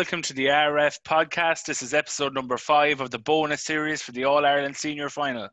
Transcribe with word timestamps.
Welcome 0.00 0.22
to 0.22 0.32
the 0.32 0.46
RF 0.46 1.00
podcast. 1.04 1.66
This 1.66 1.82
is 1.82 1.92
episode 1.92 2.32
number 2.32 2.56
five 2.56 3.02
of 3.02 3.10
the 3.10 3.18
bonus 3.18 3.62
series 3.62 4.00
for 4.00 4.12
the 4.12 4.24
All 4.24 4.46
Ireland 4.46 4.74
Senior 4.74 5.10
Final. 5.10 5.50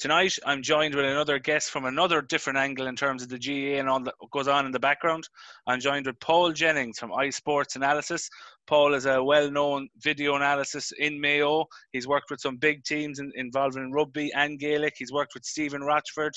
Tonight, 0.00 0.36
I'm 0.44 0.62
joined 0.62 0.96
with 0.96 1.04
another 1.04 1.38
guest 1.38 1.70
from 1.70 1.84
another 1.84 2.20
different 2.20 2.58
angle 2.58 2.88
in 2.88 2.96
terms 2.96 3.22
of 3.22 3.28
the 3.28 3.38
GAA 3.38 3.78
and 3.78 3.88
all 3.88 4.02
that 4.02 4.14
goes 4.32 4.48
on 4.48 4.66
in 4.66 4.72
the 4.72 4.80
background. 4.80 5.28
I'm 5.68 5.78
joined 5.78 6.06
with 6.06 6.18
Paul 6.18 6.50
Jennings 6.50 6.98
from 6.98 7.12
iSports 7.12 7.76
Analysis. 7.76 8.28
Paul 8.66 8.94
is 8.94 9.06
a 9.06 9.22
well 9.22 9.48
known 9.48 9.88
video 10.02 10.34
analysis 10.34 10.92
in 10.98 11.20
Mayo. 11.20 11.66
He's 11.92 12.08
worked 12.08 12.32
with 12.32 12.40
some 12.40 12.56
big 12.56 12.82
teams 12.82 13.20
in, 13.20 13.30
involved 13.36 13.76
in 13.76 13.92
rugby 13.92 14.32
and 14.34 14.58
Gaelic. 14.58 14.94
He's 14.98 15.12
worked 15.12 15.34
with 15.34 15.44
Stephen 15.44 15.82
Rochford. 15.82 16.34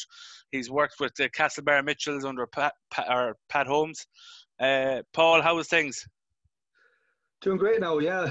He's 0.52 0.70
worked 0.70 1.00
with 1.00 1.16
the 1.16 1.28
Castlebar 1.32 1.84
Mitchells 1.84 2.24
under 2.24 2.46
Pat, 2.46 2.74
Pat, 2.92 3.34
Pat 3.50 3.66
Holmes. 3.66 4.06
Uh, 4.60 5.02
Paul, 5.12 5.42
how 5.42 5.58
is 5.58 5.68
things? 5.68 6.06
Doing 7.42 7.58
great 7.58 7.80
now, 7.80 8.00
yeah. 8.00 8.30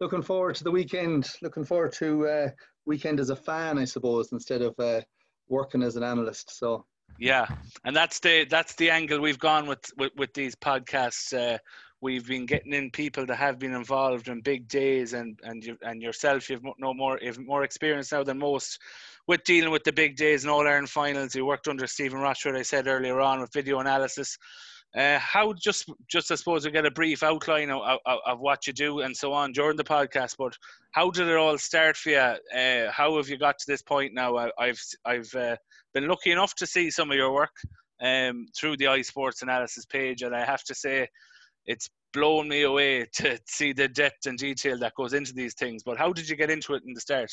Looking 0.00 0.22
forward 0.22 0.54
to 0.56 0.64
the 0.64 0.70
weekend. 0.70 1.30
Looking 1.40 1.64
forward 1.64 1.92
to 1.94 2.28
uh, 2.28 2.48
weekend 2.84 3.20
as 3.20 3.30
a 3.30 3.36
fan, 3.36 3.78
I 3.78 3.84
suppose, 3.84 4.32
instead 4.32 4.62
of 4.62 4.74
uh, 4.78 5.00
working 5.48 5.82
as 5.82 5.96
an 5.96 6.02
analyst. 6.02 6.58
So 6.58 6.84
yeah, 7.18 7.46
and 7.84 7.94
that's 7.94 8.20
the 8.20 8.44
that's 8.44 8.74
the 8.74 8.90
angle 8.90 9.20
we've 9.20 9.38
gone 9.38 9.66
with 9.66 9.90
with, 9.96 10.12
with 10.16 10.34
these 10.34 10.54
podcasts. 10.54 11.32
Uh, 11.32 11.58
we've 12.00 12.26
been 12.26 12.44
getting 12.44 12.72
in 12.72 12.90
people 12.90 13.24
that 13.26 13.36
have 13.36 13.58
been 13.58 13.72
involved 13.72 14.28
in 14.28 14.40
big 14.40 14.68
days, 14.68 15.12
and 15.12 15.38
and 15.44 15.64
you 15.64 15.76
and 15.82 16.02
yourself, 16.02 16.50
you've 16.50 16.62
no 16.78 16.92
more 16.92 17.18
you've 17.22 17.38
more 17.38 17.62
experience 17.62 18.12
now 18.12 18.24
than 18.24 18.38
most 18.38 18.80
with 19.26 19.44
dealing 19.44 19.70
with 19.70 19.84
the 19.84 19.92
big 19.92 20.16
days 20.16 20.44
and 20.44 20.50
all 20.50 20.66
Ireland 20.66 20.90
finals. 20.90 21.34
You 21.34 21.46
worked 21.46 21.68
under 21.68 21.86
Stephen 21.86 22.20
Rochford, 22.20 22.56
I 22.56 22.62
said 22.62 22.88
earlier 22.88 23.20
on, 23.20 23.40
with 23.40 23.52
video 23.52 23.78
analysis. 23.78 24.36
Uh, 24.96 25.18
how 25.18 25.52
just 25.52 25.90
just 26.08 26.30
I 26.30 26.36
suppose 26.36 26.64
we 26.64 26.70
get 26.70 26.86
a 26.86 26.90
brief 26.90 27.24
outline 27.24 27.70
of, 27.70 27.98
of, 28.06 28.18
of, 28.24 28.38
what 28.38 28.64
you 28.64 28.72
do 28.72 29.00
and 29.00 29.16
so 29.16 29.32
on 29.32 29.50
during 29.50 29.76
the 29.76 29.82
podcast. 29.82 30.36
But 30.38 30.56
how 30.92 31.10
did 31.10 31.26
it 31.26 31.36
all 31.36 31.58
start 31.58 31.96
for 31.96 32.10
you? 32.10 32.18
Uh, 32.18 32.92
how 32.92 33.16
have 33.16 33.28
you 33.28 33.36
got 33.36 33.58
to 33.58 33.64
this 33.66 33.82
point 33.82 34.14
now? 34.14 34.36
I, 34.36 34.50
have 34.60 34.78
I've 35.04 35.34
uh, 35.34 35.56
been 35.94 36.06
lucky 36.06 36.30
enough 36.30 36.54
to 36.56 36.66
see 36.66 36.92
some 36.92 37.10
of 37.10 37.16
your 37.16 37.32
work 37.32 37.50
um, 38.00 38.46
through 38.56 38.76
the 38.76 38.84
iSports 38.84 39.42
analysis 39.42 39.84
page, 39.84 40.22
and 40.22 40.34
I 40.34 40.44
have 40.44 40.62
to 40.64 40.74
say 40.76 41.08
it's 41.66 41.90
blown 42.12 42.48
me 42.48 42.62
away 42.62 43.06
to 43.14 43.38
see 43.48 43.72
the 43.72 43.88
depth 43.88 44.26
and 44.26 44.38
detail 44.38 44.78
that 44.78 44.94
goes 44.94 45.12
into 45.12 45.32
these 45.32 45.54
things. 45.54 45.82
But 45.82 45.98
how 45.98 46.12
did 46.12 46.28
you 46.28 46.36
get 46.36 46.50
into 46.50 46.74
it 46.74 46.84
in 46.86 46.94
the 46.94 47.00
start? 47.00 47.32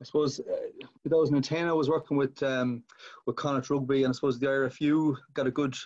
I 0.00 0.06
suppose 0.06 0.40
uh, 0.40 0.86
2010 1.04 1.68
I 1.68 1.72
was 1.74 1.90
working 1.90 2.16
with 2.16 2.42
um, 2.42 2.82
with 3.26 3.36
Connacht 3.36 3.68
Rugby, 3.68 4.04
and 4.04 4.12
I 4.12 4.14
suppose 4.14 4.38
the 4.38 4.46
IRFU 4.46 5.16
got 5.34 5.46
a 5.46 5.50
good 5.50 5.76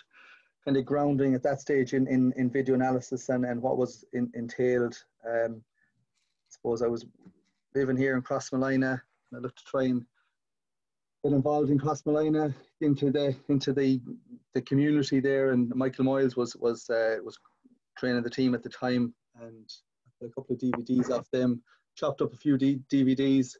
kind 0.65 0.77
of 0.77 0.85
grounding 0.85 1.35
at 1.35 1.43
that 1.43 1.61
stage 1.61 1.93
in, 1.93 2.07
in, 2.07 2.33
in 2.35 2.49
video 2.49 2.73
analysis 2.73 3.29
and, 3.29 3.45
and 3.45 3.61
what 3.61 3.77
was 3.77 4.03
in, 4.13 4.31
entailed. 4.33 4.97
Um, 5.25 5.61
I 5.61 6.49
suppose 6.49 6.81
I 6.81 6.87
was 6.87 7.05
living 7.75 7.97
here 7.97 8.15
in 8.15 8.23
Crossmolina 8.23 8.99
and 9.31 9.37
I 9.37 9.37
looked 9.37 9.59
to 9.59 9.65
try 9.65 9.83
and 9.83 10.03
get 11.23 11.33
involved 11.33 11.69
in 11.69 11.79
Crossmolina 11.79 12.53
into 12.81 13.11
the 13.11 13.35
into 13.49 13.73
the 13.73 14.01
the 14.53 14.61
community 14.61 15.19
there 15.19 15.51
and 15.51 15.73
Michael 15.75 16.05
Moyles 16.05 16.35
was 16.35 16.55
was 16.55 16.89
uh, 16.89 17.17
was 17.23 17.37
training 17.97 18.23
the 18.23 18.29
team 18.29 18.55
at 18.55 18.63
the 18.63 18.69
time 18.69 19.13
and 19.41 19.71
a 20.23 20.27
couple 20.29 20.55
of 20.55 20.59
DVDs 20.59 21.11
off 21.11 21.29
them 21.31 21.61
chopped 21.95 22.21
up 22.21 22.33
a 22.33 22.37
few 22.37 22.57
D- 22.57 22.81
DVDs 22.91 23.55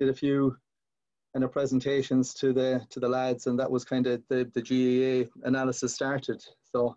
did 0.00 0.08
a 0.08 0.14
few 0.14 0.56
kind 1.34 1.44
of 1.44 1.52
presentations 1.52 2.34
to 2.34 2.52
the 2.52 2.80
to 2.90 3.00
the 3.00 3.08
lads, 3.08 3.46
and 3.46 3.58
that 3.58 3.70
was 3.70 3.84
kind 3.84 4.06
of 4.06 4.22
the 4.28 4.50
the 4.54 4.62
GAA 4.62 5.30
analysis 5.46 5.94
started. 5.94 6.44
So 6.72 6.96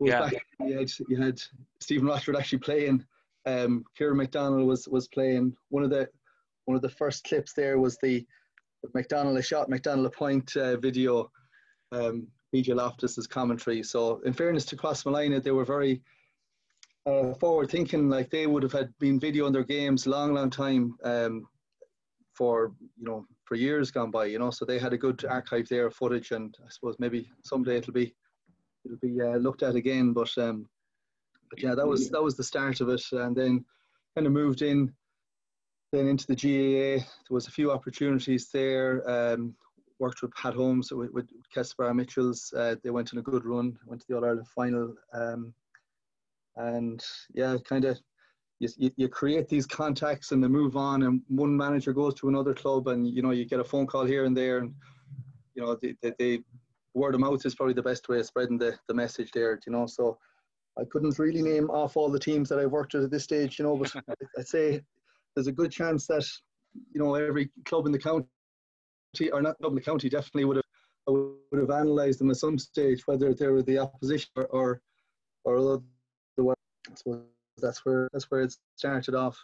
yeah. 0.00 0.30
you 0.60 0.78
had, 0.78 0.90
you 1.08 1.16
had 1.16 1.40
Stephen 1.80 2.06
Rochford 2.06 2.36
actually 2.36 2.58
playing. 2.58 3.04
Um, 3.46 3.84
Kieran 3.96 4.16
McDonald 4.16 4.66
was 4.66 4.88
was 4.88 5.08
playing. 5.08 5.56
One 5.68 5.84
of 5.84 5.90
the 5.90 6.08
one 6.64 6.76
of 6.76 6.82
the 6.82 6.88
first 6.88 7.24
clips 7.24 7.52
there 7.52 7.78
was 7.78 7.98
the 7.98 8.26
McDonald 8.94 9.36
a 9.38 9.42
shot, 9.42 9.68
McDonald 9.68 10.06
a 10.06 10.10
point 10.10 10.56
uh, 10.56 10.76
video. 10.76 11.30
Um, 11.92 12.28
PJ 12.54 12.68
Loftus's 12.68 13.26
commentary. 13.26 13.82
So, 13.82 14.20
in 14.24 14.32
fairness 14.32 14.64
to 14.66 14.76
Crossmolina, 14.76 15.42
they 15.42 15.50
were 15.50 15.64
very 15.64 16.00
uh, 17.04 17.34
forward 17.34 17.70
thinking. 17.70 18.08
Like 18.08 18.30
they 18.30 18.46
would 18.46 18.62
have 18.62 18.72
had 18.72 18.96
been 19.00 19.18
videoing 19.18 19.52
their 19.52 19.64
games 19.64 20.06
long, 20.06 20.34
long 20.34 20.50
time 20.50 20.94
um, 21.02 21.46
for 22.34 22.72
you 22.98 23.04
know 23.04 23.26
for 23.44 23.54
years 23.54 23.90
gone 23.90 24.10
by, 24.10 24.26
you 24.26 24.38
know. 24.38 24.50
So 24.50 24.64
they 24.64 24.78
had 24.78 24.92
a 24.92 24.98
good 24.98 25.24
archive 25.24 25.68
there 25.68 25.86
of 25.86 25.94
footage, 25.94 26.32
and 26.32 26.56
I 26.64 26.68
suppose 26.68 26.96
maybe 26.98 27.30
someday 27.44 27.76
it'll 27.76 27.92
be 27.92 28.14
it'll 28.84 28.98
be 28.98 29.20
uh, 29.20 29.36
looked 29.36 29.62
at 29.62 29.74
again. 29.74 30.12
But 30.12 30.36
um, 30.38 30.68
but 31.50 31.62
yeah, 31.62 31.74
that 31.74 31.86
was 31.86 32.10
that 32.10 32.22
was 32.22 32.36
the 32.36 32.44
start 32.44 32.80
of 32.80 32.88
it, 32.88 33.02
and 33.12 33.34
then 33.34 33.64
kind 34.14 34.26
of 34.26 34.32
moved 34.32 34.62
in 34.62 34.92
then 35.92 36.08
into 36.08 36.26
the 36.26 36.34
GAA. 36.34 37.02
There 37.02 37.34
was 37.34 37.46
a 37.46 37.52
few 37.52 37.70
opportunities 37.70 38.50
there. 38.52 39.08
Um, 39.08 39.54
worked 40.00 40.22
with 40.22 40.34
Pat 40.34 40.54
Holmes 40.54 40.92
with, 40.92 41.10
with 41.12 41.28
Castlebar 41.54 41.94
Mitchells. 41.94 42.52
Uh, 42.56 42.74
they 42.82 42.90
went 42.90 43.12
on 43.12 43.20
a 43.20 43.22
good 43.22 43.44
run. 43.44 43.78
Went 43.86 44.00
to 44.02 44.06
the 44.08 44.16
All 44.16 44.24
Ireland 44.24 44.48
final. 44.48 44.94
Um, 45.12 45.54
and 46.56 47.02
yeah, 47.32 47.56
kind 47.68 47.84
of 47.84 47.98
you, 48.60 48.90
you 48.96 49.08
create 49.08 49.48
these 49.48 49.66
contacts 49.66 50.32
and 50.32 50.42
they 50.42 50.48
move 50.48 50.76
on 50.76 51.02
and 51.02 51.20
one 51.28 51.56
manager 51.56 51.92
goes 51.92 52.14
to 52.14 52.28
another 52.28 52.54
club 52.54 52.88
and 52.88 53.08
you 53.08 53.22
know 53.22 53.30
you 53.30 53.44
get 53.44 53.60
a 53.60 53.64
phone 53.64 53.86
call 53.86 54.04
here 54.04 54.24
and 54.24 54.36
there 54.36 54.58
and 54.58 54.74
you 55.54 55.62
know 55.62 55.76
the, 55.82 55.96
the, 56.02 56.14
the 56.18 56.42
word 56.94 57.14
of 57.14 57.20
mouth 57.20 57.44
is 57.44 57.54
probably 57.54 57.74
the 57.74 57.82
best 57.82 58.08
way 58.08 58.20
of 58.20 58.26
spreading 58.26 58.58
the, 58.58 58.76
the 58.88 58.94
message 58.94 59.30
there 59.32 59.58
you 59.66 59.72
know 59.72 59.86
so 59.86 60.18
I 60.78 60.82
couldn't 60.90 61.18
really 61.18 61.42
name 61.42 61.70
off 61.70 61.96
all 61.96 62.10
the 62.10 62.18
teams 62.18 62.48
that 62.48 62.58
I've 62.58 62.70
worked 62.70 62.94
with 62.94 63.04
at 63.04 63.10
this 63.10 63.24
stage 63.24 63.58
you 63.58 63.64
know 63.64 63.76
but 63.76 63.94
I'd 64.38 64.46
say 64.46 64.80
there's 65.34 65.48
a 65.48 65.52
good 65.52 65.72
chance 65.72 66.06
that 66.06 66.26
you 66.92 67.00
know 67.00 67.14
every 67.14 67.50
club 67.64 67.86
in 67.86 67.92
the 67.92 67.98
county 67.98 68.26
or 69.32 69.42
not 69.42 69.58
club 69.58 69.72
in 69.72 69.76
the 69.76 69.80
county 69.80 70.08
definitely 70.08 70.44
would 70.44 70.56
have 70.56 70.64
would 71.06 71.60
have 71.60 71.70
analysed 71.70 72.20
them 72.20 72.30
at 72.30 72.36
some 72.36 72.58
stage 72.58 73.06
whether 73.06 73.34
they 73.34 73.48
were 73.48 73.62
the 73.62 73.78
opposition 73.78 74.30
or 74.36 74.46
or, 74.46 74.80
or 75.44 75.80
otherwise. 76.38 77.33
That's 77.58 77.84
where 77.84 78.08
that's 78.12 78.30
where 78.30 78.42
it 78.42 78.54
started 78.76 79.14
off. 79.14 79.38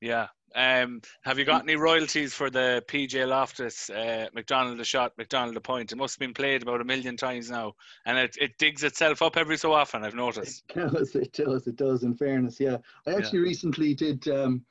Yeah. 0.00 0.28
Um, 0.54 1.02
have 1.22 1.38
you 1.38 1.44
got 1.44 1.62
any 1.62 1.76
royalties 1.76 2.32
for 2.32 2.48
the 2.48 2.82
PJ 2.88 3.26
Loftus 3.28 3.90
uh, 3.90 4.28
McDonald 4.32 4.80
a 4.80 4.84
shot, 4.84 5.12
McDonald 5.18 5.56
a 5.56 5.60
point? 5.60 5.92
It 5.92 5.96
must 5.96 6.14
have 6.14 6.20
been 6.20 6.32
played 6.32 6.62
about 6.62 6.80
a 6.80 6.84
million 6.84 7.16
times 7.16 7.50
now, 7.50 7.74
and 8.06 8.16
it, 8.16 8.36
it 8.40 8.56
digs 8.58 8.82
itself 8.82 9.20
up 9.20 9.36
every 9.36 9.58
so 9.58 9.72
often. 9.72 10.04
I've 10.04 10.14
noticed. 10.14 10.64
It 10.76 10.92
does. 10.92 11.14
It 11.14 11.32
does. 11.32 11.66
It 11.66 11.76
does. 11.76 12.02
In 12.04 12.14
fairness, 12.14 12.58
yeah. 12.60 12.78
I 13.06 13.14
actually 13.14 13.40
yeah. 13.40 13.46
recently 13.46 13.94
did. 13.94 14.26
Um, 14.28 14.64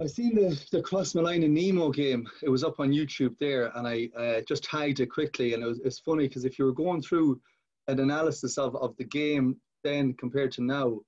I 0.00 0.06
seen 0.06 0.34
the 0.34 0.60
the 0.72 0.82
Crossmolina 0.82 1.48
Nemo 1.48 1.90
game. 1.90 2.28
It 2.42 2.48
was 2.48 2.64
up 2.64 2.80
on 2.80 2.90
YouTube 2.90 3.36
there, 3.38 3.70
and 3.76 3.86
I 3.86 4.08
uh, 4.16 4.40
just 4.48 4.64
tagged 4.64 5.00
it 5.00 5.06
quickly. 5.06 5.54
And 5.54 5.62
it 5.62 5.66
was 5.66 5.80
it's 5.84 6.00
funny 6.00 6.26
because 6.26 6.44
if 6.44 6.58
you 6.58 6.64
were 6.64 6.72
going 6.72 7.02
through 7.02 7.40
an 7.88 8.00
analysis 8.00 8.58
of, 8.58 8.74
of 8.76 8.96
the 8.96 9.04
game 9.04 9.56
then 9.84 10.12
compared 10.14 10.52
to 10.52 10.62
now, 10.62 10.98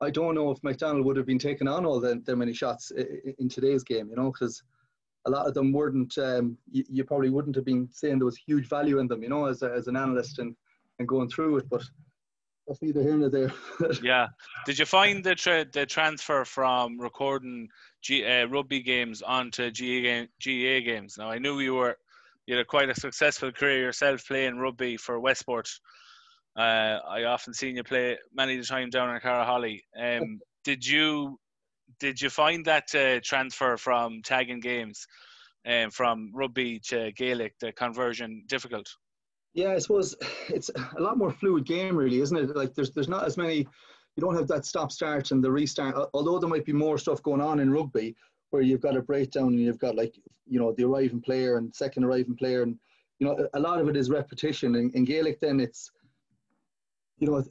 I 0.00 0.10
don't 0.10 0.34
know 0.34 0.50
if 0.50 0.62
McDonald 0.62 1.04
would 1.06 1.16
have 1.16 1.26
been 1.26 1.38
taking 1.38 1.68
on 1.68 1.86
all 1.86 2.00
the, 2.00 2.36
many 2.36 2.52
shots 2.52 2.92
in 3.38 3.48
today's 3.48 3.82
game, 3.82 4.08
you 4.10 4.16
know, 4.16 4.30
because 4.30 4.62
a 5.26 5.30
lot 5.30 5.46
of 5.46 5.54
them 5.54 5.72
weren't, 5.72 6.16
um, 6.18 6.56
you, 6.70 6.84
you, 6.88 7.04
probably 7.04 7.30
wouldn't 7.30 7.56
have 7.56 7.64
been 7.64 7.88
saying 7.92 8.18
there 8.18 8.26
was 8.26 8.36
huge 8.36 8.68
value 8.68 8.98
in 8.98 9.08
them, 9.08 9.22
you 9.22 9.28
know, 9.28 9.46
as, 9.46 9.62
a, 9.62 9.72
as 9.72 9.88
an 9.88 9.96
analyst 9.96 10.38
and, 10.38 10.54
and 10.98 11.08
going 11.08 11.28
through 11.28 11.56
it. 11.58 11.68
But 11.68 11.82
that's 12.66 12.82
neither 12.82 13.02
here 13.02 13.16
nor 13.16 13.30
there. 13.30 13.52
yeah. 14.02 14.28
Did 14.66 14.78
you 14.78 14.84
find 14.84 15.24
the, 15.24 15.34
tra- 15.34 15.66
the 15.72 15.86
transfer 15.86 16.44
from 16.44 17.00
recording 17.00 17.68
G- 18.02 18.24
uh, 18.24 18.46
rugby 18.46 18.82
games 18.82 19.22
onto 19.22 19.70
GA, 19.70 20.02
game- 20.02 20.28
GA 20.38 20.82
games? 20.82 21.16
Now, 21.18 21.30
I 21.30 21.38
knew 21.38 21.58
you 21.60 21.74
were, 21.74 21.96
you 22.46 22.56
had 22.56 22.66
quite 22.66 22.90
a 22.90 22.94
successful 22.94 23.50
career 23.50 23.80
yourself 23.80 24.26
playing 24.26 24.58
rugby 24.58 24.96
for 24.96 25.18
Westport. 25.18 25.68
Uh, 26.56 27.00
I 27.06 27.24
often 27.24 27.52
seen 27.52 27.76
you 27.76 27.84
play 27.84 28.16
many 28.34 28.60
times 28.62 28.94
down 28.94 29.14
in 29.14 29.20
Carrowholly. 29.20 29.80
Um, 29.98 30.40
did 30.64 30.86
you 30.86 31.38
did 32.00 32.20
you 32.20 32.30
find 32.30 32.64
that 32.64 32.94
uh, 32.94 33.20
transfer 33.22 33.76
from 33.76 34.20
tagging 34.22 34.60
games 34.60 35.06
um, 35.66 35.90
from 35.90 36.30
rugby 36.34 36.80
to 36.88 37.12
Gaelic 37.12 37.54
the 37.60 37.72
conversion 37.72 38.44
difficult? 38.48 38.88
Yeah, 39.54 39.72
I 39.72 39.78
suppose 39.78 40.14
it's 40.48 40.70
a 40.96 41.00
lot 41.00 41.18
more 41.18 41.30
fluid 41.30 41.66
game, 41.66 41.96
really, 41.96 42.20
isn't 42.20 42.36
it? 42.36 42.56
Like 42.56 42.74
there's 42.74 42.90
there's 42.90 43.08
not 43.08 43.24
as 43.24 43.36
many. 43.36 43.66
You 44.16 44.22
don't 44.22 44.36
have 44.36 44.48
that 44.48 44.64
stop 44.64 44.90
start 44.90 45.30
and 45.30 45.44
the 45.44 45.50
restart. 45.50 46.08
Although 46.14 46.38
there 46.38 46.48
might 46.48 46.64
be 46.64 46.72
more 46.72 46.96
stuff 46.96 47.22
going 47.22 47.42
on 47.42 47.60
in 47.60 47.70
rugby, 47.70 48.16
where 48.50 48.62
you've 48.62 48.80
got 48.80 48.96
a 48.96 49.02
breakdown 49.02 49.48
and 49.48 49.60
you've 49.60 49.78
got 49.78 49.94
like 49.94 50.14
you 50.46 50.58
know 50.58 50.72
the 50.72 50.84
arriving 50.84 51.20
player 51.20 51.58
and 51.58 51.74
second 51.74 52.04
arriving 52.04 52.36
player, 52.36 52.62
and 52.62 52.78
you 53.18 53.26
know 53.26 53.48
a 53.52 53.60
lot 53.60 53.80
of 53.80 53.88
it 53.88 53.96
is 53.96 54.08
repetition. 54.08 54.74
In, 54.74 54.90
in 54.92 55.04
Gaelic, 55.04 55.40
then 55.40 55.60
it's 55.60 55.90
you 57.18 57.28
know, 57.28 57.42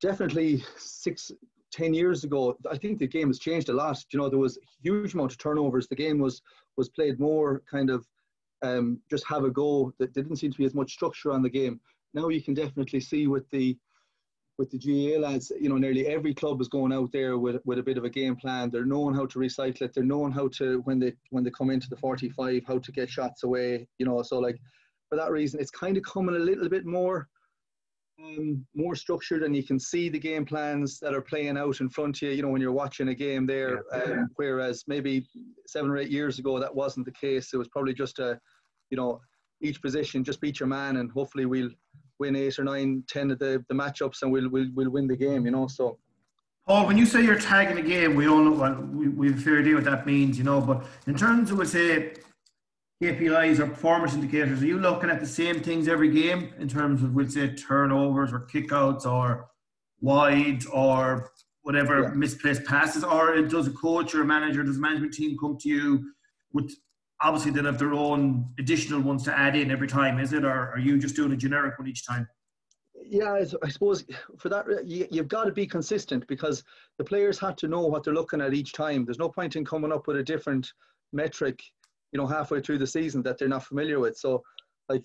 definitely 0.00 0.62
six, 0.76 1.30
ten 1.72 1.94
years 1.94 2.24
ago, 2.24 2.56
I 2.70 2.76
think 2.76 2.98
the 2.98 3.06
game 3.06 3.28
has 3.28 3.38
changed 3.38 3.68
a 3.68 3.72
lot. 3.72 4.04
You 4.10 4.18
know, 4.18 4.28
there 4.28 4.38
was 4.38 4.58
huge 4.82 5.14
amount 5.14 5.32
of 5.32 5.38
turnovers. 5.38 5.88
The 5.88 5.96
game 5.96 6.18
was 6.18 6.42
was 6.76 6.88
played 6.90 7.18
more 7.18 7.62
kind 7.70 7.90
of 7.90 8.06
um, 8.62 9.00
just 9.10 9.26
have 9.26 9.44
a 9.44 9.50
go. 9.50 9.92
That 9.98 10.12
didn't 10.12 10.36
seem 10.36 10.52
to 10.52 10.58
be 10.58 10.64
as 10.64 10.74
much 10.74 10.92
structure 10.92 11.32
on 11.32 11.42
the 11.42 11.50
game. 11.50 11.80
Now 12.14 12.28
you 12.28 12.42
can 12.42 12.54
definitely 12.54 13.00
see 13.00 13.26
with 13.26 13.48
the 13.50 13.76
with 14.58 14.70
the 14.70 14.78
GAA 14.78 15.20
lads, 15.20 15.52
you 15.60 15.68
know, 15.68 15.76
nearly 15.76 16.06
every 16.06 16.32
club 16.32 16.62
is 16.62 16.68
going 16.68 16.92
out 16.92 17.12
there 17.12 17.36
with, 17.36 17.60
with 17.66 17.78
a 17.78 17.82
bit 17.82 17.98
of 17.98 18.04
a 18.04 18.10
game 18.10 18.34
plan. 18.36 18.70
They're 18.70 18.86
knowing 18.86 19.14
how 19.14 19.26
to 19.26 19.38
recycle 19.38 19.82
it. 19.82 19.92
They're 19.92 20.02
knowing 20.02 20.32
how 20.32 20.48
to 20.54 20.80
when 20.84 20.98
they 20.98 21.12
when 21.30 21.44
they 21.44 21.50
come 21.50 21.70
into 21.70 21.90
the 21.90 21.96
45, 21.96 22.62
how 22.66 22.78
to 22.78 22.92
get 22.92 23.10
shots 23.10 23.42
away. 23.42 23.86
You 23.98 24.06
know, 24.06 24.22
so 24.22 24.38
like 24.38 24.58
for 25.08 25.16
that 25.16 25.30
reason, 25.30 25.60
it's 25.60 25.70
kind 25.70 25.96
of 25.96 26.02
coming 26.04 26.36
a 26.36 26.38
little 26.38 26.68
bit 26.68 26.86
more 26.86 27.28
um, 28.22 28.66
more 28.74 28.94
structured, 28.94 29.42
and 29.42 29.54
you 29.54 29.62
can 29.62 29.78
see 29.78 30.08
the 30.08 30.18
game 30.18 30.44
plans 30.44 30.98
that 31.00 31.14
are 31.14 31.20
playing 31.20 31.56
out 31.56 31.80
in 31.80 31.88
front 31.88 32.16
of 32.16 32.22
you. 32.22 32.30
You 32.30 32.42
know, 32.42 32.48
when 32.48 32.60
you're 32.60 32.72
watching 32.72 33.08
a 33.08 33.14
game 33.14 33.46
there, 33.46 33.84
yeah. 33.92 34.02
um, 34.02 34.30
whereas 34.36 34.84
maybe 34.86 35.26
seven 35.66 35.90
or 35.90 35.98
eight 35.98 36.10
years 36.10 36.38
ago 36.38 36.58
that 36.58 36.74
wasn't 36.74 37.06
the 37.06 37.12
case. 37.12 37.52
It 37.52 37.58
was 37.58 37.68
probably 37.68 37.94
just 37.94 38.18
a, 38.18 38.40
you 38.90 38.96
know, 38.96 39.20
each 39.60 39.82
position 39.82 40.24
just 40.24 40.40
beat 40.40 40.60
your 40.60 40.68
man, 40.68 40.96
and 40.96 41.10
hopefully 41.10 41.46
we'll 41.46 41.70
win 42.18 42.36
eight 42.36 42.58
or 42.58 42.64
nine, 42.64 43.04
ten 43.08 43.30
of 43.30 43.38
the, 43.38 43.64
the 43.68 43.74
matchups, 43.74 44.22
and 44.22 44.32
we'll, 44.32 44.48
we'll 44.48 44.68
we'll 44.74 44.90
win 44.90 45.06
the 45.06 45.16
game. 45.16 45.44
You 45.44 45.52
know, 45.52 45.66
so. 45.66 45.98
Paul, 46.66 46.88
when 46.88 46.98
you 46.98 47.06
say 47.06 47.22
you're 47.22 47.38
tagging 47.38 47.78
a 47.78 47.88
game, 47.88 48.16
we 48.16 48.26
all 48.26 48.42
know 48.42 48.50
well, 48.50 48.74
we, 48.92 49.06
we 49.06 49.28
have 49.28 49.38
a 49.38 49.40
fair 49.40 49.60
idea 49.60 49.76
what 49.76 49.84
that 49.84 50.04
means, 50.04 50.36
you 50.36 50.42
know. 50.42 50.60
But 50.60 50.84
in 51.06 51.14
terms 51.14 51.52
of, 51.52 51.68
say, 51.68 52.14
KPIs 53.02 53.58
or 53.58 53.66
performance 53.66 54.14
indicators, 54.14 54.62
are 54.62 54.66
you 54.66 54.78
looking 54.78 55.10
at 55.10 55.20
the 55.20 55.26
same 55.26 55.60
things 55.60 55.86
every 55.86 56.10
game 56.10 56.52
in 56.58 56.68
terms 56.68 57.02
of, 57.02 57.14
we'll 57.14 57.28
say, 57.28 57.54
turnovers 57.54 58.32
or 58.32 58.46
kickouts 58.52 59.04
or 59.04 59.48
wides 60.00 60.66
or 60.66 61.30
whatever 61.62 62.02
yeah. 62.02 62.08
misplaced 62.14 62.64
passes? 62.64 63.04
Or 63.04 63.40
does 63.42 63.66
a 63.66 63.72
coach 63.72 64.14
or 64.14 64.22
a 64.22 64.24
manager, 64.24 64.62
does 64.62 64.78
a 64.78 64.80
management 64.80 65.12
team 65.12 65.36
come 65.38 65.58
to 65.60 65.68
you 65.68 66.12
with 66.52 66.72
obviously 67.22 67.50
they'll 67.50 67.64
have 67.64 67.78
their 67.78 67.94
own 67.94 68.46
additional 68.58 69.00
ones 69.00 69.24
to 69.24 69.38
add 69.38 69.56
in 69.56 69.70
every 69.70 69.88
time, 69.88 70.18
is 70.18 70.32
it? 70.32 70.44
Or 70.44 70.70
are 70.70 70.78
you 70.78 70.98
just 70.98 71.16
doing 71.16 71.32
a 71.32 71.36
generic 71.36 71.78
one 71.78 71.88
each 71.88 72.06
time? 72.06 72.28
Yeah, 73.08 73.32
I 73.62 73.68
suppose 73.68 74.04
for 74.38 74.48
that 74.48 74.66
you, 74.84 75.06
have 75.14 75.28
got 75.28 75.44
to 75.44 75.52
be 75.52 75.66
consistent 75.66 76.26
because 76.26 76.64
the 76.98 77.04
players 77.04 77.38
have 77.38 77.56
to 77.56 77.68
know 77.68 77.86
what 77.86 78.02
they're 78.02 78.14
looking 78.14 78.40
at 78.40 78.54
each 78.54 78.72
time. 78.72 79.04
There's 79.04 79.18
no 79.18 79.28
point 79.28 79.54
in 79.54 79.64
coming 79.64 79.92
up 79.92 80.06
with 80.06 80.16
a 80.16 80.22
different 80.22 80.72
metric, 81.12 81.62
you 82.12 82.18
know, 82.18 82.26
halfway 82.26 82.60
through 82.60 82.78
the 82.78 82.86
season 82.86 83.22
that 83.22 83.38
they're 83.38 83.48
not 83.48 83.64
familiar 83.64 83.98
with. 84.00 84.16
So, 84.16 84.42
like, 84.88 85.04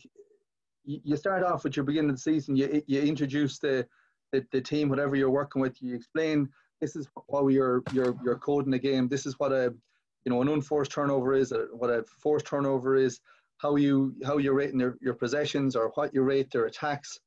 you 0.83 1.15
start 1.15 1.43
off 1.43 1.63
with 1.63 1.75
your 1.75 1.85
beginning 1.85 2.09
of 2.09 2.15
the 2.15 2.21
season. 2.21 2.55
You 2.55 2.81
you 2.87 3.01
introduce 3.01 3.59
the 3.59 3.87
the, 4.31 4.45
the 4.51 4.61
team, 4.61 4.89
whatever 4.89 5.15
you're 5.15 5.29
working 5.29 5.61
with. 5.61 5.81
You 5.81 5.95
explain 5.95 6.49
this 6.79 6.95
is 6.95 7.07
how 7.31 7.47
you're 7.47 7.83
you're 7.93 8.15
you're 8.23 8.39
coding 8.39 8.71
the 8.71 8.79
game. 8.79 9.07
This 9.07 9.25
is 9.25 9.35
what 9.37 9.51
a 9.51 9.73
you 10.25 10.31
know 10.31 10.41
an 10.41 10.49
unforced 10.49 10.91
turnover 10.91 11.33
is, 11.33 11.53
what 11.73 11.89
a 11.89 12.03
forced 12.21 12.45
turnover 12.45 12.95
is, 12.95 13.19
how 13.57 13.75
you 13.75 14.15
how 14.25 14.37
you're 14.37 14.55
rating 14.55 14.79
your, 14.79 14.97
your 15.01 15.13
possessions 15.13 15.75
or 15.75 15.91
what 15.95 16.13
you 16.13 16.23
rate 16.23 16.49
their 16.51 16.65
attacks. 16.65 17.19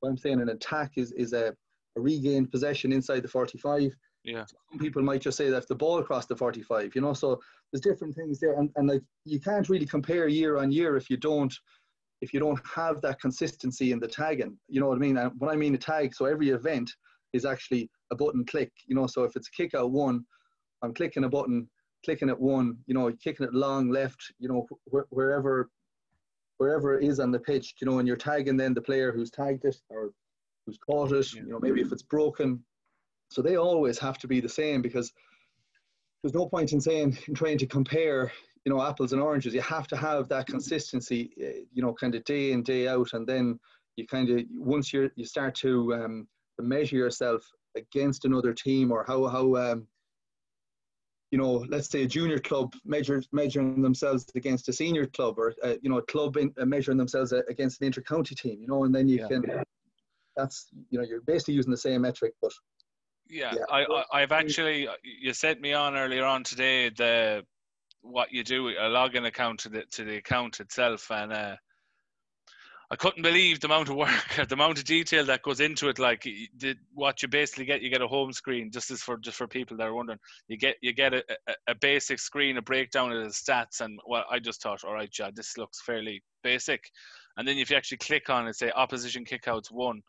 What 0.00 0.10
I'm 0.10 0.16
saying 0.16 0.40
an 0.40 0.48
attack 0.48 0.92
is 0.96 1.12
is 1.12 1.32
a, 1.32 1.54
a 1.96 2.00
regained 2.00 2.50
possession 2.50 2.92
inside 2.92 3.22
the 3.22 3.28
45. 3.28 3.94
Yeah. 4.24 4.44
Some 4.70 4.78
people 4.78 5.02
might 5.02 5.22
just 5.22 5.36
say 5.36 5.48
that 5.50 5.56
if 5.56 5.68
the 5.68 5.74
ball 5.74 6.02
crossed 6.02 6.28
the 6.28 6.36
45, 6.36 6.94
you 6.94 7.00
know, 7.00 7.14
so 7.14 7.40
there's 7.72 7.80
different 7.80 8.14
things 8.14 8.38
there, 8.38 8.58
and, 8.58 8.70
and 8.76 8.88
like 8.88 9.02
you 9.24 9.40
can't 9.40 9.68
really 9.68 9.86
compare 9.86 10.28
year 10.28 10.58
on 10.58 10.70
year 10.70 10.96
if 10.96 11.08
you 11.08 11.16
don't 11.16 11.54
if 12.20 12.34
you 12.34 12.40
don't 12.40 12.60
have 12.66 13.00
that 13.00 13.18
consistency 13.18 13.92
in 13.92 13.98
the 13.98 14.06
tagging. 14.06 14.58
You 14.68 14.80
know 14.80 14.88
what 14.88 14.96
I 14.96 15.00
mean? 15.00 15.16
And 15.16 15.32
when 15.38 15.50
I 15.50 15.56
mean 15.56 15.74
a 15.74 15.78
tag, 15.78 16.14
so 16.14 16.26
every 16.26 16.50
event 16.50 16.90
is 17.32 17.46
actually 17.46 17.88
a 18.12 18.16
button 18.16 18.44
click. 18.44 18.70
You 18.86 18.94
know, 18.94 19.06
so 19.06 19.24
if 19.24 19.36
it's 19.36 19.48
a 19.48 19.52
kick 19.52 19.74
out 19.74 19.90
one, 19.90 20.24
I'm 20.82 20.92
clicking 20.92 21.24
a 21.24 21.30
button 21.30 21.66
clicking 22.04 22.30
at 22.30 22.38
one, 22.40 22.76
you 22.86 22.94
know, 22.94 23.12
kicking 23.22 23.46
it 23.46 23.54
long 23.54 23.90
left, 23.90 24.32
you 24.38 24.48
know, 24.48 24.66
wh- 24.92 25.10
wherever 25.12 25.68
wherever 26.58 26.98
it 26.98 27.04
is 27.06 27.20
on 27.20 27.30
the 27.30 27.38
pitch, 27.38 27.74
you 27.80 27.86
know, 27.86 27.98
and 27.98 28.08
you're 28.08 28.16
tagging 28.16 28.56
then 28.56 28.74
the 28.74 28.82
player 28.82 29.12
who's 29.12 29.30
tagged 29.30 29.64
it 29.64 29.76
or 29.88 30.10
who's 30.66 30.78
caught 30.78 31.12
it, 31.12 31.32
you 31.32 31.46
know, 31.46 31.58
maybe 31.60 31.80
if 31.80 31.90
it's 31.90 32.02
broken. 32.02 32.62
So 33.30 33.42
they 33.42 33.56
always 33.56 33.98
have 33.98 34.18
to 34.18 34.28
be 34.28 34.40
the 34.40 34.48
same 34.48 34.82
because 34.82 35.12
there's 36.22 36.34
no 36.34 36.46
point 36.46 36.72
in 36.72 36.80
saying 36.80 37.16
in 37.28 37.34
trying 37.34 37.58
to 37.58 37.66
compare, 37.66 38.30
you 38.64 38.72
know, 38.72 38.82
apples 38.82 39.12
and 39.12 39.22
oranges. 39.22 39.54
You 39.54 39.62
have 39.62 39.86
to 39.88 39.96
have 39.96 40.28
that 40.28 40.46
consistency, 40.46 41.30
eh, 41.40 41.60
you 41.72 41.82
know, 41.82 41.94
kind 41.94 42.14
of 42.14 42.24
day 42.24 42.52
in 42.52 42.62
day 42.62 42.88
out, 42.88 43.12
and 43.12 43.26
then 43.26 43.58
you 43.96 44.06
kind 44.06 44.28
of 44.30 44.40
once 44.54 44.92
you 44.92 45.10
you 45.16 45.24
start 45.24 45.54
to 45.56 45.94
um, 45.94 46.28
measure 46.58 46.96
yourself 46.96 47.42
against 47.76 48.24
another 48.24 48.52
team 48.52 48.90
or 48.90 49.04
how 49.06 49.26
how 49.28 49.54
um, 49.56 49.86
you 51.30 51.38
know, 51.38 51.64
let's 51.68 51.88
say 51.88 52.02
a 52.02 52.06
junior 52.06 52.38
club 52.38 52.74
measures 52.84 53.28
measuring 53.30 53.82
themselves 53.82 54.26
against 54.34 54.68
a 54.68 54.72
senior 54.72 55.06
club, 55.06 55.38
or 55.38 55.54
uh, 55.62 55.74
you 55.80 55.88
know, 55.88 55.98
a 55.98 56.02
club 56.02 56.36
in, 56.36 56.52
uh, 56.60 56.64
measuring 56.64 56.98
themselves 56.98 57.32
uh, 57.32 57.42
against 57.48 57.80
an 57.80 57.86
inter-county 57.86 58.34
team. 58.34 58.60
You 58.60 58.66
know, 58.66 58.84
and 58.84 58.94
then 58.94 59.08
you 59.08 59.20
yeah. 59.20 59.28
can. 59.28 59.44
That's 60.36 60.68
you 60.90 60.98
know, 60.98 61.04
you're 61.04 61.20
basically 61.20 61.54
using 61.54 61.70
the 61.70 61.76
same 61.76 62.02
metric, 62.02 62.34
but. 62.42 62.52
Yeah, 63.30 63.54
yeah. 63.54 63.64
I, 63.70 64.04
I 64.12 64.20
have 64.20 64.32
actually 64.32 64.88
you 65.02 65.32
sent 65.32 65.60
me 65.60 65.72
on 65.72 65.96
earlier 65.96 66.24
on 66.24 66.44
today 66.44 66.90
the 66.90 67.44
what 68.02 68.32
you 68.32 68.42
do 68.42 68.68
a 68.68 68.72
login 68.72 69.26
account 69.26 69.60
to 69.60 69.68
the 69.68 69.82
to 69.92 70.04
the 70.04 70.16
account 70.16 70.60
itself 70.60 71.10
and 71.10 71.32
uh, 71.32 71.56
I 72.92 72.96
couldn't 72.96 73.22
believe 73.22 73.60
the 73.60 73.68
amount 73.68 73.88
of 73.88 73.94
work, 73.94 74.10
the 74.48 74.54
amount 74.54 74.78
of 74.78 74.84
detail 74.84 75.24
that 75.26 75.42
goes 75.42 75.60
into 75.60 75.88
it. 75.88 76.00
Like 76.00 76.22
the, 76.22 76.74
what 76.92 77.22
you 77.22 77.28
basically 77.28 77.64
get, 77.64 77.82
you 77.82 77.90
get 77.90 78.02
a 78.02 78.08
home 78.08 78.32
screen. 78.32 78.72
Just 78.72 78.90
as 78.90 79.00
for 79.00 79.16
just 79.16 79.36
for 79.36 79.46
people 79.46 79.76
that 79.76 79.86
are 79.86 79.94
wondering, 79.94 80.18
you 80.48 80.56
get 80.56 80.74
you 80.82 80.92
get 80.92 81.14
a, 81.14 81.22
a, 81.46 81.54
a 81.68 81.74
basic 81.76 82.18
screen, 82.18 82.56
a 82.56 82.62
breakdown 82.62 83.12
of 83.12 83.22
the 83.22 83.30
stats, 83.30 83.80
and 83.80 84.00
well, 84.08 84.24
I 84.28 84.40
just 84.40 84.60
thought, 84.60 84.82
all 84.82 84.94
right, 84.94 85.10
Chad, 85.10 85.36
this 85.36 85.56
looks 85.56 85.80
fairly 85.80 86.20
basic. 86.42 86.82
And 87.36 87.46
then 87.46 87.58
if 87.58 87.70
you 87.70 87.76
actually 87.76 87.98
click 87.98 88.28
on 88.28 88.48
it, 88.48 88.56
say 88.56 88.72
opposition 88.72 89.24
kickouts 89.24 89.70
one, 89.70 90.02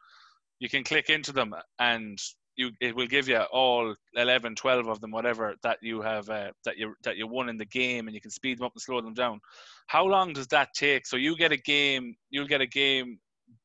you 0.58 0.68
can 0.68 0.84
click 0.84 1.10
into 1.10 1.32
them 1.32 1.54
and 1.78 2.18
you 2.56 2.72
it 2.82 2.96
will 2.96 3.08
give 3.08 3.28
you 3.28 3.40
all 3.52 3.96
11 4.16 4.56
12 4.56 4.88
of 4.88 5.00
them 5.02 5.12
whatever 5.12 5.56
that 5.64 5.78
you 5.82 6.02
have 6.02 6.30
uh, 6.30 6.52
that 6.66 6.78
you 6.78 6.94
that 7.04 7.18
you 7.18 7.28
won 7.28 7.50
in 7.50 7.58
the 7.58 7.66
game 7.66 8.08
and 8.08 8.16
you 8.16 8.22
can 8.22 8.32
speed 8.32 8.58
them 8.58 8.66
up 8.66 8.74
and 8.76 8.82
slow 8.82 9.02
them 9.02 9.14
down. 9.14 9.40
How 9.88 10.06
long 10.06 10.34
does 10.34 10.48
that 10.48 10.70
take? 10.76 11.06
So 11.06 11.16
you 11.16 11.36
get 11.38 11.52
a 11.52 11.58
game 11.58 12.16
you'll 12.30 12.48
get 12.48 12.62
a 12.62 12.68
game 12.68 13.20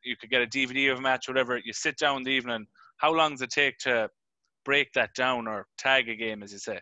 you 0.04 0.16
could 0.16 0.30
get 0.30 0.42
a 0.42 0.46
dvd 0.46 0.90
of 0.92 0.98
a 0.98 1.00
match 1.00 1.28
whatever 1.28 1.58
you 1.58 1.72
sit 1.72 1.98
down 1.98 2.18
in 2.18 2.22
the 2.22 2.30
evening. 2.30 2.66
How 2.98 3.12
long 3.12 3.32
does 3.32 3.42
it 3.42 3.50
take 3.50 3.78
to 3.78 4.08
break 4.64 4.92
that 4.94 5.14
down 5.14 5.46
or 5.46 5.66
tag 5.78 6.08
a 6.08 6.16
game 6.16 6.42
as 6.42 6.52
you 6.52 6.58
say? 6.58 6.80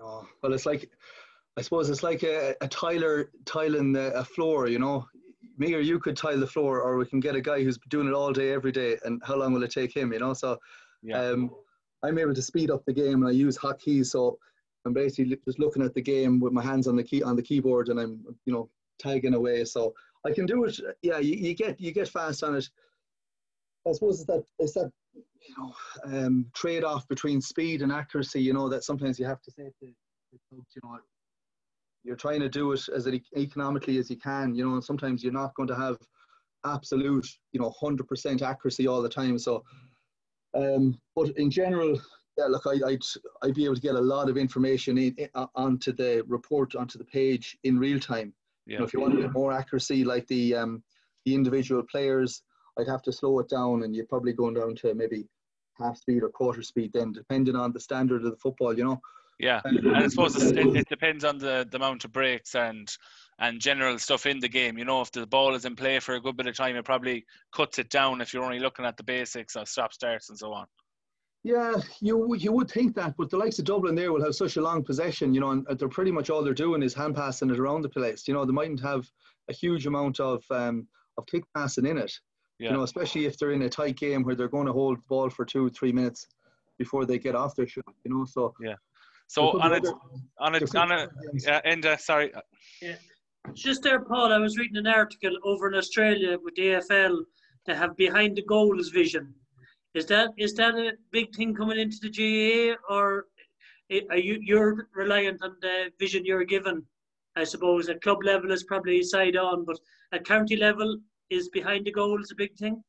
Oh, 0.00 0.26
well 0.42 0.52
it's 0.52 0.66
like 0.66 0.88
i 1.58 1.60
suppose 1.60 1.90
it's 1.90 2.02
like 2.02 2.22
a, 2.22 2.54
a 2.62 2.68
tiler 2.68 3.30
tiling 3.44 3.94
a 3.96 4.24
floor 4.24 4.68
you 4.68 4.78
know? 4.78 5.06
Me 5.58 5.74
or 5.74 5.80
you 5.80 5.98
could 5.98 6.16
tile 6.16 6.40
the 6.40 6.46
floor 6.46 6.80
or 6.80 6.96
we 6.96 7.04
can 7.04 7.20
get 7.20 7.36
a 7.36 7.40
guy 7.40 7.62
who's 7.62 7.78
doing 7.90 8.08
it 8.08 8.14
all 8.14 8.32
day 8.32 8.52
every 8.52 8.72
day 8.72 8.96
and 9.04 9.20
how 9.22 9.36
long 9.36 9.52
will 9.52 9.62
it 9.62 9.70
take 9.70 9.94
him 9.94 10.12
you 10.12 10.18
know? 10.18 10.32
So 10.32 10.58
yeah. 11.02 11.20
Um, 11.20 11.50
I'm 12.02 12.18
able 12.18 12.34
to 12.34 12.42
speed 12.42 12.70
up 12.70 12.84
the 12.84 12.92
game 12.92 13.22
and 13.22 13.28
I 13.28 13.30
use 13.30 13.56
hotkeys. 13.56 14.06
So 14.06 14.38
I'm 14.84 14.92
basically 14.92 15.36
just 15.44 15.58
looking 15.58 15.82
at 15.82 15.94
the 15.94 16.02
game 16.02 16.40
with 16.40 16.52
my 16.52 16.62
hands 16.62 16.86
on 16.88 16.96
the 16.96 17.04
key 17.04 17.22
on 17.22 17.36
the 17.36 17.42
keyboard 17.42 17.88
and 17.88 18.00
I'm 18.00 18.24
you 18.44 18.52
know 18.52 18.68
tagging 18.98 19.34
away. 19.34 19.64
So 19.64 19.94
I 20.26 20.32
can 20.32 20.46
do 20.46 20.64
it. 20.64 20.78
Yeah, 21.02 21.18
you, 21.18 21.34
you 21.34 21.54
get 21.54 21.80
you 21.80 21.92
get 21.92 22.08
fast 22.08 22.42
on 22.42 22.56
it. 22.56 22.68
I 23.86 23.92
suppose 23.92 24.20
it's 24.20 24.26
that 24.26 24.44
it's 24.58 24.74
that 24.74 24.90
you 25.14 25.54
know 25.58 25.74
um, 26.04 26.46
trade 26.54 26.84
off 26.84 27.06
between 27.08 27.40
speed 27.40 27.82
and 27.82 27.92
accuracy. 27.92 28.40
You 28.40 28.52
know 28.52 28.68
that 28.68 28.84
sometimes 28.84 29.18
you 29.18 29.26
have 29.26 29.42
to 29.42 29.50
say 29.50 29.64
to, 29.80 29.86
you 29.86 30.80
know, 30.82 30.98
you're 32.04 32.16
trying 32.16 32.40
to 32.40 32.48
do 32.48 32.72
it 32.72 32.88
as 32.94 33.08
economically 33.36 33.98
as 33.98 34.10
you 34.10 34.16
can. 34.16 34.54
You 34.54 34.66
know, 34.66 34.74
and 34.74 34.84
sometimes 34.84 35.22
you're 35.22 35.32
not 35.32 35.54
going 35.54 35.68
to 35.68 35.76
have 35.76 35.98
absolute, 36.64 37.26
you 37.52 37.60
know, 37.60 37.70
hundred 37.70 38.08
percent 38.08 38.42
accuracy 38.42 38.86
all 38.86 39.02
the 39.02 39.08
time. 39.08 39.38
So 39.38 39.64
um, 40.54 40.98
but 41.14 41.30
in 41.36 41.50
general, 41.50 42.00
yeah, 42.38 42.46
look, 42.46 42.66
I, 42.66 42.78
would 42.84 43.02
I'd 43.42 43.54
be 43.54 43.64
able 43.64 43.74
to 43.74 43.80
get 43.80 43.94
a 43.94 44.00
lot 44.00 44.28
of 44.28 44.36
information 44.36 44.98
in, 44.98 45.14
in, 45.18 45.28
onto 45.54 45.92
the 45.92 46.24
report, 46.26 46.74
onto 46.74 46.98
the 46.98 47.04
page 47.04 47.56
in 47.64 47.78
real 47.78 48.00
time. 48.00 48.32
Yeah. 48.66 48.74
You 48.74 48.78
know, 48.78 48.84
if 48.84 48.94
you 48.94 49.00
want 49.00 49.14
a 49.14 49.22
bit 49.22 49.32
more 49.32 49.52
accuracy, 49.52 50.04
like 50.04 50.26
the 50.28 50.54
um, 50.54 50.82
the 51.24 51.34
individual 51.34 51.82
players, 51.90 52.42
I'd 52.78 52.88
have 52.88 53.02
to 53.02 53.12
slow 53.12 53.38
it 53.40 53.48
down, 53.48 53.82
and 53.82 53.94
you're 53.94 54.06
probably 54.06 54.32
going 54.32 54.54
down 54.54 54.74
to 54.76 54.94
maybe 54.94 55.26
half 55.78 55.98
speed 55.98 56.22
or 56.22 56.28
quarter 56.28 56.62
speed, 56.62 56.92
then 56.92 57.12
depending 57.12 57.56
on 57.56 57.72
the 57.72 57.80
standard 57.80 58.24
of 58.24 58.30
the 58.30 58.36
football, 58.36 58.76
you 58.76 58.84
know. 58.84 59.00
Yeah, 59.38 59.60
and 59.64 59.96
I 59.96 60.06
suppose 60.06 60.40
it, 60.40 60.56
it 60.56 60.88
depends 60.88 61.24
on 61.24 61.38
the, 61.38 61.66
the 61.68 61.76
amount 61.76 62.04
of 62.04 62.12
breaks 62.12 62.54
and 62.54 62.88
and 63.42 63.60
general 63.60 63.98
stuff 63.98 64.24
in 64.24 64.38
the 64.38 64.48
game. 64.48 64.78
You 64.78 64.84
know, 64.84 65.02
if 65.02 65.10
the 65.10 65.26
ball 65.26 65.54
is 65.54 65.64
in 65.64 65.74
play 65.74 65.98
for 65.98 66.14
a 66.14 66.20
good 66.20 66.36
bit 66.36 66.46
of 66.46 66.56
time, 66.56 66.76
it 66.76 66.84
probably 66.84 67.26
cuts 67.52 67.80
it 67.80 67.90
down 67.90 68.20
if 68.20 68.32
you're 68.32 68.44
only 68.44 68.60
looking 68.60 68.86
at 68.86 68.96
the 68.96 69.02
basics 69.02 69.56
of 69.56 69.68
stop 69.68 69.92
starts 69.92 70.30
and 70.30 70.38
so 70.38 70.52
on. 70.52 70.66
Yeah, 71.42 71.74
you 72.00 72.36
you 72.36 72.52
would 72.52 72.70
think 72.70 72.94
that, 72.94 73.16
but 73.18 73.28
the 73.30 73.36
likes 73.36 73.58
of 73.58 73.64
Dublin 73.64 73.96
there 73.96 74.12
will 74.12 74.24
have 74.24 74.36
such 74.36 74.56
a 74.56 74.62
long 74.62 74.84
possession, 74.84 75.34
you 75.34 75.40
know, 75.40 75.50
and 75.50 75.66
they're 75.76 75.88
pretty 75.88 76.12
much 76.12 76.30
all 76.30 76.44
they're 76.44 76.54
doing 76.54 76.84
is 76.84 76.94
hand 76.94 77.16
passing 77.16 77.50
it 77.50 77.58
around 77.58 77.82
the 77.82 77.88
place. 77.88 78.28
You 78.28 78.34
know, 78.34 78.44
they 78.44 78.52
mightn't 78.52 78.80
have 78.80 79.10
a 79.50 79.52
huge 79.52 79.88
amount 79.88 80.20
of 80.20 80.44
um, 80.50 80.86
of 81.18 81.26
kick 81.26 81.42
passing 81.52 81.84
in 81.84 81.98
it. 81.98 82.12
Yeah. 82.60 82.70
You 82.70 82.76
know, 82.76 82.84
especially 82.84 83.26
if 83.26 83.36
they're 83.38 83.50
in 83.50 83.62
a 83.62 83.68
tight 83.68 83.96
game 83.96 84.22
where 84.22 84.36
they're 84.36 84.46
going 84.46 84.68
to 84.68 84.72
hold 84.72 84.98
the 84.98 85.08
ball 85.08 85.30
for 85.30 85.44
two, 85.44 85.68
three 85.70 85.90
minutes 85.90 86.28
before 86.78 87.06
they 87.06 87.18
get 87.18 87.34
off 87.34 87.56
their 87.56 87.66
shot. 87.66 87.92
You 88.04 88.14
know, 88.14 88.24
so 88.24 88.54
yeah. 88.60 88.76
So 89.26 89.60
on 89.60 89.72
it, 89.72 89.84
on 90.38 90.54
it, 90.54 90.74
on 90.76 90.92
it, 90.92 91.10
uh, 91.48 91.60
Enda, 91.66 91.98
sorry. 91.98 92.32
Yeah. 92.80 92.94
Just 93.54 93.82
there, 93.82 94.00
Paul, 94.00 94.32
I 94.32 94.38
was 94.38 94.56
reading 94.56 94.76
an 94.78 94.86
article 94.86 95.36
over 95.44 95.68
in 95.68 95.74
Australia 95.74 96.38
with 96.42 96.54
the 96.54 96.62
AFL. 96.62 97.22
They 97.66 97.74
have 97.74 97.96
behind 97.96 98.36
the 98.36 98.42
goals 98.42 98.88
vision. 98.88 99.34
Is 99.94 100.06
that 100.06 100.30
is 100.38 100.54
that 100.54 100.74
a 100.74 100.92
big 101.10 101.34
thing 101.34 101.54
coming 101.54 101.78
into 101.78 101.98
the 102.00 102.10
GAA, 102.10 102.76
or 102.88 103.26
are 104.10 104.16
you 104.16 104.38
you're 104.40 104.88
reliant 104.94 105.42
on 105.42 105.56
the 105.60 105.90
vision 105.98 106.24
you're 106.24 106.44
given? 106.44 106.86
I 107.36 107.44
suppose 107.44 107.88
at 107.88 108.00
club 108.00 108.18
level 108.24 108.52
is 108.52 108.64
probably 108.64 109.02
side 109.02 109.36
on, 109.36 109.64
but 109.64 109.78
at 110.12 110.24
county 110.24 110.56
level 110.56 110.98
is 111.28 111.48
behind 111.48 111.84
the 111.84 111.92
goals 111.92 112.30
a 112.30 112.34
big 112.34 112.56
thing. 112.56 112.82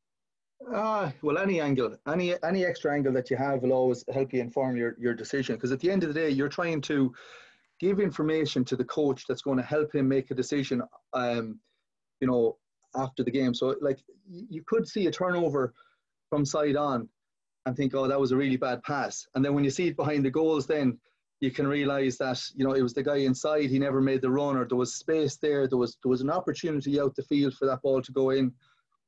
Uh, 0.72 1.10
well, 1.20 1.36
any 1.36 1.60
angle, 1.60 1.96
any 2.08 2.42
any 2.42 2.64
extra 2.64 2.94
angle 2.94 3.12
that 3.12 3.28
you 3.28 3.36
have 3.36 3.60
will 3.60 3.72
always 3.72 4.02
help 4.14 4.32
you 4.32 4.40
inform 4.40 4.76
your, 4.76 4.96
your 4.98 5.14
decision. 5.14 5.56
Because 5.56 5.72
at 5.72 5.80
the 5.80 5.90
end 5.90 6.04
of 6.04 6.14
the 6.14 6.18
day, 6.18 6.30
you're 6.30 6.48
trying 6.48 6.80
to 6.82 7.12
give 7.80 8.00
information 8.00 8.64
to 8.66 8.76
the 8.76 8.84
coach 8.84 9.24
that's 9.28 9.42
going 9.42 9.58
to 9.58 9.64
help 9.64 9.94
him 9.94 10.08
make 10.08 10.30
a 10.30 10.34
decision. 10.34 10.82
Um, 11.12 11.58
you 12.20 12.28
know, 12.28 12.56
after 12.96 13.24
the 13.24 13.30
game. 13.30 13.54
So, 13.54 13.74
like, 13.80 13.98
you 14.28 14.62
could 14.66 14.86
see 14.86 15.06
a 15.06 15.10
turnover 15.10 15.74
from 16.30 16.44
side 16.44 16.76
on, 16.76 17.08
and 17.66 17.76
think, 17.76 17.94
oh, 17.94 18.06
that 18.06 18.20
was 18.20 18.32
a 18.32 18.36
really 18.36 18.56
bad 18.56 18.82
pass. 18.82 19.26
And 19.34 19.44
then 19.44 19.54
when 19.54 19.64
you 19.64 19.70
see 19.70 19.88
it 19.88 19.96
behind 19.96 20.24
the 20.24 20.30
goals, 20.30 20.66
then 20.66 20.98
you 21.40 21.50
can 21.50 21.66
realize 21.66 22.16
that 22.18 22.40
you 22.54 22.64
know 22.64 22.74
it 22.74 22.82
was 22.82 22.94
the 22.94 23.02
guy 23.02 23.16
inside. 23.16 23.68
He 23.68 23.78
never 23.78 24.00
made 24.00 24.22
the 24.22 24.30
run, 24.30 24.56
or 24.56 24.64
there 24.64 24.78
was 24.78 24.94
space 24.94 25.36
there. 25.36 25.66
There 25.66 25.78
was 25.78 25.98
there 26.02 26.10
was 26.10 26.20
an 26.20 26.30
opportunity 26.30 27.00
out 27.00 27.14
the 27.16 27.24
field 27.24 27.54
for 27.54 27.66
that 27.66 27.82
ball 27.82 28.00
to 28.00 28.12
go 28.12 28.30
in 28.30 28.52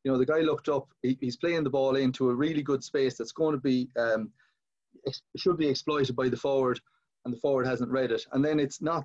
you 0.07 0.13
know, 0.13 0.19
the 0.19 0.25
guy 0.25 0.39
looked 0.39 0.69
up, 0.69 0.87
he, 1.03 1.19
he's 1.21 1.37
playing 1.37 1.65
the 1.65 1.71
ball 1.71 1.97
into 1.97 2.31
a 2.31 2.35
really 2.35 2.63
good 2.63 2.85
space 2.85 3.19
that's 3.19 3.33
going 3.33 3.57
to 3.57 3.61
be, 3.61 3.89
um, 3.99 4.31
ex- 5.05 5.23
should 5.37 5.59
be 5.59 5.67
exploited 5.67 6.15
by 6.15 6.29
the 6.29 6.37
forward, 6.37 6.79
and 7.27 7.35
the 7.35 7.41
forward 7.41 7.67
hasn't 7.67 7.91
read 7.91 8.13
it. 8.13 8.25
And 8.33 8.43
then 8.43 8.61
it's 8.61 8.81
not, 8.81 9.05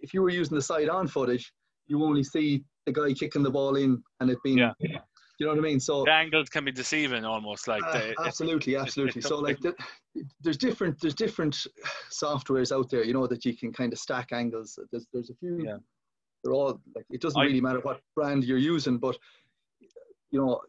if 0.00 0.14
you 0.14 0.22
were 0.22 0.30
using 0.30 0.54
the 0.54 0.62
side 0.62 0.88
on 0.88 1.08
footage, 1.08 1.52
you 1.88 2.02
only 2.04 2.22
see 2.22 2.62
the 2.86 2.92
guy 2.92 3.12
kicking 3.12 3.42
the 3.42 3.50
ball 3.50 3.74
in 3.74 4.02
and 4.20 4.30
it 4.30 4.38
being, 4.44 4.58
yeah. 4.58 4.72
you 4.78 5.46
know 5.46 5.48
what 5.48 5.58
I 5.58 5.62
mean? 5.62 5.80
So 5.80 6.04
the 6.04 6.12
angles 6.12 6.48
can 6.48 6.64
be 6.64 6.70
deceiving 6.70 7.24
almost 7.24 7.66
like 7.66 7.82
uh, 7.84 8.12
absolutely, 8.24 8.76
absolutely. 8.76 9.20
so 9.20 9.38
like 9.40 9.58
the, 9.60 9.74
there's 10.42 10.56
different, 10.56 11.00
there's 11.00 11.14
different 11.14 11.66
softwares 12.10 12.70
out 12.70 12.88
there, 12.88 13.02
you 13.02 13.12
know, 13.12 13.26
that 13.26 13.44
you 13.44 13.56
can 13.56 13.72
kind 13.72 13.92
of 13.92 13.98
stack 13.98 14.28
angles. 14.32 14.78
There's, 14.92 15.08
there's 15.12 15.30
a 15.30 15.34
few, 15.34 15.60
yeah. 15.64 15.78
they're 16.44 16.54
all 16.54 16.80
like, 16.94 17.06
it 17.10 17.20
doesn't 17.20 17.42
really 17.42 17.60
matter 17.60 17.80
what 17.80 18.00
brand 18.14 18.44
you're 18.44 18.58
using, 18.58 18.98
but 18.98 19.18
you 20.30 20.38
know, 20.38 20.60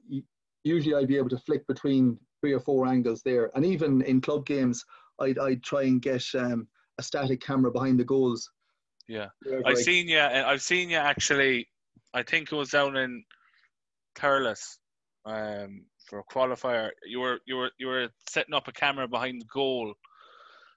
usually 0.64 0.96
I'd 0.96 1.08
be 1.08 1.18
able 1.18 1.30
to 1.30 1.38
flick 1.38 1.66
between 1.68 2.18
three 2.42 2.54
or 2.54 2.60
four 2.60 2.88
angles 2.88 3.22
there. 3.22 3.52
And 3.54 3.64
even 3.64 4.02
in 4.02 4.20
club 4.20 4.48
games, 4.48 4.84
I'd, 5.20 5.38
I'd 5.38 5.64
try 5.64 5.84
and 5.84 6.02
get 6.02 6.24
um, 6.36 6.68
a 6.98 7.04
static 7.04 7.42
camera 7.42 7.72
behind 7.72 8.00
the 8.00 8.04
goals. 8.04 8.50
Yeah, 9.08 9.28
I've 9.66 9.78
seen 9.78 10.08
you. 10.08 10.20
I've 10.20 10.62
seen 10.62 10.90
you 10.90 10.98
actually. 10.98 11.68
I 12.14 12.24
think 12.24 12.52
it 12.52 12.56
was 12.56 12.70
down 12.72 12.98
in 12.98 13.24
Thurles 14.18 14.78
um, 15.26 15.86
for 16.10 16.20
a 16.20 16.24
qualifier. 16.34 16.90
You 17.06 17.20
were 17.20 17.40
you 17.46 17.56
were 17.56 17.72
you 17.80 17.88
were 17.88 18.10
setting 18.30 18.54
up 18.54 18.68
a 18.68 18.72
camera 18.72 19.08
behind 19.08 19.42
the 19.42 19.46
goal. 19.46 19.94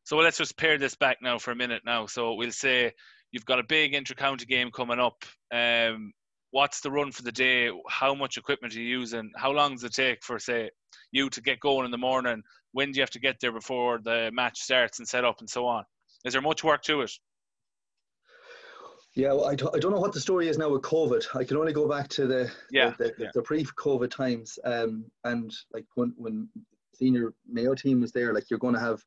So 0.04 0.16
let's 0.16 0.38
just 0.38 0.56
pair 0.56 0.78
this 0.78 0.94
back 0.94 1.18
now 1.22 1.38
for 1.38 1.50
a 1.50 1.56
minute. 1.56 1.82
Now, 1.84 2.06
so 2.06 2.34
we'll 2.34 2.52
say 2.52 2.92
you've 3.32 3.44
got 3.44 3.60
a 3.60 3.64
big 3.64 3.94
inter-county 3.94 4.46
game 4.46 4.70
coming 4.70 4.98
up. 4.98 5.24
Um, 5.52 6.12
what's 6.50 6.80
the 6.80 6.90
run 6.90 7.12
for 7.12 7.22
the 7.22 7.30
day? 7.30 7.70
How 7.88 8.14
much 8.14 8.38
equipment 8.38 8.74
are 8.74 8.80
you 8.80 8.98
using? 8.98 9.30
How 9.36 9.52
long 9.52 9.72
does 9.72 9.84
it 9.84 9.92
take 9.92 10.24
for, 10.24 10.38
say, 10.38 10.70
you 11.12 11.28
to 11.30 11.40
get 11.42 11.60
going 11.60 11.84
in 11.84 11.90
the 11.90 11.98
morning? 11.98 12.42
When 12.72 12.90
do 12.90 12.98
you 12.98 13.02
have 13.02 13.10
to 13.10 13.20
get 13.20 13.36
there 13.40 13.52
before 13.52 14.00
the 14.02 14.30
match 14.32 14.58
starts 14.58 14.98
and 14.98 15.06
set 15.06 15.24
up 15.24 15.36
and 15.40 15.48
so 15.48 15.66
on? 15.66 15.84
Is 16.24 16.32
there 16.32 16.42
much 16.42 16.64
work 16.64 16.82
to 16.82 17.02
it? 17.02 17.12
Yeah, 19.14 19.32
well, 19.32 19.46
I, 19.46 19.52
I 19.52 19.54
don't 19.54 19.90
know 19.90 20.00
what 20.00 20.12
the 20.12 20.20
story 20.20 20.48
is 20.48 20.56
now 20.56 20.68
with 20.68 20.82
COVID. 20.82 21.26
I 21.34 21.42
can 21.42 21.56
only 21.56 21.72
go 21.72 21.88
back 21.88 22.08
to 22.10 22.26
the 22.26 22.50
yeah, 22.70 22.90
the, 22.96 23.04
the, 23.04 23.14
yeah. 23.18 23.30
the 23.34 23.42
pre-COVID 23.42 24.10
times. 24.10 24.58
Um, 24.64 25.04
and 25.24 25.52
like 25.72 25.86
when 25.94 26.14
when 26.16 26.48
senior 26.94 27.32
Mayo 27.48 27.74
team 27.74 28.00
was 28.00 28.12
there, 28.12 28.32
like 28.32 28.50
you're 28.50 28.60
going 28.60 28.74
to 28.74 28.80
have 28.80 29.02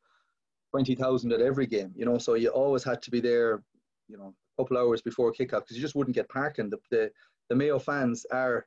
twenty 0.72 0.96
thousand 0.96 1.32
at 1.32 1.40
every 1.40 1.68
game, 1.68 1.94
you 1.96 2.06
know. 2.06 2.18
So 2.18 2.34
you 2.34 2.50
always 2.50 2.84
had 2.84 3.02
to 3.04 3.12
be 3.12 3.22
there, 3.22 3.64
you 4.10 4.18
know, 4.18 4.34
a 4.58 4.62
couple 4.62 4.78
hours 4.78 5.02
before 5.02 5.32
kickoff 5.32 5.62
because 5.62 5.78
you 5.78 5.82
just 5.82 5.96
wouldn't 5.96 6.16
get 6.16 6.28
parking. 6.28 6.70
The, 6.70 6.80
the 6.92 7.12
the 7.50 7.56
Mayo 7.56 7.80
fans 7.80 8.26
are 8.30 8.66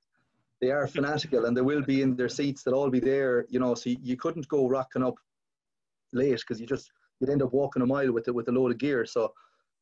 they 0.63 0.71
are 0.71 0.87
fanatical 0.87 1.45
and 1.45 1.55
they 1.55 1.61
will 1.61 1.83
be 1.83 2.01
in 2.01 2.17
their 2.17 2.31
seats. 2.31 2.63
They'll 2.63 2.75
all 2.75 2.91
be 2.91 3.01
there, 3.01 3.45
you 3.51 3.61
know. 3.61 3.75
So 3.75 3.91
you, 3.91 3.99
you 4.01 4.17
couldn't 4.17 4.49
go 4.49 4.69
rocking 4.69 5.03
up 5.03 5.17
late 6.15 6.41
because 6.41 6.61
you 6.61 6.67
just 6.67 6.91
you'd 7.21 7.31
end 7.31 7.43
up 7.43 7.53
walking 7.53 7.83
a 7.83 7.87
mile 7.87 8.13
with 8.13 8.29
it 8.29 8.35
with 8.35 8.49
a 8.49 8.53
load 8.53 8.71
of 8.71 8.79
gear. 8.79 9.07
So, 9.07 9.33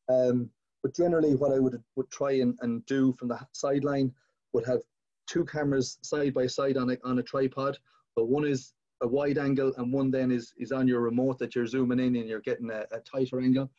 um, 0.09 0.49
but 0.83 0.95
generally, 0.95 1.35
what 1.35 1.51
I 1.51 1.59
would 1.59 1.81
would 1.95 2.09
try 2.11 2.33
and, 2.33 2.57
and 2.61 2.85
do 2.85 3.13
from 3.13 3.27
the 3.29 3.39
sideline 3.53 4.11
would 4.53 4.65
have 4.65 4.81
two 5.27 5.45
cameras 5.45 5.97
side 6.01 6.33
by 6.33 6.47
side 6.47 6.77
on 6.77 6.91
a 6.91 6.97
on 7.03 7.19
a 7.19 7.23
tripod. 7.23 7.77
But 8.15 8.27
one 8.27 8.45
is 8.45 8.73
a 9.01 9.07
wide 9.07 9.37
angle 9.37 9.73
and 9.77 9.91
one 9.91 10.11
then 10.11 10.31
is 10.31 10.53
is 10.57 10.71
on 10.71 10.87
your 10.87 11.01
remote 11.01 11.39
that 11.39 11.55
you're 11.55 11.67
zooming 11.67 11.99
in 11.99 12.15
and 12.15 12.29
you're 12.29 12.41
getting 12.41 12.69
a, 12.69 12.85
a 12.91 12.99
tighter 12.99 13.39
angle. 13.39 13.69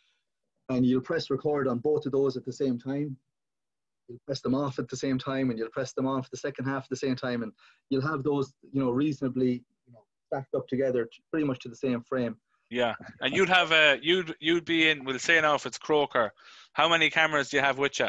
And 0.69 0.85
you'll 0.85 1.01
press 1.01 1.31
record 1.31 1.69
on 1.69 1.79
both 1.79 2.07
of 2.07 2.13
those 2.13 2.37
at 2.37 2.45
the 2.45 2.53
same 2.53 2.77
time 2.77 3.17
you'll 4.09 4.21
press 4.27 4.41
them 4.41 4.55
off 4.55 4.79
at 4.79 4.89
the 4.89 4.97
same 4.97 5.19
time 5.19 5.51
and 5.51 5.59
you'll 5.59 5.71
press 5.71 5.93
them 5.93 6.07
for 6.07 6.31
the 6.31 6.37
second 6.37 6.65
half 6.65 6.85
at 6.85 6.91
the 6.91 6.97
same 6.97 7.17
time 7.17 7.43
and 7.43 7.53
you'll 7.91 8.07
have 8.07 8.23
those 8.23 8.53
you 8.73 8.81
know 8.81 8.91
reasonably 8.91 9.65
you 9.87 9.93
know, 9.93 10.05
stacked 10.27 10.55
up 10.55 10.67
together 10.69 11.09
pretty 11.31 11.47
much 11.47 11.59
to 11.61 11.69
the 11.69 11.77
same 11.77 12.03
frame 12.03 12.37
yeah 12.71 12.95
and 13.21 13.35
you'd 13.35 13.49
have 13.49 13.73
a 13.73 13.99
you'd 14.03 14.35
you'd 14.41 14.65
be 14.65 14.89
in 14.89 15.05
we'll 15.05 15.19
say 15.19 15.41
now 15.41 15.55
if 15.55 15.67
it's 15.67 15.79
croker 15.79 16.33
how 16.73 16.89
many 16.89 17.09
cameras 17.09 17.51
do 17.51 17.57
you 17.57 17.63
have 17.63 17.79
with 17.79 17.99
you 18.01 18.09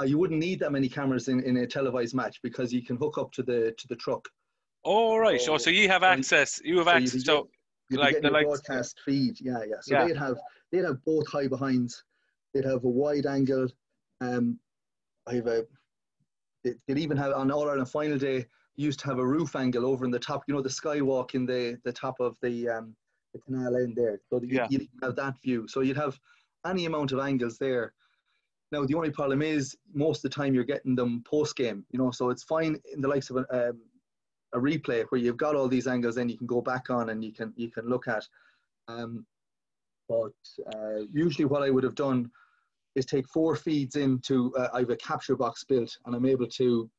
uh, 0.00 0.04
you 0.04 0.16
wouldn't 0.16 0.38
need 0.38 0.60
that 0.60 0.70
many 0.70 0.88
cameras 0.88 1.28
in, 1.28 1.40
in 1.40 1.56
a 1.58 1.66
televised 1.66 2.14
match 2.14 2.38
because 2.42 2.72
you 2.72 2.82
can 2.82 2.96
hook 2.96 3.18
up 3.18 3.30
to 3.32 3.42
the 3.42 3.74
to 3.76 3.86
the 3.88 3.96
truck 3.96 4.28
oh 4.84 5.16
right 5.18 5.40
so, 5.40 5.54
oh, 5.54 5.58
so 5.58 5.70
you 5.70 5.88
have 5.88 6.02
access 6.02 6.60
you 6.64 6.78
have 6.78 6.86
so 6.86 6.92
access 6.92 7.24
so 7.24 7.48
you 7.90 7.98
like 7.98 8.20
the 8.20 8.30
like, 8.30 8.46
broadcast 8.46 9.00
feed 9.04 9.36
yeah 9.40 9.58
yeah 9.68 9.76
so 9.80 9.94
yeah. 9.94 10.06
they'd 10.06 10.16
have 10.16 10.36
they'd 10.72 10.84
have 10.84 11.02
both 11.04 11.26
high 11.30 11.48
behinds 11.48 12.04
they'd 12.54 12.64
have 12.64 12.84
a 12.84 12.88
wide 12.88 13.26
angle 13.26 13.68
um, 14.20 14.58
I 15.26 15.34
have 15.34 15.46
a. 15.46 15.66
They, 16.64 16.74
would 16.88 16.98
even 16.98 17.16
have 17.16 17.32
on 17.32 17.50
All 17.50 17.68
Ireland 17.68 17.90
final 17.90 18.18
day. 18.18 18.46
Used 18.76 19.00
to 19.00 19.06
have 19.06 19.18
a 19.18 19.26
roof 19.26 19.56
angle 19.56 19.84
over 19.84 20.04
in 20.04 20.10
the 20.10 20.20
top. 20.20 20.44
You 20.46 20.54
know 20.54 20.62
the 20.62 20.68
skywalk 20.68 21.34
in 21.34 21.46
the 21.46 21.78
the 21.84 21.92
top 21.92 22.14
of 22.20 22.36
the 22.42 22.68
um, 22.68 22.94
the 23.38 23.52
canal 23.52 23.76
end 23.76 23.94
there. 23.96 24.20
So 24.30 24.40
you, 24.40 24.56
yeah. 24.56 24.66
you'd 24.70 24.88
have 25.02 25.16
that 25.16 25.40
view. 25.42 25.66
So 25.68 25.80
you'd 25.80 25.96
have 25.96 26.18
any 26.66 26.86
amount 26.86 27.12
of 27.12 27.20
angles 27.20 27.58
there. 27.58 27.92
Now 28.70 28.84
the 28.84 28.94
only 28.94 29.10
problem 29.10 29.42
is 29.42 29.76
most 29.94 30.18
of 30.18 30.30
the 30.30 30.34
time 30.34 30.54
you're 30.54 30.64
getting 30.64 30.94
them 30.94 31.22
post 31.26 31.56
game. 31.56 31.84
You 31.90 31.98
know, 31.98 32.10
so 32.10 32.30
it's 32.30 32.44
fine 32.44 32.80
in 32.92 33.00
the 33.00 33.08
likes 33.08 33.30
of 33.30 33.36
a, 33.36 33.70
um, 33.70 33.80
a 34.54 34.58
replay 34.58 35.04
where 35.08 35.20
you've 35.20 35.36
got 35.36 35.56
all 35.56 35.68
these 35.68 35.86
angles, 35.86 36.14
then 36.14 36.28
you 36.28 36.36
can 36.36 36.46
go 36.46 36.60
back 36.60 36.90
on 36.90 37.10
and 37.10 37.24
you 37.24 37.32
can 37.32 37.52
you 37.56 37.70
can 37.70 37.88
look 37.88 38.08
at. 38.08 38.26
Um, 38.88 39.26
but 40.08 40.32
uh, 40.74 41.02
usually, 41.12 41.44
what 41.44 41.62
I 41.62 41.70
would 41.70 41.84
have 41.84 41.94
done 41.94 42.30
is 42.94 43.06
take 43.06 43.28
four 43.28 43.56
feeds 43.56 43.96
into 43.96 44.52
uh, 44.56 44.68
I 44.72 44.80
have 44.80 44.90
a 44.90 44.96
capture 44.96 45.36
box 45.36 45.64
built 45.64 45.96
and 46.04 46.14
I'm 46.14 46.26
able 46.26 46.46
to 46.46 46.90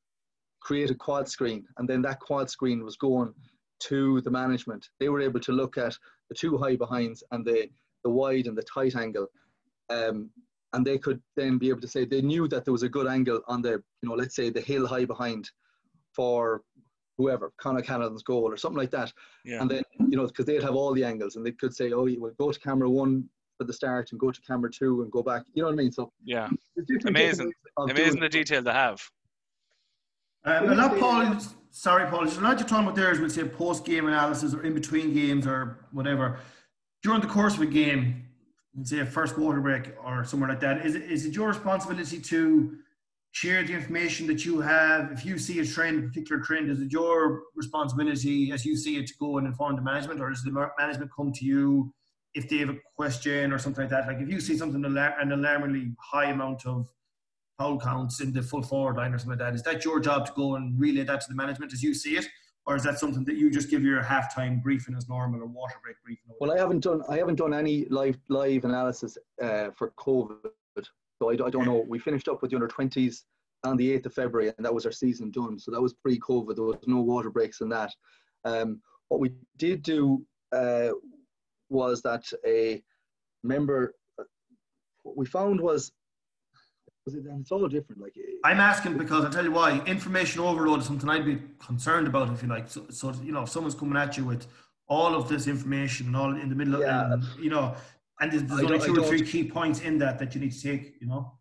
create 0.62 0.91
a 0.91 0.96
quad 0.96 1.27
screen 1.27 1.65
and 1.77 1.88
then 1.88 2.01
that 2.03 2.19
quad 2.19 2.50
screen 2.50 2.84
was 2.84 2.98
going 2.98 3.34
to 3.79 4.21
the 4.21 4.31
management. 4.31 4.89
They 5.00 5.09
were 5.09 5.21
able 5.21 5.39
to 5.41 5.51
look 5.51 5.77
at 5.77 5.98
the 6.29 6.36
two 6.36 6.57
high 6.57 6.75
behinds 6.75 7.24
and 7.31 7.45
the, 7.45 7.69
the 8.03 8.09
wide 8.09 8.48
and 8.48 8.57
the 8.57 8.63
tight 8.63 8.95
angle. 8.95 9.27
Um, 9.89 10.29
and 10.74 10.86
they 10.86 10.98
could 10.98 11.21
then 11.36 11.57
be 11.57 11.69
able 11.69 11.81
to 11.81 11.88
say 11.88 12.05
they 12.05 12.21
knew 12.21 12.48
that 12.48 12.63
there 12.63 12.71
was 12.71 12.83
a 12.83 12.89
good 12.89 13.07
angle 13.07 13.41
on 13.48 13.62
the, 13.62 13.81
you 14.01 14.09
know, 14.09 14.13
let's 14.13 14.36
say 14.36 14.50
the 14.50 14.62
hill 14.62 14.86
high 14.86 15.05
behind 15.05 15.50
for 16.13 16.62
whoever, 17.17 17.51
Conor 17.57 17.81
Canavan's 17.81 18.24
goal 18.24 18.51
or 18.51 18.57
something 18.57 18.77
like 18.77 18.91
that. 18.91 19.12
Yeah. 19.43 19.62
And 19.62 19.69
then, 19.69 19.83
you 20.00 20.17
know, 20.17 20.27
because 20.27 20.45
they'd 20.45 20.63
have 20.63 20.75
all 20.75 20.93
the 20.93 21.03
angles 21.03 21.36
and 21.36 21.45
they 21.45 21.51
could 21.51 21.75
say, 21.75 21.91
oh, 21.91 22.05
you 22.05 22.21
will 22.21 22.33
go 22.38 22.51
to 22.51 22.59
camera 22.59 22.89
one 22.89 23.27
for 23.57 23.65
the 23.65 23.74
start 23.74 24.12
and 24.12 24.19
go 24.19 24.31
to 24.31 24.41
camera 24.41 24.71
two 24.71 25.01
and 25.01 25.12
go 25.12 25.21
back. 25.21 25.43
You 25.53 25.63
know 25.63 25.69
what 25.69 25.74
I 25.74 25.77
mean? 25.77 25.91
So 25.91 26.12
yeah, 26.24 26.50
amazing, 27.05 27.51
amazing 27.77 28.21
the 28.21 28.29
detail 28.29 28.63
to 28.63 28.71
have. 28.71 29.01
Um, 30.46 30.69
a 30.69 30.75
lot, 30.75 30.98
Paul. 31.00 31.38
Sorry, 31.72 32.10
Paul. 32.10 32.27
A 32.27 32.29
lot 32.41 32.60
you're 32.60 32.67
talking 32.67 32.86
about 32.86 32.96
there 32.96 33.12
is 33.12 33.19
we'll 33.19 33.29
say 33.29 33.43
post 33.43 33.86
game 33.86 34.08
analysis 34.08 34.53
or 34.53 34.63
in 34.63 34.74
between 34.74 35.13
games 35.13 35.46
or 35.46 35.88
whatever. 35.91 36.39
During 37.03 37.22
the 37.22 37.27
course 37.27 37.55
of 37.55 37.62
a 37.62 37.65
game, 37.65 38.25
say 38.84 39.00
a 39.00 39.05
first 39.05 39.38
water 39.38 39.62
break 39.62 39.93
or 40.03 40.24
somewhere 40.24 40.50
like 40.50 40.60
that, 40.62 40.86
is 40.86 40.96
it, 40.96 41.03
is 41.03 41.25
it 41.25 41.34
your 41.34 41.50
responsibility 41.50 42.19
to 42.19 42.77
share 43.31 43.63
the 43.63 43.74
information 43.74 44.27
that 44.27 44.46
you 44.46 44.60
have? 44.60 45.12
If 45.12 45.25
you 45.25 45.38
see 45.38 45.60
a 45.60 45.65
trend, 45.65 46.03
a 46.03 46.08
particular 46.08 46.41
trend, 46.41 46.69
is 46.69 46.81
it 46.81 46.91
your 46.91 47.43
responsibility 47.55 48.51
as 48.51 48.65
you 48.65 48.75
see 48.75 48.98
it 48.98 49.08
to 49.08 49.13
go 49.19 49.38
and 49.38 49.48
inform 49.48 49.75
the 49.75 49.81
management, 49.81 50.19
or 50.19 50.29
does 50.29 50.41
the 50.41 50.51
management 50.77 51.12
come 51.15 51.31
to 51.34 51.46
you 51.46 51.93
if 52.34 52.50
they 52.50 52.58
have 52.58 52.69
a 52.69 52.77
question 52.96 53.51
or 53.51 53.58
something 53.58 53.84
like 53.84 53.89
that, 53.89 54.08
like 54.08 54.19
if 54.19 54.29
you 54.29 54.39
see 54.39 54.58
something 54.58 54.84
an 54.86 55.31
alarmingly 55.31 55.91
high 56.00 56.25
amount 56.25 56.65
of 56.65 56.88
foul 57.60 57.78
counts 57.80 58.22
in 58.22 58.32
the 58.32 58.42
full 58.42 58.63
forward 58.63 58.96
line 58.96 59.13
or 59.13 59.20
something 59.20 59.38
like 59.38 59.48
that, 59.48 59.54
is 59.54 59.62
that 59.63 59.86
your 59.86 60.00
job 60.00 60.25
to 60.25 60.32
go 60.36 60.56
and 60.56 60.80
relay 60.80 61.04
that 61.04 61.22
to 61.22 61.28
the 61.30 61.36
management 61.36 61.74
as 61.74 61.84
you 61.84 61.94
see 61.94 62.16
it, 62.16 62.25
or 62.66 62.75
is 62.75 62.84
that 62.84 62.98
something 62.98 63.25
that 63.25 63.36
you 63.36 63.51
just 63.51 63.70
give 63.70 63.84
your 63.84 64.01
halftime 64.01 64.63
briefing 64.63 64.96
as 64.96 65.08
normal 65.10 65.42
or 65.42 65.46
water 65.46 65.75
break 65.84 65.98
briefing? 66.04 66.32
Well, 66.39 66.51
I 66.51 66.58
haven't 66.58 66.80
done 66.80 67.04
I 67.10 67.18
haven't 67.18 67.36
done 67.36 67.54
any 67.54 67.86
live 67.89 68.18
live 68.30 68.63
analysis 68.63 69.18
uh, 69.44 69.72
for 69.72 69.92
COVID, 70.00 70.86
so 71.20 71.30
I, 71.30 71.34
I 71.34 71.50
don't 71.50 71.66
know. 71.66 71.86
We 71.88 72.00
finished 72.00 72.30
up 72.30 72.42
with 72.42 72.51
the 72.51 72.58
under 72.58 72.68
twenties 72.68 73.25
on 73.66 73.78
the 73.78 74.00
8th 74.00 74.06
of 74.06 74.13
February, 74.13 74.54
and 74.58 74.66
that 74.66 74.74
was 74.74 74.86
our 74.86 74.92
season 74.92 75.32
done. 75.32 75.60
So 75.60 75.72
that 75.72 75.82
was 75.82 75.94
pre-COVID. 75.94 76.56
There 76.56 76.63
was 76.63 76.78
no 76.88 77.01
water 77.01 77.30
breaks 77.30 77.62
in 77.62 77.70
that. 77.70 77.94
Um, 78.46 78.82
what 79.10 79.20
we 79.20 79.34
did 79.58 79.84
do 79.84 80.25
uh, 80.51 80.92
was 81.70 82.01
that 82.04 82.24
a 82.46 82.82
member, 83.44 83.96
we 85.04 85.25
found 85.25 85.60
was, 85.60 85.92
and 87.08 87.41
it's 87.41 87.51
all 87.51 87.68
different. 87.68 88.01
Like 88.01 88.15
eh, 88.18 88.34
I'm 88.44 88.60
asking 88.60 88.98
because 88.98 89.25
I 89.25 89.29
tell 89.29 89.44
you 89.44 89.51
why 89.51 89.82
information 89.86 90.41
overload 90.41 90.79
is 90.79 90.86
something 90.86 91.10
I'd 91.10 91.25
be 91.25 91.39
concerned 91.60 92.08
about 92.08 92.32
if 92.32 92.41
you 92.41 92.48
like. 92.50 92.70
So, 92.70 92.86
so 92.89 93.13
you 93.24 93.32
know, 93.32 93.44
if 93.44 93.50
someone's 93.50 93.75
coming 93.75 93.98
at 93.98 94.18
you 94.18 94.25
with 94.25 94.48
all 94.88 95.15
of 95.15 95.29
this 95.29 95.48
information 95.48 96.08
and 96.08 96.15
all 96.15 96.36
in 96.36 96.50
the 96.50 96.56
middle 96.56 96.79
Yeah. 96.79 97.06
of, 97.06 97.12
and, 97.12 97.24
you 97.39 97.50
know, 97.50 97.75
and 98.20 98.32
there's, 98.32 98.44
there's 98.44 98.63
only 98.63 98.79
two 98.79 99.00
or 99.00 99.08
three 99.08 99.22
key 99.22 99.44
points 99.48 99.82
in 99.82 99.98
that 100.00 100.20
that 100.20 100.34
you 100.36 100.41
need 100.41 100.51
to 100.51 100.62
take. 100.62 100.96
You 101.00 101.08
know. 101.08 101.34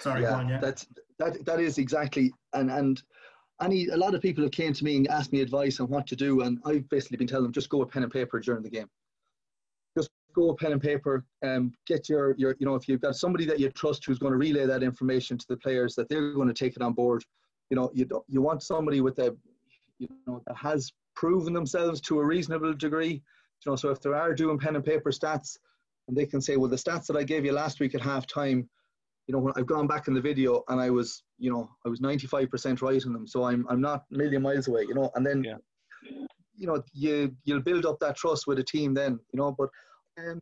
Sorry, 0.00 0.22
go 0.22 0.34
on, 0.34 0.48
yeah. 0.48 0.58
That's 0.58 0.86
that 1.18 1.44
that 1.46 1.60
is 1.60 1.78
exactly 1.78 2.32
and 2.52 2.70
and 2.70 3.02
any 3.60 3.88
a 3.88 3.96
lot 3.96 4.14
of 4.14 4.22
people 4.22 4.44
have 4.44 4.52
came 4.52 4.72
to 4.72 4.84
me 4.84 4.96
and 4.96 5.08
asked 5.08 5.32
me 5.32 5.40
advice 5.40 5.80
on 5.80 5.88
what 5.88 6.06
to 6.08 6.16
do, 6.16 6.42
and 6.42 6.58
I've 6.64 6.88
basically 6.88 7.16
been 7.16 7.26
telling 7.26 7.44
them 7.44 7.52
just 7.52 7.70
go 7.70 7.78
with 7.78 7.90
pen 7.90 8.02
and 8.02 8.12
paper 8.12 8.38
during 8.40 8.62
the 8.62 8.70
game. 8.70 8.88
Go 10.38 10.54
pen 10.54 10.72
and 10.72 10.80
paper 10.80 11.24
and 11.42 11.74
get 11.86 12.08
your 12.08 12.34
your 12.38 12.54
you 12.60 12.66
know 12.66 12.76
if 12.76 12.86
you've 12.88 13.00
got 13.00 13.16
somebody 13.16 13.44
that 13.46 13.58
you 13.58 13.70
trust 13.70 14.04
who's 14.06 14.20
going 14.20 14.32
to 14.32 14.38
relay 14.38 14.66
that 14.66 14.84
information 14.84 15.36
to 15.36 15.46
the 15.48 15.56
players 15.56 15.94
that 15.96 16.08
they're 16.08 16.32
going 16.32 16.46
to 16.48 16.54
take 16.54 16.76
it 16.76 16.82
on 16.82 16.92
board. 16.92 17.24
You 17.70 17.76
know 17.76 17.90
you 17.92 18.04
don't, 18.04 18.24
you 18.28 18.40
want 18.40 18.62
somebody 18.62 19.00
with 19.00 19.18
a 19.18 19.36
you 19.98 20.08
know 20.26 20.40
that 20.46 20.56
has 20.56 20.92
proven 21.16 21.52
themselves 21.52 22.00
to 22.02 22.20
a 22.20 22.24
reasonable 22.24 22.72
degree. 22.72 23.14
You 23.64 23.72
know 23.72 23.76
so 23.76 23.90
if 23.90 24.00
they 24.00 24.10
are 24.10 24.32
doing 24.32 24.58
pen 24.58 24.76
and 24.76 24.84
paper 24.84 25.10
stats, 25.10 25.56
and 26.06 26.16
they 26.16 26.26
can 26.26 26.40
say 26.40 26.56
well 26.56 26.70
the 26.70 26.76
stats 26.76 27.06
that 27.06 27.16
I 27.16 27.24
gave 27.24 27.44
you 27.44 27.52
last 27.52 27.80
week 27.80 27.96
at 27.96 28.00
half 28.00 28.26
time 28.26 28.68
you 29.26 29.34
know, 29.34 29.40
when 29.40 29.52
I've 29.56 29.66
gone 29.66 29.86
back 29.86 30.08
in 30.08 30.14
the 30.14 30.22
video 30.22 30.64
and 30.68 30.80
I 30.80 30.88
was, 30.88 31.22
you 31.38 31.52
know, 31.52 31.68
I 31.84 31.90
was 31.90 32.00
95% 32.00 32.80
right 32.80 33.04
in 33.04 33.12
them. 33.12 33.26
So 33.26 33.44
I'm, 33.44 33.66
I'm 33.68 33.80
not 33.80 34.04
a 34.10 34.16
million 34.16 34.40
miles 34.40 34.68
away, 34.68 34.86
you 34.88 34.94
know, 34.94 35.10
and 35.16 35.26
then, 35.26 35.44
Yeah. 35.44 35.56
you 36.56 36.66
know, 36.66 36.82
you, 36.94 37.36
you'll 37.44 37.60
build 37.60 37.84
up 37.84 37.98
that 38.00 38.16
trust 38.16 38.46
with 38.46 38.58
a 38.58 38.64
team 38.64 38.94
then, 38.94 39.20
you 39.32 39.36
know, 39.38 39.54
but, 39.58 39.68
um, 40.18 40.40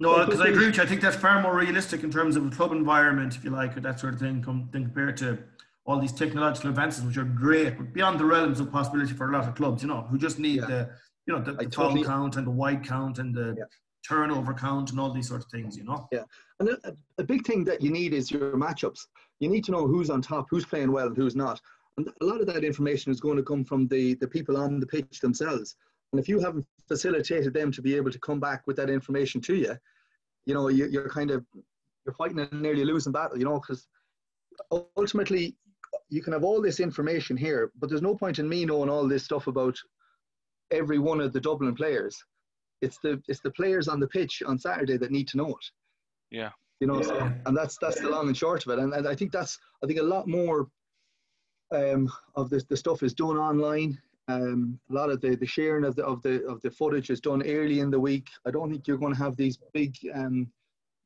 No, 0.00 0.24
because 0.24 0.40
I 0.40 0.48
agree 0.48 0.66
with 0.66 0.76
you. 0.76 0.82
I 0.82 0.86
think 0.86 1.00
that's 1.00 1.16
far 1.16 1.40
more 1.40 1.56
realistic 1.56 2.02
in 2.02 2.10
terms 2.10 2.36
of 2.36 2.46
a 2.46 2.50
club 2.50 2.72
environment, 2.72 3.36
if 3.36 3.44
you 3.44 3.50
like, 3.50 3.76
or 3.76 3.80
that 3.80 4.00
sort 4.00 4.14
of 4.14 4.20
thing, 4.20 4.42
com- 4.42 4.68
than 4.72 4.84
compared 4.84 5.16
to 5.18 5.38
all 5.86 6.00
these 6.00 6.12
technological 6.12 6.70
advances, 6.70 7.04
which 7.04 7.16
are 7.16 7.24
great, 7.24 7.76
but 7.76 7.92
beyond 7.92 8.18
the 8.18 8.24
realms 8.24 8.58
of 8.60 8.72
possibility 8.72 9.12
for 9.12 9.28
a 9.28 9.32
lot 9.32 9.46
of 9.46 9.54
clubs, 9.54 9.82
you 9.82 9.88
know, 9.88 10.02
who 10.02 10.18
just 10.18 10.38
need 10.38 10.60
Yeah. 10.60 10.66
the, 10.66 10.90
you 11.26 11.34
know, 11.34 11.40
the, 11.42 11.52
the 11.52 11.66
totally- 11.66 12.02
count 12.04 12.36
and 12.36 12.46
the 12.46 12.50
wide 12.50 12.82
count 12.84 13.18
and 13.18 13.34
the 13.34 13.54
Yeah. 13.58 13.64
turnover 14.08 14.54
count 14.54 14.90
and 14.90 14.98
all 15.00 15.12
these 15.12 15.28
sort 15.28 15.42
of 15.44 15.50
things, 15.50 15.76
you 15.76 15.84
know. 15.84 16.08
Yeah, 16.10 16.24
and 16.60 16.70
a, 16.70 16.96
a 17.18 17.24
big 17.24 17.44
thing 17.46 17.64
that 17.64 17.82
you 17.82 17.90
need 17.90 18.12
is 18.14 18.30
your 18.30 18.52
matchups. 18.56 19.00
You 19.40 19.48
need 19.48 19.64
to 19.64 19.72
know 19.72 19.86
who's 19.86 20.10
on 20.10 20.22
top, 20.22 20.46
who's 20.50 20.64
playing 20.64 20.90
well 20.90 21.08
and 21.08 21.16
who's 21.16 21.36
not. 21.36 21.60
And 21.96 22.08
a 22.20 22.24
lot 22.24 22.40
of 22.40 22.46
that 22.48 22.64
information 22.64 23.12
is 23.12 23.20
going 23.20 23.36
to 23.36 23.42
come 23.42 23.64
from 23.64 23.86
the, 23.88 24.14
the 24.14 24.26
people 24.28 24.56
on 24.56 24.80
the 24.80 24.86
pitch 24.86 25.20
themselves. 25.20 25.76
And 26.12 26.20
if 26.20 26.28
you 26.28 26.38
haven't 26.38 26.66
facilitated 26.86 27.54
them 27.54 27.72
to 27.72 27.82
be 27.82 27.96
able 27.96 28.10
to 28.10 28.20
come 28.20 28.40
back 28.40 28.66
with 28.66 28.76
that 28.76 28.90
information 28.90 29.40
to 29.42 29.54
you, 29.54 29.76
you 30.46 30.54
know, 30.54 30.68
you, 30.68 30.86
you're 30.86 31.08
kind 31.08 31.30
of 31.30 31.44
you're 32.04 32.14
fighting 32.14 32.38
a 32.38 32.54
nearly 32.54 32.84
losing 32.84 33.12
battle, 33.12 33.38
you 33.38 33.44
know, 33.44 33.60
because 33.60 33.86
ultimately 34.96 35.56
you 36.10 36.22
can 36.22 36.32
have 36.32 36.44
all 36.44 36.60
this 36.60 36.80
information 36.80 37.36
here, 37.36 37.72
but 37.80 37.88
there's 37.88 38.02
no 38.02 38.14
point 38.14 38.38
in 38.38 38.48
me 38.48 38.64
knowing 38.64 38.90
all 38.90 39.08
this 39.08 39.24
stuff 39.24 39.46
about 39.46 39.76
every 40.70 40.98
one 40.98 41.20
of 41.20 41.32
the 41.32 41.40
Dublin 41.40 41.74
players. 41.74 42.22
It's 42.82 42.98
the 43.02 43.22
it's 43.28 43.40
the 43.40 43.50
players 43.52 43.88
on 43.88 44.00
the 44.00 44.08
pitch 44.08 44.42
on 44.46 44.58
Saturday 44.58 44.96
that 44.98 45.10
need 45.10 45.28
to 45.28 45.36
know 45.36 45.48
it. 45.48 45.66
Yeah. 46.30 46.50
You 46.80 46.88
know, 46.88 47.00
so, 47.00 47.32
and 47.46 47.56
that's 47.56 47.78
that's 47.78 48.00
the 48.00 48.10
long 48.10 48.26
and 48.26 48.36
short 48.36 48.66
of 48.66 48.72
it. 48.72 48.82
And, 48.82 48.92
and 48.92 49.08
I 49.08 49.14
think 49.14 49.32
that's 49.32 49.58
I 49.82 49.86
think 49.86 50.00
a 50.00 50.02
lot 50.02 50.28
more 50.28 50.68
um, 51.70 52.10
of 52.34 52.50
this 52.50 52.64
the 52.64 52.76
stuff 52.76 53.02
is 53.02 53.14
done 53.14 53.38
online. 53.38 53.98
Um, 54.28 54.78
a 54.90 54.94
lot 54.94 55.10
of 55.10 55.20
the, 55.20 55.36
the 55.36 55.46
sharing 55.46 55.84
of 55.84 55.96
the 55.96 56.04
of 56.04 56.22
the 56.22 56.44
of 56.46 56.60
the 56.62 56.70
footage 56.70 57.10
is 57.10 57.20
done 57.20 57.42
early 57.46 57.80
in 57.80 57.90
the 57.90 58.00
week. 58.00 58.28
I 58.46 58.50
don't 58.50 58.70
think 58.70 58.86
you're 58.86 58.98
going 58.98 59.14
to 59.14 59.22
have 59.22 59.36
these 59.36 59.58
big, 59.74 59.94
um, 60.14 60.50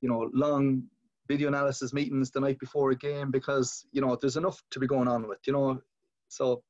you 0.01 0.09
know, 0.09 0.31
long 0.33 0.85
video 1.27 1.49
analysis 1.49 1.93
meetings 1.93 2.31
the 2.31 2.41
night 2.41 2.59
before 2.59 2.91
a 2.91 2.97
game 2.97 3.31
because 3.31 3.87
you 3.93 4.01
know 4.01 4.17
there's 4.21 4.37
enough 4.37 4.63
to 4.71 4.79
be 4.79 4.87
going 4.87 5.09
on 5.09 5.27
with. 5.27 5.39
You 5.47 5.53
know, 5.53 5.81
so 6.29 6.63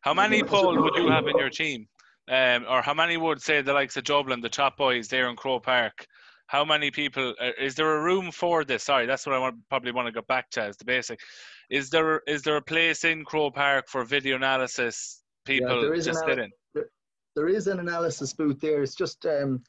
How 0.00 0.14
many, 0.14 0.42
Paul, 0.42 0.80
would 0.80 0.96
you 0.96 1.10
have 1.10 1.26
in 1.26 1.38
your 1.38 1.50
team? 1.50 1.88
Um, 2.28 2.66
or 2.68 2.82
how 2.82 2.94
many 2.94 3.16
would 3.16 3.40
say 3.40 3.62
the 3.62 3.72
likes 3.72 3.96
of 3.96 4.04
Dublin, 4.04 4.40
the 4.40 4.48
top 4.48 4.76
boys 4.76 5.08
there 5.08 5.30
in 5.30 5.36
Croke 5.36 5.62
Park? 5.62 6.06
How 6.48 6.64
many 6.64 6.90
people? 6.90 7.34
Uh, 7.40 7.50
is 7.58 7.74
there 7.74 7.96
a 7.96 8.02
room 8.02 8.30
for 8.32 8.64
this? 8.64 8.84
Sorry, 8.84 9.06
that's 9.06 9.26
what 9.26 9.34
I 9.34 9.38
want, 9.38 9.56
probably 9.68 9.92
want 9.92 10.06
to 10.06 10.12
go 10.12 10.22
back 10.28 10.50
to 10.50 10.62
as 10.62 10.76
the 10.76 10.84
basic. 10.84 11.20
Is 11.70 11.88
there 11.90 12.20
is 12.26 12.42
there 12.42 12.56
a 12.56 12.62
place 12.62 13.04
in 13.04 13.24
Croke 13.24 13.54
Park 13.54 13.88
for 13.88 14.04
video 14.04 14.36
analysis 14.36 15.22
people 15.46 15.80
there 15.80 15.94
is 15.94 16.04
to 16.04 16.10
an 16.10 16.16
sit 16.16 16.38
al- 16.38 16.44
in? 16.44 16.52
there 17.34 17.48
is 17.48 17.66
an 17.66 17.80
analysis 17.80 18.32
booth 18.32 18.60
there. 18.60 18.82
It's 18.82 18.94
just 18.94 19.24
um, 19.26 19.62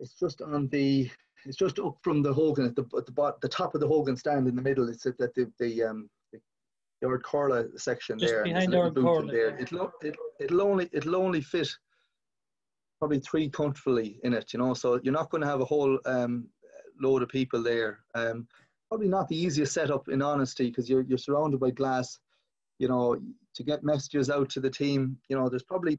it's 0.00 0.14
just 0.14 0.42
on 0.42 0.68
the 0.68 1.10
it's 1.44 1.56
just 1.56 1.78
up 1.78 1.96
from 2.02 2.22
the 2.22 2.32
Hogan 2.32 2.66
at 2.66 2.76
the 2.76 2.84
at 2.96 3.06
the, 3.06 3.12
bot, 3.12 3.40
the 3.40 3.48
top 3.48 3.74
of 3.74 3.80
the 3.80 3.88
Hogan 3.88 4.16
stand 4.16 4.46
in 4.48 4.56
the 4.56 4.62
middle. 4.62 4.88
It's 4.88 5.06
at 5.06 5.18
the 5.18 5.50
the 5.58 5.82
um 5.82 6.08
the, 6.32 6.40
the 7.00 7.08
Ard 7.08 7.22
Corla 7.22 7.66
section 7.76 8.18
Just 8.18 8.32
there. 8.32 8.42
and 8.42 8.54
behind 8.54 8.68
a 8.68 8.70
little 8.70 8.84
Ard 8.84 8.94
booth 8.94 9.04
Corla, 9.04 9.32
there. 9.32 9.50
yeah. 9.56 9.62
It'll 9.62 9.92
it, 10.02 10.16
it'll 10.40 10.62
only 10.62 10.88
it'll 10.92 11.16
only 11.16 11.40
fit 11.40 11.68
probably 12.98 13.18
three 13.20 13.48
comfortably 13.48 14.20
in 14.22 14.32
it. 14.32 14.52
You 14.52 14.60
know, 14.60 14.74
so 14.74 15.00
you're 15.02 15.12
not 15.12 15.30
going 15.30 15.42
to 15.42 15.48
have 15.48 15.60
a 15.60 15.64
whole 15.64 15.98
um 16.06 16.48
load 17.00 17.22
of 17.22 17.28
people 17.28 17.62
there. 17.62 18.00
Um, 18.14 18.46
probably 18.88 19.08
not 19.08 19.26
the 19.28 19.36
easiest 19.36 19.72
setup 19.72 20.08
in 20.08 20.22
honesty 20.22 20.68
because 20.68 20.88
you're 20.88 21.02
you're 21.02 21.18
surrounded 21.18 21.58
by 21.58 21.70
glass. 21.70 22.18
You 22.78 22.88
know, 22.88 23.20
to 23.54 23.62
get 23.62 23.84
messages 23.84 24.30
out 24.30 24.48
to 24.50 24.60
the 24.60 24.70
team. 24.70 25.18
You 25.28 25.36
know, 25.36 25.48
there's 25.48 25.62
probably 25.62 25.98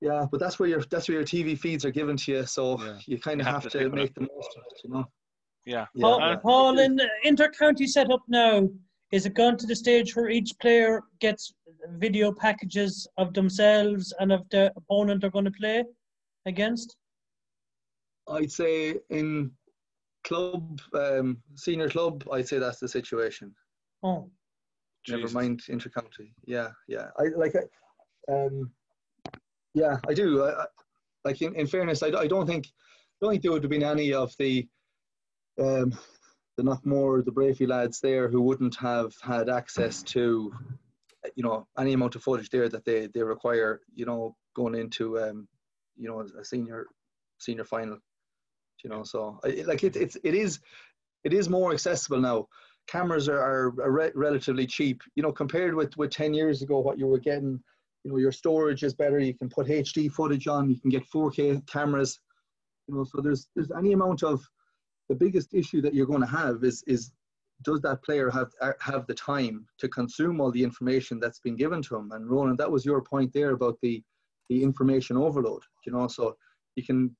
yeah, 0.00 0.26
but 0.30 0.40
that's 0.40 0.58
where 0.58 0.68
your 0.68 0.82
that's 0.90 1.08
where 1.08 1.16
your 1.16 1.26
TV 1.26 1.58
feeds 1.58 1.84
are 1.84 1.90
given 1.90 2.16
to 2.18 2.32
you, 2.32 2.46
so 2.46 2.80
Yeah. 2.82 2.98
you 3.06 3.18
kind 3.18 3.40
of 3.40 3.46
have 3.46 3.62
have 3.64 3.72
to 3.72 3.78
to 3.80 3.90
make 3.90 4.14
the 4.14 4.20
most 4.22 4.56
of 4.56 4.62
it, 4.70 4.80
you 4.84 4.90
know. 4.90 5.04
Yeah. 5.64 5.86
Yeah. 5.94 6.02
Paul, 6.02 6.36
Paul, 6.42 6.78
in 6.78 6.96
the 6.96 7.08
inter-county 7.24 7.86
setup 7.86 8.22
now, 8.28 8.68
is 9.10 9.26
it 9.26 9.34
gone 9.34 9.56
to 9.56 9.66
the 9.66 9.74
stage 9.74 10.14
where 10.14 10.28
each 10.28 10.52
player 10.60 11.02
gets 11.20 11.54
video 11.94 12.32
packages 12.32 13.06
of 13.16 13.32
themselves 13.34 14.12
and 14.20 14.32
of 14.32 14.48
the 14.50 14.72
opponent 14.76 15.20
they're 15.22 15.30
going 15.30 15.44
to 15.46 15.50
play 15.50 15.82
against? 16.44 16.96
I'd 18.28 18.52
say 18.52 18.98
in 19.10 19.52
club, 20.24 20.80
um, 20.92 21.42
senior 21.54 21.88
club, 21.88 22.24
I'd 22.32 22.48
say 22.48 22.58
that's 22.58 22.80
the 22.80 22.88
situation. 22.88 23.54
Oh, 24.02 24.30
Never 25.08 25.22
Jesus. 25.22 25.34
mind 25.34 25.62
intercounty. 25.68 26.32
Yeah, 26.46 26.70
yeah. 26.88 27.08
I 27.18 27.24
like. 27.36 27.54
I, 27.56 28.32
um, 28.32 28.70
yeah, 29.74 29.98
I 30.08 30.14
do. 30.14 30.42
I, 30.42 30.62
I, 30.62 30.66
like 31.24 31.42
in, 31.42 31.54
in 31.54 31.66
fairness, 31.66 32.02
I, 32.02 32.08
I 32.08 32.26
don't 32.26 32.46
think, 32.46 32.66
I 32.66 32.70
don't 33.20 33.32
think 33.32 33.42
there 33.42 33.52
would 33.52 33.62
have 33.62 33.70
been 33.70 33.82
any 33.82 34.12
of 34.12 34.32
the, 34.38 34.66
um, 35.60 35.96
the 36.56 36.62
Knockmore, 36.62 37.24
the 37.24 37.32
Breaffy 37.32 37.68
lads 37.68 38.00
there 38.00 38.28
who 38.28 38.40
wouldn't 38.40 38.76
have 38.76 39.12
had 39.22 39.48
access 39.48 40.02
to, 40.04 40.52
you 41.34 41.42
know, 41.42 41.66
any 41.78 41.92
amount 41.92 42.14
of 42.14 42.22
footage 42.22 42.48
there 42.50 42.68
that 42.68 42.84
they 42.84 43.08
they 43.08 43.22
require. 43.22 43.80
You 43.94 44.06
know, 44.06 44.36
going 44.54 44.74
into, 44.74 45.18
um, 45.20 45.48
you 45.96 46.08
know, 46.08 46.20
a 46.20 46.44
senior 46.44 46.86
senior 47.38 47.64
final. 47.64 47.98
You 48.84 48.90
know, 48.90 49.02
so 49.04 49.40
I, 49.44 49.64
like 49.66 49.84
it, 49.84 49.96
it's 49.96 50.16
it 50.22 50.34
is 50.34 50.60
it 51.24 51.32
is 51.32 51.48
more 51.48 51.72
accessible 51.72 52.20
now 52.20 52.46
cameras 52.86 53.28
are, 53.28 53.40
are, 53.40 53.90
re- 53.90 54.12
relatively 54.14 54.66
cheap. 54.66 55.00
You 55.14 55.22
know, 55.22 55.32
compared 55.32 55.74
with 55.74 55.96
with 55.96 56.10
ten 56.10 56.34
years 56.34 56.62
ago, 56.62 56.78
what 56.78 56.98
you 56.98 57.06
were 57.06 57.18
getting, 57.18 57.60
you 58.04 58.10
know, 58.10 58.18
your 58.18 58.32
storage 58.32 58.82
is 58.82 58.94
better. 58.94 59.18
You 59.18 59.34
can 59.34 59.48
put 59.48 59.66
HD 59.66 60.10
footage 60.10 60.46
on. 60.46 60.70
You 60.70 60.80
can 60.80 60.90
get 60.90 61.08
4K 61.10 61.66
cameras. 61.66 62.20
You 62.88 62.94
know, 62.94 63.04
so 63.04 63.20
there's 63.20 63.48
there's 63.54 63.70
any 63.76 63.92
amount 63.92 64.22
of 64.22 64.42
the 65.08 65.14
biggest 65.14 65.54
issue 65.54 65.80
that 65.82 65.94
you're 65.94 66.06
going 66.06 66.20
to 66.20 66.26
have 66.26 66.64
is 66.64 66.82
is 66.86 67.12
does 67.62 67.80
that 67.80 68.02
player 68.02 68.30
have 68.30 68.50
uh, 68.60 68.72
have 68.80 69.06
the 69.06 69.14
time 69.14 69.66
to 69.78 69.88
consume 69.88 70.40
all 70.40 70.50
the 70.50 70.62
information 70.62 71.18
that's 71.18 71.40
been 71.40 71.56
given 71.56 71.82
to 71.82 71.96
him? 71.96 72.10
And 72.12 72.28
Roland, 72.30 72.58
that 72.58 72.70
was 72.70 72.84
your 72.84 73.02
point 73.02 73.32
there 73.32 73.50
about 73.50 73.78
the 73.82 74.02
the 74.48 74.62
information 74.62 75.16
overload. 75.16 75.62
You 75.84 75.92
know, 75.92 76.06
so 76.08 76.36
you 76.76 76.84
can 76.84 77.16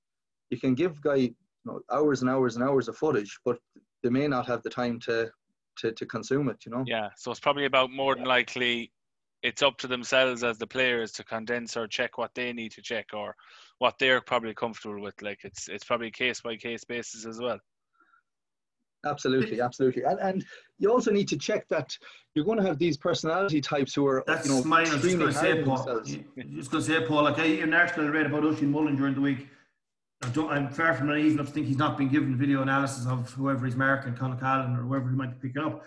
you 0.50 0.58
can 0.58 0.74
give 0.74 1.00
guy 1.00 1.14
you 1.16 1.34
know 1.64 1.80
hours 1.90 2.20
and 2.20 2.30
hours 2.30 2.56
and 2.56 2.64
hours 2.64 2.88
of 2.88 2.96
footage, 2.96 3.38
but 3.44 3.58
they 4.02 4.10
may 4.10 4.28
not 4.28 4.46
have 4.46 4.62
the 4.62 4.70
time 4.70 5.00
to 5.00 5.30
to, 5.78 5.92
to 5.92 6.06
consume 6.06 6.48
it, 6.48 6.58
you 6.64 6.72
know? 6.72 6.84
Yeah. 6.86 7.08
So 7.16 7.30
it's 7.30 7.40
probably 7.40 7.64
about 7.64 7.90
more 7.90 8.14
than 8.14 8.24
likely 8.24 8.92
it's 9.42 9.62
up 9.62 9.76
to 9.78 9.86
themselves 9.86 10.42
as 10.42 10.58
the 10.58 10.66
players 10.66 11.12
to 11.12 11.24
condense 11.24 11.76
or 11.76 11.86
check 11.86 12.18
what 12.18 12.34
they 12.34 12.52
need 12.52 12.72
to 12.72 12.82
check 12.82 13.06
or 13.12 13.34
what 13.78 13.94
they're 13.98 14.20
probably 14.20 14.54
comfortable 14.54 15.00
with. 15.00 15.20
Like 15.22 15.40
it's 15.44 15.68
it's 15.68 15.84
probably 15.84 16.10
case 16.10 16.40
by 16.40 16.56
case 16.56 16.84
basis 16.84 17.26
as 17.26 17.38
well. 17.40 17.60
Absolutely, 19.04 19.60
absolutely. 19.60 20.02
And, 20.02 20.18
and 20.18 20.44
you 20.78 20.90
also 20.90 21.12
need 21.12 21.28
to 21.28 21.38
check 21.38 21.68
that 21.68 21.96
you're 22.34 22.44
going 22.44 22.58
to 22.58 22.64
have 22.64 22.78
these 22.78 22.96
personality 22.96 23.60
types 23.60 23.94
who 23.94 24.06
are, 24.06 24.24
That's 24.26 24.48
you 24.48 24.54
know, 24.54 24.64
mine. 24.64 24.88
I 24.88 24.94
was 24.94 25.02
just 25.02 25.04
extremely 25.04 25.32
going 25.32 25.34
to 25.34 25.40
say, 25.40 25.62
Paul. 25.62 25.88
I 25.88 26.56
was 26.56 26.68
going 26.68 26.84
to 26.84 26.90
say, 26.90 27.06
Paul. 27.06 27.22
Like 27.22 27.38
I, 27.38 27.44
an 27.44 27.72
article 27.72 28.04
I 28.04 28.08
read 28.08 28.26
about 28.26 28.44
Oisin 28.44 28.70
Mullin 28.70 28.96
during 28.96 29.14
the 29.14 29.20
week. 29.20 29.48
I'm 30.22 30.70
far 30.70 30.94
from 30.94 31.08
naive 31.08 31.32
enough 31.32 31.46
to 31.46 31.52
think 31.52 31.66
he's 31.66 31.76
not 31.76 31.98
been 31.98 32.08
given 32.08 32.36
video 32.36 32.62
analysis 32.62 33.06
of 33.06 33.30
whoever 33.32 33.66
he's 33.66 33.76
marking, 33.76 34.14
Con 34.14 34.32
O'Callaghan 34.32 34.76
or 34.76 34.82
whoever 34.82 35.10
he 35.10 35.16
might 35.16 35.40
be 35.40 35.48
picking 35.48 35.62
up. 35.62 35.82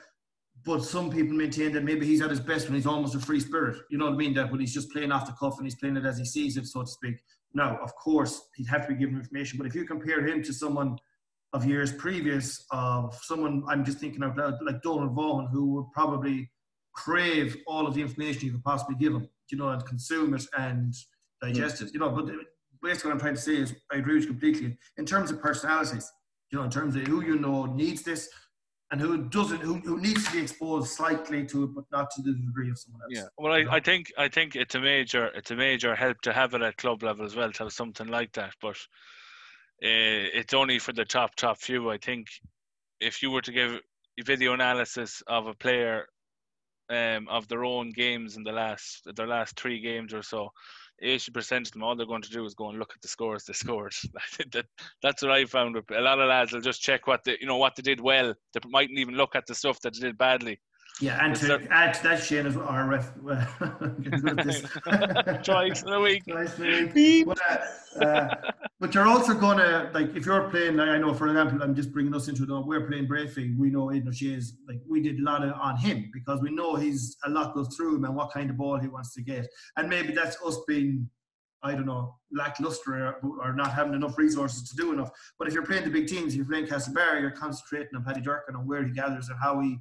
but 0.66 0.84
some 0.84 1.10
people 1.10 1.36
maintain 1.36 1.72
that 1.72 1.84
maybe 1.84 2.06
he's 2.06 2.22
at 2.22 2.30
his 2.30 2.40
best 2.40 2.68
when 2.68 2.76
he's 2.76 2.86
almost 2.86 3.16
a 3.16 3.20
free 3.20 3.40
spirit. 3.40 3.78
You 3.90 3.98
know 3.98 4.06
what 4.06 4.14
I 4.14 4.18
mean? 4.18 4.34
That 4.34 4.52
when 4.52 4.60
he's 4.60 4.74
just 4.74 4.92
playing 4.92 5.12
off 5.12 5.26
the 5.26 5.32
cuff 5.34 5.56
and 5.58 5.66
he's 5.66 5.76
playing 5.76 5.98
it 5.98 6.06
as 6.06 6.18
he 6.18 6.26
sees 6.26 6.58
it, 6.58 6.66
so 6.68 6.82
to 6.82 6.88
speak. 6.88 7.16
Now, 7.54 7.78
of 7.82 7.96
course, 7.96 8.42
he'd 8.56 8.68
have 8.68 8.84
to 8.88 8.94
be 8.94 9.00
given 9.00 9.16
information, 9.16 9.58
but 9.58 9.66
if 9.66 9.74
you 9.74 9.86
compare 9.86 10.26
him 10.26 10.44
to 10.44 10.54
someone 10.54 10.98
of 11.54 11.66
years 11.66 11.92
previous, 11.94 12.66
of 12.72 13.18
someone 13.24 13.64
I'm 13.68 13.84
just 13.84 13.98
thinking 14.00 14.22
of 14.22 14.38
like 14.38 14.82
Donal 14.84 15.10
Vaughan, 15.10 15.48
who 15.48 15.74
would 15.76 15.92
probably 15.94 16.50
crave 16.94 17.58
all 17.66 17.88
of 17.88 17.96
the 17.96 18.02
information 18.02 18.46
you 18.46 18.52
could 18.52 18.64
possibly 18.64 18.96
give 18.96 19.14
him, 19.14 19.28
you 19.52 19.58
know, 19.58 19.70
and 19.70 19.84
consume 19.86 20.36
it 20.36 20.44
and 20.58 20.94
digest 21.42 21.82
it, 21.82 21.92
you 21.94 22.00
know. 22.00 22.12
But 22.12 22.26
basically, 22.84 23.10
what 23.10 23.16
I'm 23.16 23.20
trying 23.20 23.36
to 23.36 23.42
say 23.42 23.56
is, 23.56 23.74
I 23.92 23.98
agree 23.98 24.16
with 24.16 24.24
you 24.24 24.30
completely. 24.30 24.78
In 24.98 25.06
terms 25.06 25.32
of 25.32 25.42
personalities, 25.42 26.12
you 26.52 26.58
know, 26.58 26.66
in 26.66 26.72
terms 26.72 26.96
of 26.96 27.04
who 27.04 27.24
you 27.24 27.38
know 27.38 27.66
needs 27.66 28.04
this, 28.04 28.30
and 28.92 29.00
who 29.00 29.18
doesn't 29.30 29.62
who, 29.62 29.76
who 29.76 30.00
needs 30.00 30.26
to 30.26 30.32
be 30.32 30.40
exposed 30.40 30.92
slightly 30.92 31.46
to 31.46 31.64
it 31.64 31.76
but 31.76 31.84
not 31.92 32.10
to 32.12 32.22
the 32.22 32.34
degree 32.34 32.70
of 32.70 32.78
someone 32.78 33.02
else 33.04 33.12
yeah 33.12 33.28
well 33.38 33.54
I, 33.54 33.66
I 33.76 33.80
think 33.80 34.12
i 34.18 34.28
think 34.28 34.56
it's 34.56 34.76
a 34.76 34.80
major 34.80 35.28
it's 35.28 35.52
a 35.52 35.56
major 35.56 35.96
help 35.96 36.22
to 36.22 36.34
have 36.34 36.54
it 36.54 36.62
at 36.62 36.78
club 36.78 37.04
level 37.04 37.26
as 37.26 37.36
well 37.36 37.52
to 37.52 37.64
have 37.64 37.74
something 37.74 38.08
like 38.08 38.32
that 38.34 38.54
but 38.62 38.78
uh, 39.82 40.26
it's 40.34 40.54
only 40.54 40.80
for 40.80 40.94
the 40.94 41.06
top 41.06 41.36
top 41.36 41.60
few 41.60 41.90
i 41.90 41.98
think 41.98 42.28
if 43.00 43.22
you 43.22 43.32
were 43.32 43.42
to 43.42 43.52
give 43.52 43.80
video 44.26 44.54
analysis 44.54 45.22
of 45.28 45.48
a 45.48 45.54
player 45.54 46.06
um, 46.90 47.28
of 47.30 47.48
their 47.48 47.64
own 47.64 47.92
games 47.92 48.36
in 48.36 48.44
the 48.44 48.52
last 48.52 49.08
their 49.16 49.28
last 49.28 49.58
three 49.58 49.80
games 49.80 50.14
or 50.14 50.24
so 50.24 50.50
80% 51.04 51.68
of 51.68 51.72
them, 51.72 51.84
all 51.84 51.96
they're 51.96 52.06
going 52.06 52.22
to 52.22 52.30
do 52.30 52.46
is 52.46 52.54
go 52.54 52.70
and 52.70 52.80
look 52.80 52.94
at 52.96 53.02
the 53.02 53.08
scores 53.08 53.46
they 53.46 53.54
scored. 53.54 53.94
that, 54.52 54.66
that's 55.02 55.22
what 55.22 55.32
I 55.32 55.46
found. 55.46 55.76
A 55.76 56.02
lot 56.02 56.20
of 56.20 56.30
lads 56.30 56.52
will 56.52 56.62
just 56.62 56.82
check 56.82 57.08
what 57.08 57.24
they, 57.24 57.38
you 57.40 57.48
know, 57.48 57.58
what 57.58 57.76
they 57.76 57.82
did 57.82 58.02
well. 58.02 58.34
They 58.54 58.60
mightn't 58.68 59.00
even 59.00 59.16
look 59.16 59.36
at 59.36 59.46
the 59.48 59.56
stuff 59.56 59.80
that 59.82 59.94
they 59.94 60.00
did 60.00 60.18
badly. 60.18 60.60
Yeah, 61.02 61.24
and 61.24 61.34
to 61.38 61.66
add 61.72 61.94
to 61.94 62.04
that, 62.04 62.24
Shane, 62.24 62.46
as 62.46 62.58
our 62.58 62.86
ref, 62.86 63.14
twice 65.44 65.84
in 65.84 65.94
a 65.94 66.02
week. 66.02 66.24
Twice 66.28 66.60
in 66.60 66.66
a 66.66 66.92
week. 66.94 67.26
But, 67.26 67.40
uh, 68.02 68.04
uh, 68.04 68.36
but 68.80 68.94
you're 68.94 69.08
also 69.08 69.34
gonna 69.34 69.92
like 69.94 70.16
if 70.16 70.26
you're 70.26 70.50
playing. 70.50 70.78
Like 70.78 70.90
I 70.90 70.98
know, 70.98 71.14
for 71.14 71.28
example, 71.28 71.62
I'm 71.62 71.76
just 71.76 71.92
bringing 71.92 72.16
us 72.16 72.28
into 72.30 72.44
it. 72.44 72.66
We're 72.66 72.88
playing 72.88 73.08
Breaffy. 73.08 73.58
We 73.58 73.70
know 73.70 73.92
Aidan 73.92 74.08
O'Shea's 74.08 74.58
like 74.68 74.80
we 74.88 75.02
did 75.02 75.20
a 75.20 75.24
lot 75.24 75.44
of, 75.44 75.54
on 75.54 75.78
him 75.78 76.10
because 76.14 76.42
we 76.42 76.52
know 76.52 76.76
he's 76.76 77.18
a 77.26 77.30
lot 77.30 77.54
goes 77.54 77.76
through 77.76 77.98
him 77.98 78.06
and 78.06 78.16
what 78.16 78.32
kind 78.32 78.50
of 78.50 78.58
ball 78.58 78.78
he 78.80 78.88
wants 78.88 79.14
to 79.16 79.22
get. 79.22 79.48
And 79.76 79.90
maybe 79.90 80.14
that's 80.14 80.38
us 80.46 80.60
being 80.68 81.10
I 81.62 81.74
don't 81.74 81.88
know, 81.88 82.16
lackluster 82.32 83.18
or, 83.22 83.40
or, 83.42 83.54
not 83.54 83.74
having 83.74 83.94
enough 83.94 84.18
resources 84.18 84.70
to 84.70 84.76
do 84.78 84.94
enough. 84.94 85.12
But 85.38 85.50
if 85.50 85.54
you're 85.54 85.66
playing 85.66 85.84
the 85.84 85.90
big 85.90 86.08
teams, 86.08 86.34
you're 86.34 86.46
playing 86.46 86.68
Castlebar, 86.68 87.20
you're 87.20 87.32
concentrating 87.32 87.98
on 87.98 88.06
Paddy 88.06 88.22
Durcan 88.22 88.56
and 88.56 88.66
where 88.66 88.82
he 88.82 88.94
gathers 88.94 89.28
and 89.28 89.38
how 89.38 89.60
he 89.60 89.78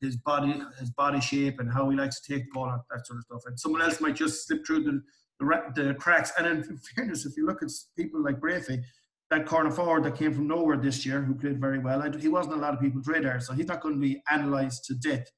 his 0.00 0.16
body 0.16 0.62
his 0.78 0.90
body 0.90 1.20
shape 1.20 1.60
and 1.60 1.70
how 1.70 1.90
he 1.90 1.96
likes 1.96 2.20
to 2.20 2.32
take 2.32 2.44
the 2.44 2.50
ball 2.54 2.70
and 2.70 2.80
that 2.90 3.06
sort 3.06 3.18
of 3.18 3.24
stuff. 3.24 3.42
And 3.46 3.60
someone 3.60 3.82
else 3.82 4.00
might 4.00 4.16
just 4.16 4.46
slip 4.46 4.66
through 4.66 4.84
the 4.84 5.02
the, 5.40 5.96
cracks. 5.98 6.32
And 6.38 6.46
in 6.46 6.78
fairness, 6.94 7.26
if 7.26 7.36
you 7.36 7.46
look 7.46 7.62
at 7.62 7.70
people 7.96 8.22
like 8.22 8.40
Breaffy, 8.40 8.82
that 9.30 9.46
corner 9.46 9.70
forward 9.70 10.04
that 10.04 10.16
came 10.16 10.32
from 10.32 10.48
nowhere 10.48 10.76
this 10.76 11.04
year, 11.04 11.20
who 11.20 11.34
played 11.34 11.60
very 11.60 11.78
well, 11.78 12.00
he 12.12 12.28
wasn't 12.28 12.54
a 12.54 12.58
lot 12.58 12.74
of 12.74 12.80
people's 12.80 13.06
radar, 13.06 13.40
so 13.40 13.52
he's 13.52 13.66
not 13.66 13.80
going 13.80 13.94
to 13.94 14.00
be 14.00 14.22
analysed 14.30 14.84
to 14.86 14.94
death. 14.94 15.30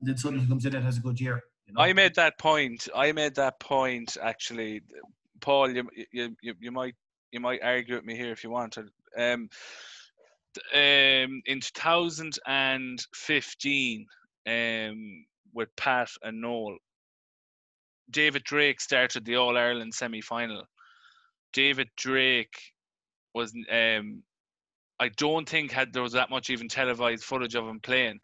And 0.00 0.08
then 0.08 0.16
suddenly 0.16 0.44
he 0.44 0.50
comes 0.50 0.66
in 0.66 0.74
and 0.74 0.84
has 0.84 0.98
a 0.98 1.00
good 1.00 1.20
year. 1.20 1.42
You 1.66 1.74
know? 1.74 1.80
I 1.80 1.92
made 1.92 2.14
that 2.16 2.38
point. 2.38 2.88
I 2.94 3.12
made 3.12 3.34
that 3.36 3.60
point 3.60 4.16
actually, 4.20 4.82
Paul. 5.40 5.70
You 5.70 5.88
you 6.12 6.36
you, 6.42 6.54
you 6.58 6.72
might 6.72 6.94
you 7.30 7.40
might 7.40 7.62
argue 7.62 7.96
with 7.96 8.04
me 8.04 8.16
here 8.16 8.32
if 8.32 8.42
you 8.42 8.50
want. 8.50 8.76
Um, 9.16 9.48
um, 10.74 11.42
in 11.46 11.60
2015 11.60 14.06
um, 14.46 15.24
with 15.52 15.68
Pat 15.76 16.08
and 16.22 16.40
Noel, 16.40 16.78
David 18.10 18.44
Drake 18.44 18.80
started 18.80 19.24
the 19.24 19.36
All 19.36 19.56
Ireland 19.56 19.94
semi 19.94 20.20
final. 20.20 20.64
David 21.52 21.88
Drake 21.96 22.58
was, 23.34 23.52
um, 23.70 24.22
I 25.00 25.08
don't 25.16 25.48
think 25.48 25.70
had 25.70 25.92
there 25.92 26.02
was 26.02 26.12
that 26.12 26.30
much 26.30 26.50
even 26.50 26.68
televised 26.68 27.24
footage 27.24 27.54
of 27.54 27.66
him 27.66 27.80
playing. 27.80 28.20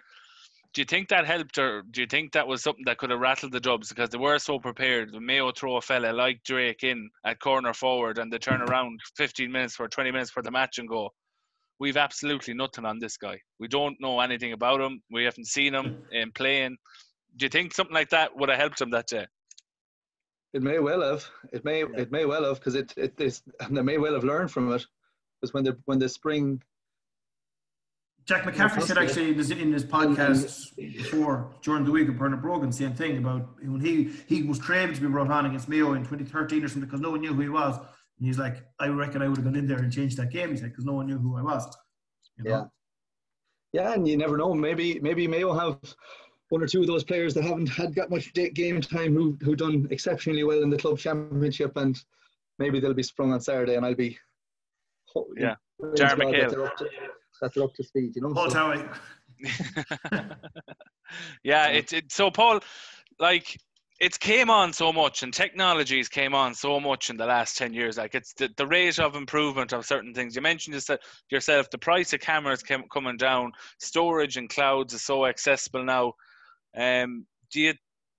Do 0.75 0.81
you 0.81 0.87
think 0.87 1.09
that 1.09 1.25
helped, 1.25 1.57
or 1.57 1.83
do 1.93 2.01
you 2.01 2.07
think 2.09 2.33
that 2.33 2.49
was 2.49 2.63
something 2.63 2.85
that 2.87 2.99
could 2.99 3.11
have 3.11 3.21
rattled 3.21 3.53
the 3.53 3.61
Dubs 3.61 3.91
because 3.91 4.11
they 4.11 4.19
were 4.19 4.41
so 4.41 4.59
prepared? 4.59 5.13
The 5.13 5.21
Mayo 5.21 5.53
throw 5.53 5.77
a 5.77 5.81
fella 5.81 6.13
like 6.13 6.43
Drake 6.43 6.83
in 6.83 7.09
at 7.25 7.39
corner 7.39 7.73
forward, 7.73 8.19
and 8.19 8.33
they 8.33 8.39
turn 8.39 8.61
around 8.61 8.99
15 9.17 9.53
minutes 9.53 9.77
for 9.77 9.87
20 9.87 10.11
minutes 10.11 10.33
for 10.33 10.43
the 10.43 10.51
match 10.51 10.79
and 10.79 10.89
go, 10.89 11.11
we've 11.79 11.97
absolutely 11.97 12.55
nothing 12.55 12.85
on 12.85 12.99
this 12.99 13.17
guy. 13.17 13.39
We 13.61 13.69
don't 13.69 14.01
know 14.01 14.19
anything 14.19 14.53
about 14.53 14.81
him. 14.81 15.01
We 15.13 15.23
haven't 15.25 15.47
seen 15.47 15.75
him 15.75 15.97
in 16.11 16.33
playing. 16.33 16.77
Do 17.37 17.47
you 17.47 17.51
think 17.51 17.73
something 17.73 17.95
like 17.95 18.11
that 18.11 18.37
would 18.37 18.49
have 18.49 18.59
helped 18.59 18.81
him 18.81 18.91
that 18.91 19.07
day? 19.07 19.27
It 20.55 20.63
may 20.63 20.79
well 20.79 21.03
have. 21.03 21.27
It 21.53 21.65
may. 21.65 21.83
It 21.83 22.11
may 22.11 22.25
well 22.25 22.45
have 22.45 22.59
because 22.61 22.77
it. 22.77 22.95
It 22.97 23.21
is. 23.21 23.43
They 23.71 23.83
may 23.83 23.99
well 23.99 24.15
have 24.15 24.25
learned 24.25 24.51
from 24.51 24.73
it. 24.73 24.87
Because 25.41 25.53
when 25.53 25.65
the 25.65 25.77
when 25.85 25.99
the 25.99 26.09
spring. 26.09 26.63
Jack 28.25 28.45
McCaffrey 28.45 28.83
said 28.83 28.97
actually 28.97 29.29
in 29.61 29.73
his 29.73 29.85
podcast 29.85 30.75
before 30.77 31.51
during 31.61 31.85
the 31.85 31.91
week 31.91 32.09
of 32.09 32.17
Bernard 32.17 32.41
Brogan, 32.41 32.73
same 32.73 32.95
thing 32.95 33.19
about 33.19 33.51
when 33.63 33.81
he 33.81 34.05
he 34.27 34.43
was 34.43 34.59
craved 34.59 34.95
to 34.95 35.03
be 35.03 35.09
brought 35.09 35.31
on 35.31 35.45
against 35.45 35.69
Mayo 35.69 35.93
in 35.93 36.05
2013 36.05 36.65
or 36.65 36.69
something 36.69 36.89
because 36.89 37.03
no 37.03 37.11
one 37.11 37.21
knew 37.21 37.35
who 37.35 37.43
he 37.43 37.51
was 37.51 37.77
and 38.19 38.27
he's 38.27 38.39
like, 38.39 38.65
I 38.79 38.89
reckon 38.89 39.23
I 39.23 39.29
would 39.29 39.37
have 39.39 39.45
gone 39.45 39.57
in 39.57 39.67
there 39.67 39.79
and 39.79 39.93
changed 39.93 40.17
that 40.19 40.31
game. 40.31 40.51
He 40.51 40.57
said, 40.57 40.71
because 40.71 40.85
no 40.85 40.95
one 40.95 41.07
knew 41.07 41.19
who 41.19 41.37
I 41.37 41.43
was. 41.43 41.67
You 42.39 42.45
know? 42.45 42.51
Yeah. 42.51 42.65
Yeah, 43.73 43.93
and 43.93 44.07
you 44.07 44.17
never 44.17 44.37
know. 44.37 44.55
Maybe 44.55 45.01
maybe 45.01 45.27
Mayo 45.27 45.53
have 45.53 45.79
one 46.55 46.63
or 46.63 46.69
two 46.69 46.83
of 46.83 46.87
those 46.87 47.03
players 47.03 47.35
that 47.35 47.43
haven't 47.43 47.67
had 47.67 47.97
got 47.97 48.11
much 48.11 48.33
game 48.33 48.81
time 48.81 49.13
who 49.13 49.37
who 49.43 49.57
done 49.57 49.89
exceptionally 49.91 50.45
well 50.45 50.63
in 50.63 50.71
the 50.71 50.77
club 50.77 50.97
championship, 50.97 51.77
and 51.77 52.01
maybe 52.61 52.79
they'll 52.79 52.95
be 52.95 53.03
sprung 53.03 53.33
on 53.33 53.41
Saturday, 53.41 53.75
and 53.75 53.85
I'll 53.85 53.97
be 53.97 54.17
yeah, 55.37 55.57
Jar 55.97 56.11
that 56.11 56.49
they're, 56.51 56.65
up 56.65 56.77
to, 56.77 56.89
that 57.41 57.53
they're 57.53 57.65
up 57.65 57.75
to 57.75 57.83
speed. 57.83 58.13
You 58.15 58.23
know, 58.23 58.33
Paul 58.33 58.51
so. 58.51 58.89
yeah, 61.43 61.67
it's 61.71 61.93
it, 61.93 62.13
so 62.13 62.31
Paul, 62.31 62.61
like 63.19 63.59
it's 63.99 64.17
came 64.17 64.49
on 64.49 64.73
so 64.73 64.93
much 64.93 65.25
and 65.25 65.35
technologies 65.35 66.09
came 66.09 66.37
on 66.37 66.55
so 66.55 66.79
much 66.79 67.11
in 67.11 67.17
the 67.17 67.27
last 67.27 67.57
10 67.57 67.73
years 67.73 67.97
like 67.97 68.17
it's 68.17 68.33
the, 68.35 68.51
the 68.57 68.67
rate 68.67 68.99
of 68.99 69.15
improvement 69.15 69.73
of 69.73 69.87
certain 69.87 70.15
things. 70.15 70.37
You 70.37 70.43
mentioned 70.43 70.75
this 70.75 70.91
yourself 71.31 71.71
the 71.71 71.79
price 71.79 72.13
of 72.13 72.21
cameras 72.21 72.63
came, 72.63 72.85
coming 72.93 73.17
down. 73.17 73.53
Storage 73.79 74.37
and 74.37 74.49
clouds 74.49 74.95
is 74.95 75.03
so 75.03 75.27
accessible 75.27 75.85
now 75.85 76.15
um, 76.77 77.27
do 77.53 77.61
you 77.61 77.75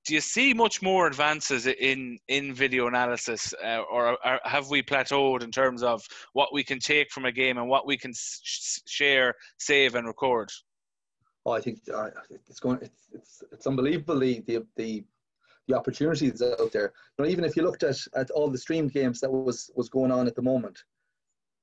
do 0.05 0.13
you 0.13 0.21
see 0.21 0.53
much 0.53 0.81
more 0.81 1.07
advances 1.07 1.65
in 1.67 2.17
in 2.27 2.53
video 2.53 2.87
analysis 2.87 3.53
uh, 3.63 3.81
or, 3.91 4.17
or, 4.25 4.39
have 4.43 4.69
we 4.69 4.83
plateaued 4.83 5.43
in 5.43 5.51
terms 5.51 5.83
of 5.83 6.03
what 6.33 6.53
we 6.53 6.63
can 6.63 6.79
take 6.79 7.11
from 7.11 7.25
a 7.25 7.31
game 7.31 7.57
and 7.57 7.67
what 7.67 7.87
we 7.87 7.97
can 7.97 8.13
sh- 8.13 8.79
share 8.87 9.33
save 9.57 9.95
and 9.95 10.07
record 10.07 10.49
oh 11.45 11.51
i 11.51 11.59
think 11.59 11.79
uh, 11.93 12.09
it's 12.47 12.59
going 12.59 12.77
it's, 12.81 13.09
it's 13.13 13.43
it's 13.51 13.67
unbelievable 13.67 14.19
the 14.19 14.43
the 14.75 15.03
the 15.67 15.75
opportunities 15.75 16.41
out 16.41 16.71
there. 16.71 16.93
You 17.17 17.25
know, 17.25 17.29
even 17.29 17.43
if 17.43 17.55
you 17.55 17.63
looked 17.63 17.83
at, 17.83 17.97
at 18.15 18.29
all 18.31 18.49
the 18.49 18.57
streamed 18.57 18.93
games 18.93 19.19
that 19.21 19.31
was 19.31 19.71
was 19.75 19.89
going 19.89 20.11
on 20.11 20.27
at 20.27 20.35
the 20.35 20.41
moment, 20.41 20.83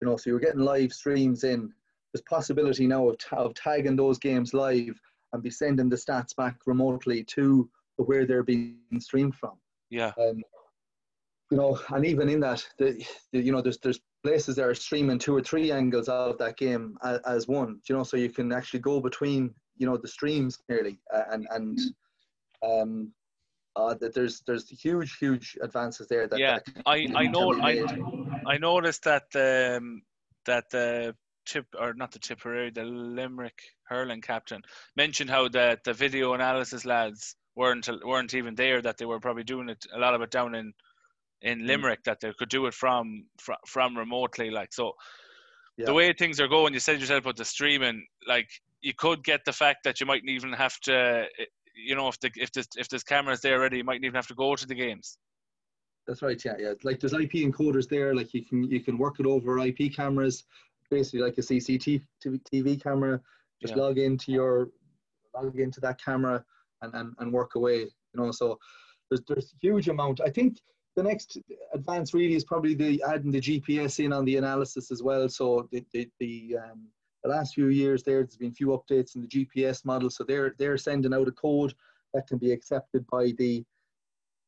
you 0.00 0.08
know, 0.08 0.16
so 0.16 0.30
you're 0.30 0.40
getting 0.40 0.60
live 0.60 0.92
streams 0.92 1.44
in. 1.44 1.72
There's 2.12 2.22
possibility 2.28 2.86
now 2.86 3.08
of, 3.08 3.16
of 3.32 3.54
tagging 3.54 3.96
those 3.96 4.18
games 4.18 4.52
live 4.52 5.00
and 5.32 5.42
be 5.42 5.50
sending 5.50 5.88
the 5.88 5.96
stats 5.96 6.34
back 6.36 6.56
remotely 6.66 7.24
to 7.24 7.68
where 7.96 8.26
they're 8.26 8.42
being 8.42 8.76
streamed 8.98 9.34
from. 9.34 9.52
Yeah. 9.90 10.12
Um, 10.18 10.42
you 11.50 11.58
know, 11.58 11.78
and 11.90 12.06
even 12.06 12.28
in 12.28 12.40
that, 12.40 12.66
the, 12.78 13.04
the, 13.32 13.40
you 13.40 13.52
know, 13.52 13.60
there's 13.60 13.78
there's 13.78 14.00
places 14.24 14.56
that 14.56 14.64
are 14.64 14.74
streaming 14.74 15.18
two 15.18 15.36
or 15.36 15.42
three 15.42 15.70
angles 15.70 16.08
of 16.08 16.38
that 16.38 16.56
game 16.56 16.96
as, 17.04 17.20
as 17.26 17.48
one. 17.48 17.80
You 17.88 17.96
know, 17.96 18.02
so 18.02 18.16
you 18.16 18.30
can 18.30 18.52
actually 18.52 18.80
go 18.80 19.00
between 19.00 19.54
you 19.76 19.86
know 19.86 19.96
the 19.96 20.08
streams 20.08 20.58
nearly 20.68 20.98
uh, 21.12 21.24
and 21.30 21.46
and 21.50 21.78
um, 22.64 23.12
uh, 23.76 23.94
that 23.94 24.14
there's 24.14 24.40
there's 24.46 24.68
huge 24.68 25.18
huge 25.18 25.58
advances 25.62 26.08
there. 26.08 26.26
That, 26.26 26.38
yeah, 26.38 26.58
that 26.64 26.82
I 26.86 27.08
I 27.14 27.26
know 27.26 27.52
I 27.60 27.84
I 28.46 28.56
noticed 28.56 29.04
that 29.04 29.24
um, 29.34 30.02
that 30.46 30.70
the 30.70 31.14
tip 31.44 31.66
or 31.78 31.94
not 31.94 32.12
the 32.12 32.18
Tipperary 32.18 32.70
the 32.70 32.84
Limerick 32.84 33.60
hurling 33.92 34.20
captain 34.20 34.62
mentioned 34.96 35.30
how 35.30 35.48
the 35.48 35.78
the 35.84 35.92
video 35.92 36.34
analysis 36.34 36.84
lads 36.84 37.36
weren't 37.54 37.88
weren't 38.04 38.34
even 38.34 38.54
there 38.54 38.80
that 38.82 38.96
they 38.98 39.04
were 39.04 39.20
probably 39.20 39.44
doing 39.44 39.68
it 39.68 39.84
a 39.94 39.98
lot 39.98 40.14
of 40.14 40.22
it 40.22 40.30
down 40.30 40.54
in 40.54 40.72
in 41.42 41.60
mm. 41.60 41.66
Limerick 41.66 42.02
that 42.04 42.20
they 42.20 42.32
could 42.38 42.48
do 42.48 42.66
it 42.66 42.74
from 42.74 43.24
from, 43.38 43.56
from 43.66 43.98
remotely 43.98 44.50
like 44.50 44.72
so 44.72 44.92
yeah. 45.76 45.86
the 45.86 45.94
way 45.94 46.12
things 46.12 46.40
are 46.40 46.48
going 46.48 46.72
you 46.72 46.80
said 46.80 47.00
yourself 47.00 47.24
about 47.24 47.36
the 47.36 47.44
streaming 47.44 48.06
like 48.26 48.48
you 48.80 48.92
could 48.94 49.22
get 49.22 49.44
the 49.44 49.52
fact 49.52 49.84
that 49.84 50.00
you 50.00 50.06
mightn't 50.06 50.30
even 50.30 50.52
have 50.52 50.78
to 50.80 51.26
you 51.74 51.94
know, 51.94 52.08
if 52.08 52.18
the 52.20 52.30
if 52.36 52.52
there's 52.52 52.68
if 52.76 52.88
there's 52.88 53.04
cameras 53.04 53.40
there 53.40 53.58
already, 53.58 53.78
you 53.78 53.84
mightn't 53.84 54.04
even 54.04 54.14
have 54.14 54.26
to 54.28 54.34
go 54.34 54.54
to 54.54 54.66
the 54.66 54.74
games. 54.74 55.18
That's 56.06 56.22
right. 56.22 56.40
Yeah, 56.44 56.54
yeah. 56.58 56.72
Like 56.82 57.00
there's 57.00 57.12
IP 57.12 57.32
encoders 57.32 57.88
there. 57.88 58.14
Like 58.14 58.34
you 58.34 58.44
can 58.44 58.64
you 58.70 58.80
can 58.80 58.98
work 58.98 59.20
it 59.20 59.26
over 59.26 59.58
IP 59.58 59.94
cameras, 59.94 60.44
basically 60.90 61.20
like 61.20 61.38
a 61.38 61.42
CCTV 61.42 62.02
TV 62.24 62.82
camera. 62.82 63.20
Just 63.62 63.76
yeah. 63.76 63.82
log 63.82 63.98
into 63.98 64.32
your 64.32 64.68
log 65.34 65.58
into 65.58 65.80
that 65.80 66.02
camera 66.02 66.44
and, 66.82 66.92
and, 66.94 67.14
and 67.18 67.32
work 67.32 67.54
away. 67.54 67.78
You 67.80 68.16
know, 68.16 68.30
so 68.30 68.58
there's 69.10 69.22
there's 69.26 69.54
huge 69.60 69.88
amount. 69.88 70.20
I 70.20 70.30
think 70.30 70.58
the 70.96 71.02
next 71.02 71.38
advance 71.72 72.12
really 72.12 72.34
is 72.34 72.44
probably 72.44 72.74
the 72.74 73.02
adding 73.06 73.30
the 73.30 73.40
GPS 73.40 74.04
in 74.04 74.12
on 74.12 74.24
the 74.24 74.36
analysis 74.36 74.90
as 74.90 75.02
well. 75.02 75.28
So 75.28 75.68
the 75.72 75.84
the, 75.92 76.08
the 76.20 76.56
um, 76.62 76.88
the 77.22 77.30
last 77.30 77.54
few 77.54 77.68
years 77.68 78.02
there, 78.02 78.22
there's 78.22 78.36
been 78.36 78.50
a 78.50 78.54
few 78.54 78.68
updates 78.68 79.14
in 79.14 79.22
the 79.22 79.28
GPS 79.28 79.84
model. 79.84 80.10
So 80.10 80.24
they're 80.24 80.54
they're 80.58 80.78
sending 80.78 81.14
out 81.14 81.28
a 81.28 81.32
code 81.32 81.74
that 82.14 82.26
can 82.26 82.38
be 82.38 82.52
accepted 82.52 83.06
by 83.06 83.32
the 83.38 83.64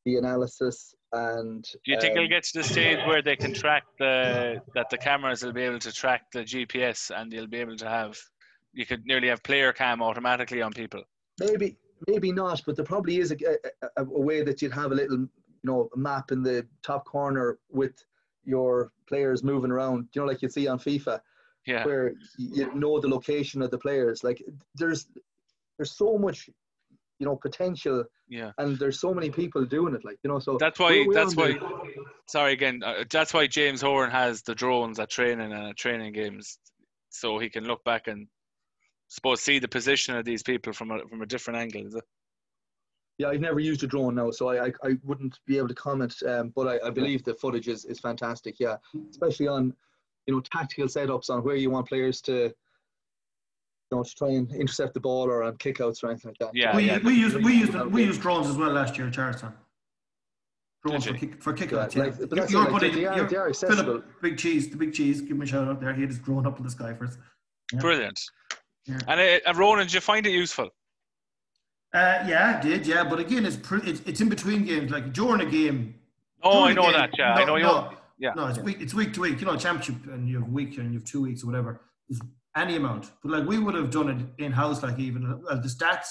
the 0.05 0.17
analysis 0.17 0.93
and 1.13 1.63
Do 1.63 1.91
you 1.91 1.99
think 1.99 2.11
um, 2.11 2.17
it'll 2.17 2.29
get 2.29 2.43
to 2.43 2.59
the 2.59 2.63
stage 2.63 2.99
where 3.07 3.21
they 3.21 3.35
can 3.35 3.53
track 3.53 3.83
the 3.97 4.61
that 4.75 4.89
the 4.89 4.97
cameras 4.97 5.43
will 5.43 5.53
be 5.53 5.63
able 5.63 5.79
to 5.79 5.91
track 5.91 6.23
the 6.31 6.41
GPS 6.41 7.11
and 7.15 7.33
you'll 7.33 7.47
be 7.47 7.57
able 7.57 7.77
to 7.77 7.89
have 7.89 8.17
you 8.75 8.85
could 8.85 9.05
nearly 9.05 9.29
have 9.29 9.41
player 9.41 9.71
cam 9.73 10.01
automatically 10.01 10.61
on 10.61 10.71
people. 10.71 11.01
maybe 11.39 11.77
maybe 12.07 12.31
not 12.31 12.61
but 12.65 12.75
there 12.75 12.85
probably 12.85 13.19
is 13.19 13.31
a, 13.31 13.37
a, 13.97 14.03
a 14.03 14.21
way 14.29 14.43
that 14.43 14.61
you'd 14.61 14.73
have 14.73 14.91
a 14.91 14.95
little 14.95 15.17
you 15.17 15.29
know 15.63 15.89
map 15.95 16.31
in 16.31 16.43
the 16.43 16.65
top 16.83 17.05
corner 17.05 17.57
with 17.71 17.95
your 18.43 18.91
players 19.07 19.43
moving 19.43 19.71
around 19.71 20.07
you 20.13 20.21
know 20.21 20.27
like 20.27 20.41
you 20.41 20.49
see 20.49 20.67
on 20.67 20.77
fifa 20.77 21.19
Yeah. 21.65 21.83
where 21.85 22.13
you 22.37 22.65
know 22.75 22.99
the 22.99 23.07
location 23.17 23.61
of 23.61 23.71
the 23.71 23.77
players 23.77 24.23
like 24.23 24.39
there's 24.75 25.07
there's 25.77 25.91
so 26.03 26.17
much 26.17 26.49
you 27.19 27.25
know 27.27 27.35
potential 27.47 28.03
Yeah. 28.27 28.51
and 28.57 28.77
there's 28.79 28.99
so 28.99 29.13
many 29.13 29.29
people 29.41 29.63
doing 29.77 29.93
it 29.95 30.03
like 30.09 30.19
you 30.23 30.29
know 30.31 30.39
so 30.39 30.57
That's 30.65 30.79
why 30.83 30.93
that's 31.17 31.35
why 31.35 31.49
sorry 32.27 32.53
again 32.53 32.81
uh, 32.83 33.03
that's 33.09 33.33
why 33.33 33.47
James 33.47 33.81
Horan 33.81 34.11
has 34.11 34.41
the 34.41 34.55
drones 34.61 34.99
at 34.99 35.09
training 35.09 35.51
and 35.53 35.67
at 35.71 35.77
training 35.77 36.11
games 36.13 36.59
so 37.09 37.39
he 37.39 37.49
can 37.49 37.63
look 37.71 37.83
back 37.91 38.07
and 38.07 38.27
suppose 39.07 39.41
see 39.41 39.59
the 39.59 39.67
position 39.67 40.15
of 40.15 40.25
these 40.25 40.43
people 40.43 40.73
from 40.73 40.91
a 40.91 40.99
from 41.07 41.21
a 41.21 41.25
different 41.25 41.59
angle. 41.59 41.85
Is 41.85 41.95
it? 41.95 42.03
yeah 43.17 43.29
i've 43.29 43.39
never 43.39 43.59
used 43.61 43.81
a 43.83 43.87
drone 43.87 44.13
now 44.15 44.29
so 44.29 44.49
i 44.49 44.65
i, 44.65 44.71
I 44.83 44.97
wouldn't 45.03 45.39
be 45.47 45.57
able 45.57 45.69
to 45.69 45.73
comment 45.75 46.13
um, 46.27 46.51
but 46.55 46.67
I, 46.67 46.87
I 46.87 46.89
believe 46.89 47.23
the 47.23 47.33
footage 47.35 47.67
is, 47.69 47.85
is 47.85 47.99
fantastic 47.99 48.59
yeah 48.59 48.75
especially 49.09 49.47
on 49.47 49.73
you 50.27 50.33
know 50.33 50.41
tactical 50.41 50.87
setups 50.87 51.29
on 51.29 51.43
where 51.43 51.55
you 51.55 51.69
want 51.69 51.87
players 51.87 52.19
to 52.21 52.33
you 52.33 52.53
know 53.91 54.03
to 54.03 54.15
try 54.15 54.29
and 54.29 54.51
intercept 54.53 54.93
the 54.95 54.99
ball 54.99 55.29
or 55.29 55.43
on 55.43 55.55
kickouts 55.57 56.03
or 56.03 56.09
anything 56.09 56.31
like 56.31 56.39
that 56.39 56.51
Yeah, 56.53 56.75
we, 56.75 56.83
yeah. 56.87 56.99
we 57.03 57.13
used 57.13 57.35
we 57.37 57.53
used 57.53 57.73
we 57.73 58.03
used 58.03 58.21
drones 58.21 58.47
as 58.47 58.57
well 58.57 58.71
last 58.71 58.97
year 58.97 59.07
at 59.07 59.13
Charlestown. 59.13 59.53
Drones 60.85 61.05
for 61.05 61.13
kick, 61.13 61.41
for 61.41 61.53
kickouts. 61.53 61.95
Yeah, 61.95 62.03
like, 62.03 62.17
but 62.19 62.29
You- 62.29 62.35
that's 62.35 62.51
you're 62.51 62.61
like, 62.63 62.71
putting 62.71 62.95
they, 62.95 63.05
are, 63.05 63.23
they 63.27 63.37
are 63.37 63.47
accessible 63.49 63.83
Philip, 63.83 64.21
big 64.21 64.37
cheese, 64.37 64.69
the 64.69 64.77
big 64.77 64.93
cheese. 64.93 65.21
Give 65.21 65.31
him 65.31 65.41
a 65.41 65.45
shout 65.45 65.67
out 65.67 65.79
there. 65.81 65.93
He 65.93 66.01
had 66.01 66.09
his 66.09 66.19
drone 66.19 66.45
up 66.45 66.57
in 66.57 66.63
the 66.63 66.69
sky 66.69 66.93
for 66.93 67.05
us. 67.05 67.17
Yeah. 67.73 67.79
Brilliant. 67.79 68.19
Yeah. 68.87 68.97
And 69.07 69.19
uh, 69.19 69.49
uh, 69.49 69.53
Ronan, 69.55 69.85
did 69.85 69.93
you 69.93 70.01
find 70.01 70.25
it 70.25 70.31
useful? 70.31 70.69
Uh, 71.93 72.23
yeah, 72.27 72.57
I 72.57 72.61
did. 72.61 72.85
Yeah, 72.85 73.03
but 73.03 73.19
again, 73.19 73.45
it's 73.45 73.55
pre- 73.55 73.81
it's, 73.81 74.01
it's 74.05 74.21
in 74.21 74.29
between 74.29 74.65
games. 74.65 74.91
Like 74.91 75.13
during 75.13 75.41
a 75.41 75.49
game. 75.49 75.95
Oh, 76.43 76.63
I 76.65 76.73
know 76.73 76.83
game- 76.83 76.91
that. 76.93 77.09
Yeah, 77.17 77.33
I 77.33 77.45
know 77.45 77.55
you. 77.55 77.63
No, 77.63 77.93
yeah. 78.19 78.33
no, 78.35 78.47
it's 78.47 78.59
week. 78.59 78.77
It's 78.81 78.93
week 78.93 79.13
to 79.13 79.21
week. 79.21 79.39
You 79.39 79.45
know, 79.47 79.55
championship, 79.55 80.05
and 80.11 80.27
you 80.27 80.39
have 80.39 80.47
a 80.47 80.51
week, 80.51 80.77
and 80.77 80.93
you 80.93 80.99
have 80.99 81.05
two 81.07 81.21
weeks 81.21 81.43
or 81.43 81.47
whatever. 81.47 81.81
There's 82.09 82.21
any 82.55 82.75
amount, 82.75 83.11
but 83.23 83.31
like 83.31 83.47
we 83.47 83.59
would 83.59 83.75
have 83.75 83.89
done 83.91 84.09
it 84.37 84.43
in 84.43 84.51
house. 84.51 84.83
Like 84.83 84.99
even 84.99 85.23
the 85.23 85.67
stats 85.69 86.07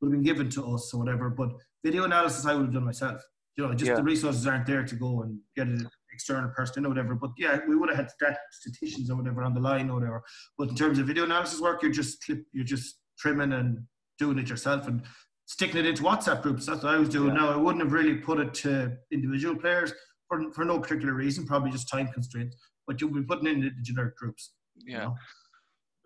would 0.00 0.08
have 0.08 0.12
been 0.12 0.22
given 0.22 0.48
to 0.50 0.74
us 0.74 0.92
or 0.94 0.98
whatever. 1.00 1.30
But 1.30 1.50
video 1.84 2.04
analysis, 2.04 2.46
I 2.46 2.54
would 2.54 2.66
have 2.66 2.74
done 2.74 2.84
myself. 2.84 3.20
You 3.56 3.66
know, 3.66 3.74
just 3.74 3.88
Yeah. 3.90 3.96
the 3.96 4.02
resources 4.02 4.46
aren't 4.46 4.66
there 4.66 4.84
to 4.84 4.94
go 4.94 5.22
and 5.22 5.38
get 5.56 5.66
an 5.66 5.88
external 6.14 6.50
person 6.50 6.86
or 6.86 6.88
whatever. 6.90 7.14
But 7.14 7.30
yeah, 7.36 7.58
we 7.68 7.76
would 7.76 7.90
have 7.90 7.98
had 7.98 8.10
statisticians 8.10 9.10
or 9.10 9.16
whatever 9.16 9.42
on 9.42 9.54
the 9.54 9.60
line 9.60 9.90
or 9.90 9.94
whatever. 9.98 10.22
But 10.58 10.68
in 10.70 10.76
terms 10.76 10.98
of 10.98 11.06
video 11.06 11.24
analysis 11.24 11.60
work, 11.60 11.82
you're 11.82 11.92
just 12.02 12.24
clip, 12.24 12.42
you're 12.52 12.64
just 12.76 13.00
trimming 13.18 13.52
and 13.52 13.78
doing 14.18 14.38
it 14.38 14.48
yourself 14.48 14.86
and 14.88 15.02
sticking 15.46 15.78
it 15.80 15.86
into 15.86 16.02
WhatsApp 16.02 16.42
groups. 16.42 16.66
That's 16.66 16.82
what 16.84 16.94
I 16.94 16.98
was 16.98 17.08
doing. 17.08 17.34
Yeah. 17.34 17.40
Now 17.42 17.52
I 17.52 17.56
wouldn't 17.56 17.82
have 17.84 17.92
really 17.92 18.14
put 18.14 18.38
it 18.40 18.54
to 18.64 18.96
individual 19.12 19.56
players 19.56 19.92
for, 20.28 20.50
for 20.52 20.64
no 20.64 20.78
particular 20.78 21.14
reason, 21.14 21.46
probably 21.46 21.70
just 21.70 21.88
time 21.88 22.08
constraints. 22.08 22.56
But 22.86 23.00
you'll 23.00 23.12
be 23.12 23.22
putting 23.22 23.46
it 23.46 23.52
in 23.52 23.60
the 23.60 23.70
generic 23.82 24.16
groups. 24.16 24.52
you 24.76 24.94
Yeah. 24.94 25.04
know. 25.04 25.14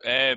Uh, 0.06 0.36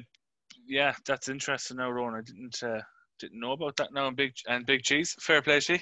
yeah, 0.68 0.94
that's 1.06 1.30
interesting. 1.30 1.78
Now, 1.78 1.92
Ron. 1.92 2.16
I 2.16 2.22
didn't 2.22 2.62
uh, 2.64 2.82
didn't 3.20 3.40
know 3.40 3.52
about 3.54 3.76
that. 3.78 3.94
Now, 3.94 4.08
and 4.08 4.18
big 4.18 4.34
and 4.48 4.66
big 4.66 4.82
cheese. 4.84 5.16
Fair 5.20 5.42
play, 5.42 5.60
to 5.60 5.74
you. 5.74 5.80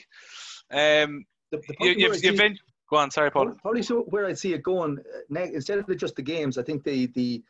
Um 0.72 1.26
the, 1.52 1.58
the 1.68 1.76
you, 1.82 1.92
you've, 1.98 2.24
you've 2.24 2.38
been. 2.38 2.58
Go 2.90 2.98
on, 2.98 3.12
sorry, 3.12 3.30
Paul. 3.30 3.52
probably 3.62 3.84
so 3.84 4.02
where 4.04 4.26
I'd 4.26 4.38
see 4.38 4.54
it 4.54 4.64
going 4.64 4.98
uh, 5.00 5.20
ne- 5.30 5.54
instead 5.54 5.78
of 5.78 5.98
just 5.98 6.16
the 6.16 6.22
games 6.22 6.58
I 6.58 6.64
think 6.64 6.84
the 6.84 7.08
the 7.08 7.44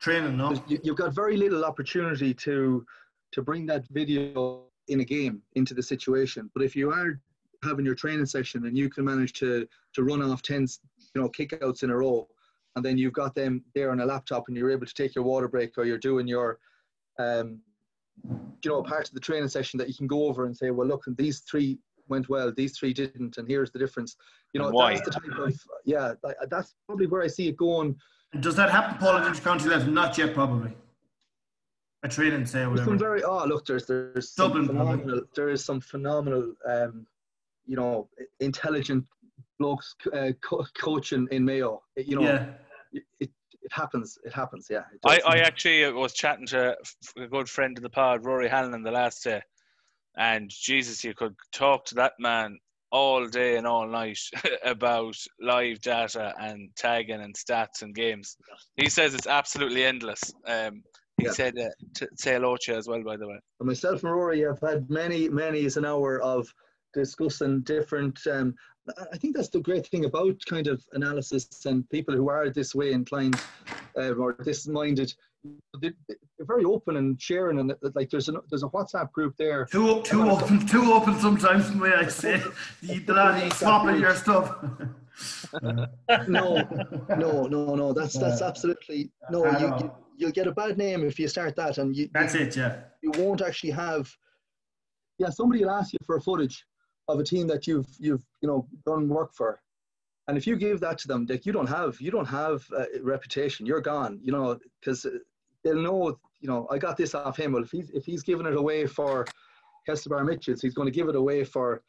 Training, 0.00 0.36
no? 0.36 0.52
you, 0.66 0.80
you've 0.82 0.96
got 0.96 1.14
very 1.14 1.36
little 1.36 1.64
opportunity 1.64 2.34
to 2.34 2.84
to 3.30 3.42
bring 3.42 3.66
that 3.66 3.86
video 3.90 4.64
in 4.88 5.00
a 5.00 5.04
game 5.04 5.40
into 5.54 5.74
the 5.74 5.82
situation. 5.82 6.50
But 6.54 6.64
if 6.64 6.74
you 6.74 6.90
are 6.90 7.20
having 7.62 7.84
your 7.84 7.94
training 7.94 8.26
session 8.26 8.66
and 8.66 8.76
you 8.76 8.90
can 8.90 9.04
manage 9.04 9.32
to 9.34 9.68
to 9.92 10.02
run 10.02 10.20
off 10.22 10.42
ten 10.42 10.66
you 11.14 11.20
know 11.20 11.28
kickouts 11.28 11.84
in 11.84 11.90
a 11.90 11.96
row, 11.96 12.26
and 12.74 12.84
then 12.84 12.98
you've 12.98 13.12
got 13.12 13.34
them 13.34 13.62
there 13.76 13.92
on 13.92 14.00
a 14.00 14.04
laptop 14.04 14.48
and 14.48 14.56
you're 14.56 14.72
able 14.72 14.86
to 14.86 14.94
take 14.94 15.14
your 15.14 15.24
water 15.24 15.46
break 15.46 15.78
or 15.78 15.84
you're 15.84 15.98
doing 15.98 16.26
your 16.26 16.58
um, 17.20 17.60
you 18.64 18.70
know 18.70 18.82
part 18.82 19.06
of 19.06 19.14
the 19.14 19.20
training 19.20 19.48
session 19.48 19.78
that 19.78 19.88
you 19.88 19.94
can 19.94 20.08
go 20.08 20.26
over 20.26 20.46
and 20.46 20.56
say, 20.56 20.70
well, 20.70 20.88
look, 20.88 21.04
these 21.16 21.40
three 21.40 21.78
went 22.08 22.28
well, 22.28 22.52
these 22.56 22.76
three 22.76 22.92
didn't, 22.92 23.38
and 23.38 23.48
here's 23.48 23.70
the 23.70 23.78
difference. 23.78 24.16
You 24.52 24.60
know, 24.60 24.70
why? 24.70 24.94
that's 24.94 25.04
the 25.06 25.10
type 25.12 25.38
of 25.38 25.54
yeah, 25.84 26.14
that- 26.22 26.50
that's 26.50 26.74
probably 26.86 27.06
where 27.06 27.22
I 27.22 27.26
see 27.28 27.48
it 27.48 27.56
going. 27.56 27.96
Does 28.40 28.56
that 28.56 28.70
happen, 28.70 28.98
Paul, 28.98 29.16
at 29.18 29.26
intercounty 29.32 29.66
level? 29.66 29.92
Not 29.92 30.16
yet, 30.18 30.34
probably. 30.34 30.72
A 32.04 32.08
training, 32.08 32.46
say, 32.46 32.62
or 32.64 32.68
There's 32.74 32.80
some 32.80 32.94
whatever. 32.94 32.98
very 32.98 33.22
oh 33.22 33.44
look 33.44 33.64
there's 33.64 33.86
there's 33.86 34.32
some 34.32 34.48
Dublin, 34.48 34.66
probably. 34.68 34.96
phenomenal 34.98 35.22
there 35.36 35.48
is 35.50 35.64
some 35.64 35.80
phenomenal 35.80 36.52
um 36.68 37.06
you 37.64 37.76
know 37.76 38.08
intelligent 38.40 39.04
blokes 39.60 39.94
uh, 40.12 40.32
co- 40.42 40.66
coaching 40.76 41.28
in 41.30 41.44
Mayo 41.44 41.80
you 41.96 42.16
know 42.16 42.22
Yeah. 42.22 42.46
it, 42.92 43.02
it, 43.20 43.30
it 43.62 43.70
happens 43.72 44.18
it 44.24 44.32
happens 44.32 44.66
yeah 44.68 44.82
it 44.92 44.98
I. 45.04 45.20
I 45.24 45.36
actually 45.42 45.92
was 45.92 46.12
chatting 46.12 46.46
to 46.48 46.76
a 47.18 47.26
good 47.28 47.48
friend 47.48 47.78
of 47.78 47.82
the 47.84 47.90
pod, 47.90 48.24
Rory 48.24 48.48
Hanlon, 48.48 48.82
the 48.82 48.90
last 48.90 49.22
day, 49.22 49.40
and 50.16 50.50
Jesus, 50.50 51.04
you 51.04 51.14
could 51.14 51.34
talk 51.52 51.84
to 51.86 51.94
that 51.96 52.14
man 52.18 52.58
all 52.90 53.26
day 53.26 53.56
and 53.56 53.66
all 53.66 53.88
night 53.88 54.18
about 54.64 55.16
live 55.40 55.80
data 55.80 56.34
and 56.38 56.70
tagging 56.76 57.20
and 57.22 57.34
stats 57.34 57.82
and 57.82 57.94
games. 57.94 58.36
He 58.76 58.88
says 58.90 59.14
it's 59.14 59.26
absolutely 59.26 59.84
endless. 59.84 60.22
Um, 60.46 60.82
he 61.18 61.26
Yeah. 61.26 61.30
said 61.30 61.58
uh, 61.58 61.70
to 61.96 62.08
say 62.16 62.34
hello 62.34 62.56
to 62.60 62.72
you 62.72 62.78
as 62.78 62.88
well, 62.88 63.02
by 63.02 63.16
the 63.16 63.28
way. 63.28 63.38
And 63.60 63.68
myself 63.68 64.02
and 64.04 64.12
Rory 64.12 64.40
have 64.40 64.60
had 64.60 64.90
many 64.90 65.28
many 65.28 65.60
is 65.60 65.76
an 65.76 65.84
hour 65.86 66.20
of 66.22 66.52
discussing 66.94 67.62
different 67.62 68.18
um 68.26 68.54
I- 68.88 69.06
I 69.12 69.16
think 69.16 69.36
that's 69.36 69.48
the 69.48 69.60
great 69.60 69.86
thing 69.86 70.04
about 70.04 70.36
kind 70.46 70.66
of 70.66 70.84
analysis 70.92 71.66
and 71.66 71.88
people 71.90 72.14
who 72.16 72.28
are 72.28 72.50
this 72.50 72.74
way 72.74 72.92
inclined 72.92 73.40
uh, 73.96 74.12
or 74.14 74.36
this 74.40 74.66
minded 74.66 75.14
they- 75.80 75.92
they're 76.08 76.46
very 76.46 76.64
open 76.64 76.96
and 76.96 77.20
sharing 77.20 77.58
and 77.58 77.74
like 77.94 78.10
there's 78.10 78.28
a 78.28 78.34
there's 78.48 78.62
a 78.62 78.68
WhatsApp 78.68 79.10
group 79.12 79.36
there 79.36 79.64
Too, 79.66 80.00
too 80.02 80.22
open, 80.30 80.64
too 80.66 80.92
open 80.92 81.18
sometimes, 81.18 81.70
the 81.72 81.78
way 81.78 81.92
I 81.92 82.06
say. 82.08 82.40
You, 82.80 83.00
the 83.00 83.12
lad, 83.14 83.42
you 83.44 83.50
swap 83.50 83.86
at 83.86 83.98
your 83.98 84.14
stuff. 84.14 84.64
no, 86.28 86.48
no, 87.18 87.46
no, 87.46 87.74
no. 87.74 87.92
That's 87.92 88.16
that's 88.18 88.40
absolutely 88.40 89.10
no. 89.30 89.44
You, 89.58 89.66
you 89.80 89.92
you'll 90.16 90.30
get 90.30 90.46
a 90.46 90.52
bad 90.52 90.78
name 90.78 91.04
if 91.04 91.18
you 91.18 91.26
start 91.28 91.56
that, 91.56 91.78
and 91.78 91.94
you 91.96 92.08
That's 92.12 92.34
it, 92.36 92.56
yeah. 92.56 92.80
you 93.02 93.10
won't 93.18 93.40
actually 93.42 93.72
have. 93.72 94.10
Yeah, 95.18 95.30
somebody 95.30 95.64
will 95.64 95.70
ask 95.70 95.92
you 95.92 95.98
for 96.06 96.16
a 96.16 96.20
footage 96.20 96.64
of 97.12 97.20
a 97.20 97.24
team 97.24 97.46
that 97.48 97.66
you've 97.66 97.88
you've 97.98 98.24
you 98.40 98.48
know 98.48 98.66
done 98.86 99.08
work 99.08 99.34
for, 99.34 99.60
and 100.28 100.36
if 100.36 100.46
you 100.46 100.56
give 100.56 100.80
that 100.80 100.98
to 100.98 101.08
them, 101.08 101.26
like 101.28 101.46
you 101.46 101.52
don't 101.52 101.68
have 101.68 102.00
you 102.00 102.10
don't 102.10 102.26
have 102.26 102.64
a 102.76 102.86
reputation. 103.02 103.66
You're 103.66 103.80
gone. 103.80 104.20
You 104.22 104.32
know 104.32 104.58
because 104.80 105.04
uh, 105.04 105.10
they'll 105.62 105.82
know. 105.82 106.18
You 106.40 106.48
know, 106.48 106.66
I 106.72 106.78
got 106.78 106.96
this 106.96 107.14
off 107.14 107.36
him. 107.36 107.52
Well, 107.52 107.62
if 107.62 107.70
he's 107.70 107.90
if 107.90 108.04
he's 108.04 108.24
giving 108.24 108.46
it 108.46 108.56
away 108.56 108.86
for 108.86 109.26
Castlebar 109.88 110.26
Mitchells, 110.26 110.60
he's 110.60 110.74
going 110.74 110.86
to 110.86 110.92
give 110.92 111.08
it 111.08 111.14
away 111.14 111.44
for 111.44 111.82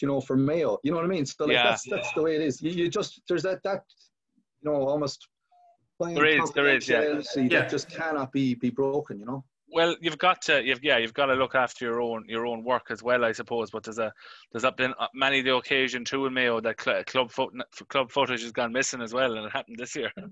you 0.00 0.08
know 0.08 0.20
for 0.20 0.36
Mayo. 0.36 0.78
You 0.82 0.92
know 0.92 0.96
what 0.96 1.04
I 1.04 1.08
mean? 1.08 1.26
So 1.26 1.44
like, 1.44 1.52
Yeah. 1.52 1.64
that's 1.64 1.84
that's 1.90 2.12
the 2.14 2.22
way 2.22 2.34
it 2.36 2.40
is. 2.40 2.62
You, 2.62 2.70
you 2.70 2.88
just 2.88 3.20
there's 3.28 3.42
that 3.42 3.62
that 3.64 3.84
you 4.62 4.70
know 4.70 4.88
almost. 4.88 5.28
There 6.00 6.26
is, 6.26 6.52
there 6.52 6.68
is, 6.68 6.88
yeah. 6.88 7.20
Yeah. 7.34 7.48
That 7.48 7.70
just 7.70 7.90
cannot 7.90 8.30
be 8.32 8.54
be 8.54 8.70
broken. 8.70 9.18
You 9.18 9.26
know. 9.26 9.44
Well, 9.70 9.96
you've 10.00 10.18
got 10.18 10.40
to, 10.42 10.64
you've 10.64 10.82
yeah, 10.82 10.96
you've 10.96 11.14
got 11.14 11.26
to 11.26 11.34
look 11.34 11.54
after 11.54 11.84
your 11.84 12.00
own 12.00 12.24
your 12.26 12.46
own 12.46 12.64
work 12.64 12.86
as 12.90 13.02
well, 13.02 13.24
I 13.24 13.32
suppose. 13.32 13.70
But 13.70 13.82
there's 13.82 13.98
a 13.98 14.12
there's 14.52 14.64
up 14.64 14.76
been 14.76 14.94
uh, 14.98 15.08
many 15.14 15.42
the 15.42 15.56
occasion 15.56 16.04
too 16.04 16.26
in 16.26 16.32
Mayo 16.32 16.60
that 16.60 16.80
cl- 16.80 17.04
club 17.04 17.30
foot, 17.30 17.52
club 17.88 18.10
footage 18.10 18.42
has 18.42 18.52
gone 18.52 18.72
missing 18.72 19.02
as 19.02 19.12
well, 19.12 19.36
and 19.36 19.46
it 19.46 19.52
happened 19.52 19.78
this 19.78 19.94
year. 19.94 20.10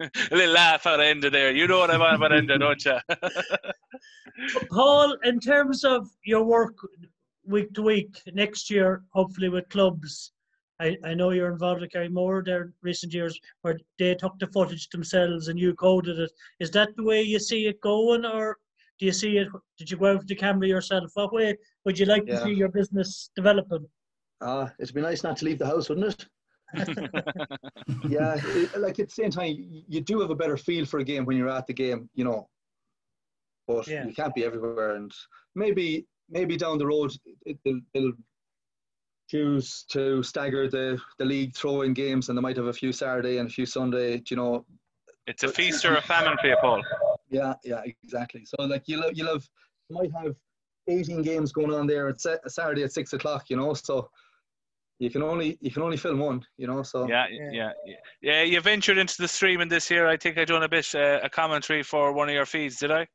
a 0.00 0.10
little 0.30 0.54
laugh 0.54 0.86
out 0.86 1.00
of 1.00 1.06
end 1.06 1.24
of 1.24 1.32
there. 1.32 1.50
You 1.50 1.66
know 1.66 1.78
what 1.78 1.90
I'm 1.90 2.02
on 2.02 2.14
about 2.14 2.32
end 2.32 2.48
don't 2.48 2.84
you? 2.84 2.98
Paul, 4.70 5.16
in 5.24 5.40
terms 5.40 5.84
of 5.84 6.08
your 6.24 6.44
work 6.44 6.76
week 7.46 7.72
to 7.74 7.82
week 7.82 8.20
next 8.32 8.70
year, 8.70 9.02
hopefully 9.12 9.48
with 9.48 9.68
clubs, 9.68 10.32
I, 10.80 10.96
I 11.04 11.14
know 11.14 11.30
you're 11.30 11.52
involved 11.52 11.82
with 11.82 11.90
Garrymore 11.90 12.44
there 12.44 12.62
in 12.62 12.72
recent 12.82 13.14
years 13.14 13.38
where 13.62 13.78
they 13.98 14.14
took 14.14 14.38
the 14.38 14.48
footage 14.48 14.88
themselves 14.88 15.48
and 15.48 15.58
you 15.58 15.74
coded 15.74 16.18
it. 16.18 16.32
Is 16.58 16.70
that 16.72 16.96
the 16.96 17.04
way 17.04 17.22
you 17.22 17.38
see 17.38 17.66
it 17.66 17.80
going, 17.80 18.24
or 18.24 18.58
do 18.98 19.06
you 19.06 19.12
see 19.12 19.38
it? 19.38 19.48
Did 19.78 19.90
you 19.90 19.96
go 19.96 20.06
out 20.06 20.18
with 20.18 20.28
the 20.28 20.34
camera 20.34 20.66
yourself? 20.66 21.10
What 21.14 21.32
way 21.32 21.56
would 21.84 21.98
you 21.98 22.06
like 22.06 22.26
to 22.26 22.42
see 22.42 22.52
your 22.52 22.68
business 22.68 23.30
developing? 23.36 23.86
Uh, 24.40 24.68
it'd 24.80 24.94
be 24.94 25.00
nice 25.00 25.22
not 25.22 25.36
to 25.38 25.44
leave 25.44 25.58
the 25.58 25.66
house, 25.66 25.88
wouldn't 25.88 26.08
it? 26.08 26.26
yeah, 28.08 28.36
it, 28.36 28.80
like 28.80 28.98
at 28.98 29.08
the 29.08 29.14
same 29.14 29.30
time, 29.30 29.54
you, 29.56 29.82
you 29.86 30.00
do 30.00 30.20
have 30.20 30.30
a 30.30 30.34
better 30.34 30.56
feel 30.56 30.84
for 30.84 30.98
a 30.98 31.04
game 31.04 31.24
when 31.24 31.36
you're 31.36 31.48
at 31.48 31.66
the 31.68 31.72
game, 31.72 32.10
you 32.14 32.24
know. 32.24 32.48
But 33.68 33.86
Yeah. 33.86 34.06
you 34.06 34.12
can't 34.12 34.34
be 34.34 34.44
everywhere, 34.44 34.96
and 34.96 35.12
maybe 35.54 36.06
maybe 36.28 36.56
down 36.56 36.78
the 36.78 36.86
road 36.86 37.12
it, 37.44 37.58
they'll, 37.64 37.80
they'll 37.92 38.12
choose 39.34 39.84
to 39.90 40.22
stagger 40.22 40.68
the 40.68 40.98
the 41.18 41.24
league 41.24 41.54
throwing 41.54 41.92
games, 41.92 42.28
and 42.28 42.38
they 42.38 42.42
might 42.42 42.56
have 42.56 42.66
a 42.66 42.72
few 42.72 42.92
Saturday 42.92 43.38
and 43.38 43.48
a 43.48 43.52
few 43.52 43.66
Sunday. 43.66 44.22
You 44.30 44.36
know, 44.36 44.64
It's 45.26 45.42
a 45.42 45.48
feast 45.48 45.84
or 45.84 45.96
a 45.96 46.02
famine 46.02 46.36
for 46.40 46.48
you, 46.48 46.56
Paul. 46.60 46.82
yeah, 47.30 47.54
yeah, 47.64 47.82
exactly. 48.04 48.44
So 48.44 48.56
like 48.64 48.84
you'll 48.86 49.10
you'll 49.12 49.32
have 49.34 49.44
you 49.88 49.96
might 49.96 50.12
have 50.22 50.34
18 50.88 51.22
games 51.22 51.50
going 51.52 51.72
on 51.72 51.86
there 51.86 52.08
at 52.08 52.20
Sa- 52.20 52.46
Saturday 52.46 52.84
at 52.84 52.92
six 52.92 53.12
o'clock. 53.12 53.50
You 53.50 53.56
know, 53.56 53.74
so. 53.74 54.08
You 55.00 55.10
can 55.10 55.22
only 55.22 55.58
you 55.60 55.72
can 55.72 55.82
only 55.82 55.96
film 55.96 56.20
one, 56.20 56.46
you 56.56 56.68
know. 56.68 56.84
So 56.84 57.08
Yeah, 57.08 57.26
Yeah. 57.28 57.50
yeah, 57.50 57.72
yeah. 57.84 57.96
Yeah, 58.22 58.42
you 58.42 58.60
ventured 58.60 58.96
into 58.96 59.16
the 59.20 59.26
streaming 59.26 59.68
this 59.68 59.90
year. 59.90 60.06
I 60.06 60.16
think 60.16 60.38
I 60.38 60.44
done 60.44 60.62
a 60.62 60.68
bit 60.68 60.94
uh, 60.94 61.18
a 61.20 61.28
commentary 61.28 61.82
for 61.82 62.12
one 62.12 62.28
of 62.28 62.34
your 62.34 62.46
feeds, 62.46 62.76
did 62.78 62.92
I? 62.92 63.08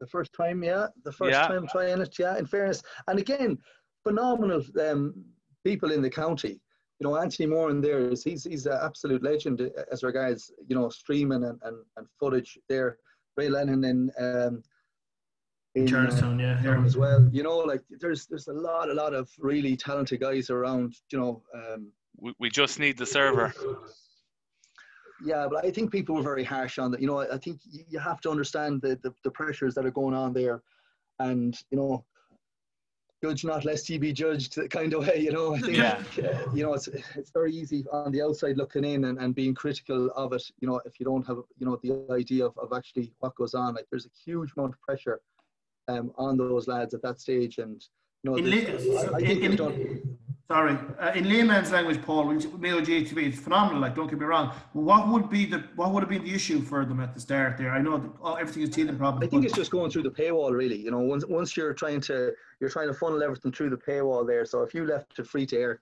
The 0.00 0.06
first 0.06 0.32
time, 0.32 0.64
yeah, 0.64 0.86
the 1.04 1.12
first 1.12 1.32
Yeah. 1.36 1.46
time 1.46 1.66
trying 1.70 2.00
it, 2.00 2.18
yeah. 2.18 2.38
In 2.38 2.46
fairness, 2.46 2.82
and 3.06 3.18
again, 3.18 3.58
phenomenal 4.02 4.62
um, 4.80 5.14
people 5.70 5.90
in 5.96 6.02
the 6.02 6.10
county. 6.24 6.54
You 6.98 7.04
know, 7.04 7.16
Anthony 7.16 7.46
Moore 7.46 7.70
in 7.70 7.80
there 7.80 8.00
is 8.12 8.22
he's 8.28 8.44
he's 8.44 8.66
an 8.66 8.78
absolute 8.88 9.22
legend 9.22 9.60
uh, 9.60 9.82
as 9.92 10.02
regards 10.10 10.40
you 10.68 10.76
know 10.76 10.88
streaming 10.88 11.44
and, 11.48 11.58
and, 11.66 11.76
and 11.96 12.06
footage 12.20 12.50
there. 12.70 12.90
Ray 13.36 13.48
Lennon 13.56 13.82
in 13.92 13.98
um, 14.26 14.54
In 15.74 15.82
in, 15.82 15.84
uh, 15.84 15.90
Charlestown, 15.90 16.38
yeah. 16.38 16.58
here. 16.62 16.82
as 16.90 16.96
well. 16.96 17.20
You 17.38 17.42
know, 17.42 17.58
like 17.72 17.82
there's 18.02 18.22
there's 18.30 18.48
a 18.48 18.58
lot 18.68 18.86
a 18.94 18.96
lot 19.04 19.12
of 19.20 19.24
really 19.50 19.74
talented 19.76 20.20
guys 20.26 20.46
around. 20.56 20.88
You 21.12 21.18
know, 21.20 21.32
um, 21.58 21.80
We, 22.24 22.30
we 22.42 22.48
just 22.60 22.74
need 22.84 22.96
the 23.02 23.08
server. 23.16 23.48
Yeah, 25.30 25.44
but 25.50 25.58
I 25.68 25.70
think 25.74 25.86
people 25.96 26.14
were 26.16 26.28
very 26.32 26.46
harsh 26.54 26.76
on 26.82 26.88
that. 26.92 27.00
You 27.02 27.08
know, 27.10 27.18
I 27.24 27.26
I 27.36 27.38
think 27.44 27.56
you 27.92 27.98
have 28.10 28.20
to 28.24 28.30
understand 28.34 28.72
the, 28.84 28.92
the, 29.04 29.12
the 29.26 29.32
pressures 29.40 29.74
that 29.74 29.86
are 29.88 29.96
going 30.00 30.16
on 30.24 30.30
there, 30.40 30.56
and 31.28 31.52
you 31.70 31.78
know, 31.80 31.92
judge 33.26 33.44
not 33.44 33.64
lest 33.64 33.88
ye 33.90 33.98
be 33.98 34.12
judged 34.12 34.58
kind 34.70 34.92
of 34.94 35.06
way. 35.06 35.18
You 35.26 35.32
know, 35.32 35.54
I 35.54 35.60
think 35.60 35.76
Yeah. 35.76 36.02
uh, 36.18 36.54
you 36.54 36.62
know 36.64 36.74
it's 36.74 36.88
it's 37.20 37.30
very 37.30 37.52
easy 37.52 37.84
on 37.92 38.12
the 38.12 38.22
outside 38.22 38.56
looking 38.56 38.84
in 38.84 39.04
and, 39.04 39.18
and 39.18 39.34
being 39.34 39.54
critical 39.54 40.10
of 40.14 40.32
it. 40.32 40.44
You 40.60 40.68
know, 40.68 40.80
if 40.84 40.98
you 41.00 41.06
don't 41.06 41.26
have 41.26 41.38
you 41.58 41.66
know 41.66 41.78
the 41.82 42.06
idea 42.14 42.46
of, 42.46 42.56
of 42.58 42.72
actually 42.76 43.12
what 43.20 43.34
goes 43.34 43.54
on, 43.54 43.74
like 43.74 43.86
there's 43.90 44.06
a 44.06 44.14
huge 44.24 44.50
amount 44.56 44.74
of 44.74 44.80
pressure 44.80 45.20
um, 45.88 46.12
on 46.16 46.36
those 46.36 46.68
lads 46.68 46.94
at 46.94 47.02
that 47.02 47.20
stage, 47.20 47.58
and 47.58 47.84
you 48.22 48.30
know, 48.30 48.36
In 48.36 48.46
I, 48.46 49.16
I 49.18 49.20
think 49.20 49.42
in- 49.42 49.56
done. 49.56 50.18
Sorry, 50.48 50.78
uh, 51.00 51.10
in 51.16 51.28
layman's 51.28 51.72
language, 51.72 52.00
Paul, 52.02 52.28
when 52.28 52.38
you- 52.40 52.56
Mayo 52.56 52.80
GTV, 52.80 53.26
is 53.32 53.40
phenomenal. 53.40 53.80
Like, 53.80 53.96
don't 53.96 54.06
get 54.08 54.20
me 54.20 54.26
wrong. 54.26 54.54
What 54.74 55.08
would 55.08 55.28
be 55.28 55.44
the 55.44 55.58
what 55.74 55.90
would 55.92 56.04
have 56.04 56.08
been 56.08 56.22
the 56.22 56.32
issue 56.32 56.60
for 56.60 56.84
them 56.84 57.00
at 57.00 57.14
the 57.14 57.20
start 57.20 57.58
there? 57.58 57.72
I 57.72 57.82
know 57.82 57.98
that, 57.98 58.10
oh, 58.22 58.34
everything 58.34 58.62
is 58.62 58.70
teething 58.70 58.96
problems. 58.96 59.26
I 59.26 59.28
think 59.28 59.42
but- 59.42 59.46
it's 59.48 59.56
just 59.56 59.72
going 59.72 59.90
through 59.90 60.04
the 60.04 60.10
paywall, 60.10 60.52
really. 60.52 60.76
You 60.76 60.92
know, 60.92 61.00
once 61.00 61.26
once 61.26 61.56
you're 61.56 61.74
trying 61.74 62.00
to 62.02 62.32
you're 62.60 62.70
trying 62.70 62.86
to 62.86 62.94
funnel 62.94 63.22
everything 63.24 63.50
through 63.50 63.70
the 63.70 63.76
paywall 63.76 64.24
there. 64.24 64.44
So 64.44 64.62
if 64.62 64.72
you 64.72 64.86
left 64.86 65.18
it 65.18 65.26
free 65.26 65.46
to 65.46 65.56
air, 65.56 65.80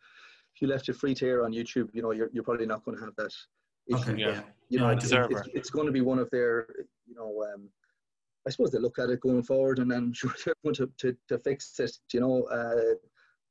if 0.55 0.63
you 0.63 0.69
left 0.69 0.89
it 0.89 0.97
free 0.97 1.15
to 1.17 1.27
air 1.27 1.45
on 1.45 1.53
YouTube, 1.53 1.91
you 1.93 2.01
know, 2.01 2.13
you're 2.13 2.31
you're 2.33 2.45
probably 2.45 2.67
not 2.67 2.85
going 2.87 2.97
to 2.97 3.05
have 3.05 3.15
that 3.17 3.35
issue. 3.87 4.13
Okay, 4.13 4.17
Yeah. 4.19 4.43
You 4.71 4.79
know, 4.79 4.87
I 4.87 4.93
it's, 4.95 5.05
deserve 5.05 5.31
it's, 5.31 5.49
it's 5.53 5.71
going 5.71 5.87
to 5.87 5.93
be 5.93 6.01
one 6.01 6.19
of 6.19 6.31
their, 6.31 6.67
you 7.07 7.15
know, 7.15 7.45
um, 7.53 7.69
I 8.47 8.51
suppose 8.51 8.71
they 8.71 8.79
look 8.79 8.99
at 8.99 9.11
it 9.11 9.21
going 9.21 9.43
forward, 9.43 9.79
and 9.79 9.91
then 9.91 10.13
sure 10.15 10.35
they're 10.43 10.55
going 10.65 10.75
to, 10.77 10.91
to, 10.99 11.15
to 11.29 11.39
fix 11.39 11.79
it. 11.81 11.99
You 12.15 12.21
know, 12.21 12.45
uh, 12.45 12.95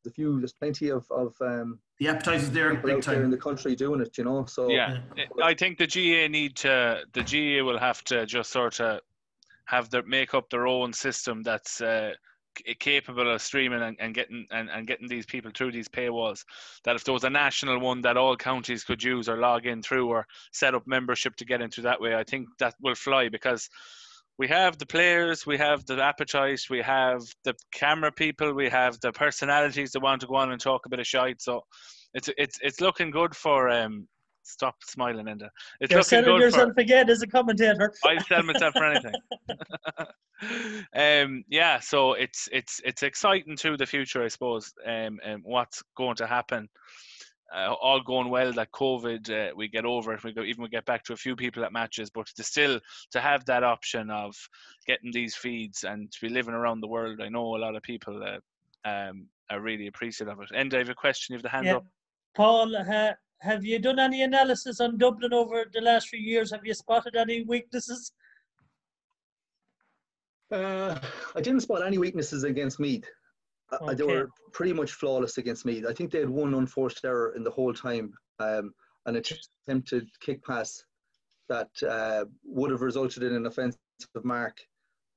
the 0.04 0.12
few 0.12 0.40
there's 0.40 0.54
plenty 0.54 0.90
of 0.90 1.06
of 1.12 1.36
um, 1.42 1.80
the 2.00 2.08
appetizers 2.08 2.52
there 2.52 2.74
big 2.76 2.98
out 2.98 3.04
there 3.04 3.24
in 3.24 3.32
the 3.32 3.38
country 3.38 3.76
doing 3.76 4.02
it. 4.02 4.18
You 4.18 4.26
know, 4.26 4.46
so 4.46 4.70
Yeah, 4.70 5.00
I 5.42 5.54
think 5.54 5.78
the 5.78 5.88
GA 5.88 6.28
need 6.28 6.56
to. 6.58 7.04
The 7.14 7.24
GA 7.24 7.62
will 7.62 7.80
have 7.80 8.04
to 8.06 8.26
just 8.26 8.52
sort 8.52 8.80
of 8.80 9.02
have 9.66 9.90
their 9.90 10.04
make 10.04 10.34
up 10.34 10.50
their 10.50 10.68
own 10.68 10.94
system 10.94 11.42
that's 11.42 11.82
uh, 11.82 12.14
capable 12.80 13.34
of 13.34 13.42
streaming 13.42 13.82
and, 13.82 13.98
and 14.00 14.14
getting 14.14 14.46
and, 14.52 14.70
and 14.70 14.88
getting 14.88 15.08
these 15.08 15.26
people 15.26 15.52
through 15.54 15.72
these 15.72 15.88
paywalls. 15.88 16.44
That 16.84 16.96
if 16.96 17.04
there 17.04 17.14
was 17.14 17.24
a 17.24 17.30
national 17.30 17.80
one 17.80 18.02
that 18.02 18.18
all 18.18 18.36
counties 18.36 18.84
could 18.84 19.04
use 19.04 19.30
or 19.30 19.38
log 19.38 19.66
in 19.66 19.82
through 19.82 20.10
or 20.10 20.28
set 20.52 20.76
up 20.76 20.86
membership 20.86 21.36
to 21.38 21.46
get 21.46 21.62
into 21.62 21.82
that 21.82 22.02
way, 22.02 22.16
I 22.16 22.24
think 22.24 22.48
that 22.60 22.76
will 22.82 22.96
fly 22.96 23.30
because 23.30 23.70
we 24.44 24.50
have 24.50 24.78
the 24.78 24.86
players, 24.86 25.46
we 25.46 25.58
have 25.58 25.86
the 25.86 26.04
appetite, 26.04 26.60
we 26.70 26.82
have 26.82 27.22
the 27.46 27.54
camera 27.72 28.12
people, 28.12 28.54
we 28.54 28.68
have 28.68 29.00
the 29.00 29.14
personalities 29.14 29.92
that 29.92 30.02
want 30.02 30.20
to 30.20 30.28
go 30.28 30.36
on 30.36 30.52
and 30.52 30.60
talk 30.60 30.86
a 30.86 30.90
bit 30.90 31.00
of 31.00 31.08
shite. 31.08 31.42
So 31.42 31.62
it's 32.14 32.30
it's 32.38 32.60
it's 32.62 32.82
looking 32.82 33.10
good 33.10 33.34
for 33.36 33.70
um. 33.70 34.06
Stop 34.46 34.76
smiling, 34.84 35.28
Enda. 35.28 35.48
It's 35.80 35.92
You're 35.92 36.00
looking 36.00 36.04
selling 36.04 36.26
good 36.26 36.40
for. 36.40 36.42
yourself 36.42 36.74
again 36.78 37.10
as 37.10 37.22
a 37.22 37.28
commentator. 37.28 37.94
I 38.06 38.18
sell 38.24 38.44
myself 38.44 38.74
for 38.74 38.84
anything. 38.84 39.14
um, 40.94 41.46
yeah, 41.48 41.80
so 41.80 42.12
it's 42.12 42.50
it's 42.52 42.82
it's 42.84 43.04
exciting 43.04 43.56
to 43.56 43.78
the 43.78 43.86
future, 43.86 44.22
I 44.22 44.28
suppose. 44.28 44.74
Um, 44.86 45.22
and 45.24 45.40
what's 45.46 45.82
going 45.96 46.18
to 46.18 46.28
happen? 46.28 46.68
Uh, 47.56 47.74
all 47.82 48.02
going 48.02 48.30
well 48.30 48.52
that 48.52 48.72
COVID, 48.72 49.30
uh, 49.30 49.54
we 49.56 49.68
get 49.68 49.86
over 49.86 50.14
it. 50.14 50.24
We 50.24 50.34
go 50.34 50.42
even 50.42 50.64
we 50.64 50.70
get 50.70 50.86
back 50.86 51.04
to 51.04 51.14
a 51.14 51.18
few 51.18 51.36
people 51.36 51.64
at 51.64 51.72
matches, 51.72 52.10
but 52.10 52.26
to 52.28 52.44
still 52.44 52.80
to 53.12 53.20
have 53.22 53.46
that 53.46 53.64
option 53.64 54.10
of 54.10 54.36
getting 54.88 55.12
these 55.12 55.36
feeds 55.36 55.84
and 55.84 56.12
to 56.12 56.22
be 56.22 56.30
living 56.30 56.56
around 56.56 56.82
the 56.82 56.88
world. 56.88 57.22
I 57.22 57.30
know 57.30 57.56
a 57.56 57.58
lot 57.58 57.76
of 57.76 57.84
people 57.84 58.24
uh, 58.24 58.90
um, 58.90 59.28
are 59.52 59.62
really 59.62 59.88
appreciative 59.88 60.40
of 60.40 60.44
it. 60.44 60.52
And 60.56 60.74
I 60.74 60.80
have 60.80 60.90
a 60.90 60.96
question. 60.96 61.34
You 61.34 61.38
have 61.38 61.44
the 61.44 61.50
hand 61.50 61.68
Yeah. 61.68 61.76
up. 61.76 61.86
Paul, 62.36 62.74
ha, 62.84 63.14
have 63.42 63.64
you 63.64 63.78
done 63.78 64.00
any 64.00 64.24
analysis 64.24 64.80
on 64.80 64.98
Dublin 64.98 65.34
over 65.34 65.66
the 65.72 65.82
last 65.82 66.10
few 66.10 66.20
years? 66.20 66.52
Have 66.52 66.66
you 66.66 66.74
spotted 66.74 67.16
any 67.16 67.44
weaknesses? 67.44 68.14
Uh, 70.52 70.98
I 71.36 71.42
didn't 71.42 71.62
spot 71.62 71.86
any 71.86 71.98
weaknesses 71.98 72.44
against 72.44 72.80
Meath. 72.80 73.08
Uh, 73.82 73.94
They 73.94 74.04
were 74.04 74.30
pretty 74.52 74.74
much 74.74 74.92
flawless 74.94 75.38
against 75.38 75.66
me. 75.66 75.84
I 75.88 75.94
think 75.94 76.12
they 76.12 76.20
had 76.20 76.30
one 76.30 76.54
unforced 76.54 77.04
error 77.06 77.34
in 77.36 77.44
the 77.44 77.52
whole 77.52 77.74
time, 77.74 78.14
um, 78.40 78.74
an 79.06 79.16
attempted 79.18 80.08
kick 80.22 80.44
pass 80.44 80.84
that 81.50 81.70
uh, 81.84 82.26
would 82.46 82.72
have 82.72 82.82
resulted 82.82 83.24
in 83.24 83.34
an 83.34 83.46
offensive 83.46 83.80
mark, 84.24 84.58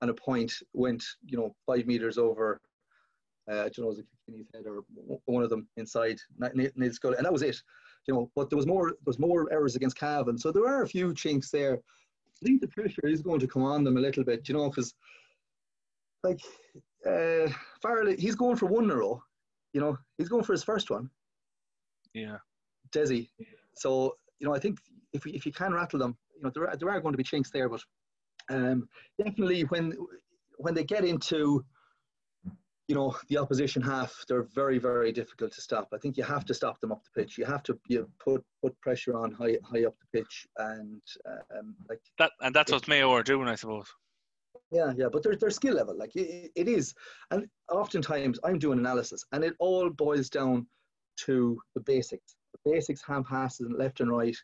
and 0.00 0.10
a 0.10 0.14
point 0.14 0.52
went, 0.72 1.04
you 1.24 1.38
know, 1.38 1.54
five 1.66 1.86
meters 1.86 2.18
over. 2.18 2.60
Uh, 3.50 3.60
I 3.60 3.68
don't 3.68 3.78
know, 3.78 3.86
was 3.86 4.00
it 4.00 4.06
Kenny's 4.26 4.46
head 4.52 4.64
or 4.66 4.82
one 5.26 5.44
of 5.44 5.50
them 5.50 5.68
inside 5.76 6.18
Neil's 6.54 6.98
goal, 6.98 7.14
and 7.14 7.24
that 7.24 7.32
was 7.32 7.42
it. 7.42 7.56
You 8.08 8.14
know, 8.14 8.30
but 8.36 8.50
there 8.50 8.56
was 8.56 8.66
more. 8.66 8.90
There 8.90 8.96
was 9.06 9.18
more 9.18 9.52
errors 9.52 9.76
against 9.76 9.98
Cavan, 9.98 10.38
so 10.38 10.52
there 10.52 10.66
are 10.66 10.82
a 10.82 10.88
few 10.88 11.14
chinks 11.14 11.50
there. 11.50 11.74
I 11.74 12.46
think 12.46 12.60
the 12.60 12.68
pressure 12.68 13.06
is 13.06 13.22
going 13.22 13.40
to 13.40 13.48
come 13.48 13.62
on 13.62 13.82
them 13.84 13.96
a 13.96 14.00
little 14.00 14.24
bit, 14.24 14.48
you 14.48 14.54
know, 14.54 14.68
because 14.68 14.94
like 16.22 16.40
uh, 17.06 17.48
Farrell, 17.82 18.14
he's 18.18 18.34
going 18.34 18.56
for 18.56 18.66
one 18.66 18.84
in 18.84 18.90
a 18.90 18.96
row. 18.96 19.22
You 19.72 19.80
know, 19.80 19.98
he's 20.18 20.28
going 20.28 20.44
for 20.44 20.52
his 20.52 20.64
first 20.64 20.90
one, 20.90 21.10
Yeah. 22.14 22.38
Dessie. 22.92 23.28
So 23.74 24.16
you 24.38 24.46
know, 24.46 24.54
I 24.54 24.58
think 24.58 24.78
if 25.12 25.26
if 25.26 25.46
you 25.46 25.52
can 25.52 25.74
rattle 25.74 25.98
them, 25.98 26.16
you 26.34 26.42
know, 26.42 26.50
there 26.54 26.68
are, 26.68 26.76
there 26.76 26.90
are 26.90 27.00
going 27.00 27.12
to 27.12 27.18
be 27.18 27.24
chinks 27.24 27.50
there, 27.50 27.68
but 27.68 27.82
um, 28.50 28.88
definitely 29.22 29.62
when 29.64 29.92
when 30.58 30.74
they 30.74 30.84
get 30.84 31.04
into 31.04 31.64
you 32.88 32.94
know 32.94 33.16
the 33.28 33.38
opposition 33.38 33.82
half, 33.82 34.24
they're 34.28 34.46
very 34.54 34.78
very 34.78 35.12
difficult 35.12 35.52
to 35.52 35.60
stop. 35.60 35.88
I 35.92 35.98
think 35.98 36.16
you 36.16 36.24
have 36.24 36.44
to 36.46 36.54
stop 36.54 36.80
them 36.80 36.92
up 36.92 37.02
the 37.04 37.20
pitch. 37.20 37.36
You 37.36 37.44
have 37.44 37.62
to 37.64 37.78
you 37.88 38.08
put 38.18 38.44
put 38.62 38.80
pressure 38.80 39.16
on 39.16 39.32
high 39.32 39.56
high 39.64 39.84
up 39.84 39.94
the 40.00 40.20
pitch, 40.20 40.46
and 40.58 41.02
um, 41.58 41.74
like 41.88 42.00
That 42.18 42.32
and 42.40 42.54
that's 42.54 42.72
what 42.72 42.88
Mayo 42.88 43.10
are 43.12 43.22
doing, 43.22 43.48
I 43.48 43.56
suppose. 43.56 43.88
Yeah, 44.72 44.92
yeah, 44.96 45.06
but 45.10 45.22
their 45.22 45.36
their 45.36 45.50
skill 45.50 45.74
level, 45.74 45.96
like 45.96 46.14
it, 46.16 46.50
it 46.56 46.68
is, 46.68 46.92
and 47.30 47.46
oftentimes 47.70 48.40
I'm 48.42 48.58
doing 48.58 48.78
analysis, 48.80 49.24
and 49.32 49.44
it 49.44 49.54
all 49.60 49.88
boils 49.90 50.28
down 50.28 50.66
to 51.18 51.60
the 51.74 51.80
basics. 51.82 52.34
The 52.52 52.72
basics: 52.72 53.02
hand 53.02 53.26
passes, 53.26 53.66
and 53.66 53.78
left 53.78 54.00
and 54.00 54.10
right. 54.10 54.36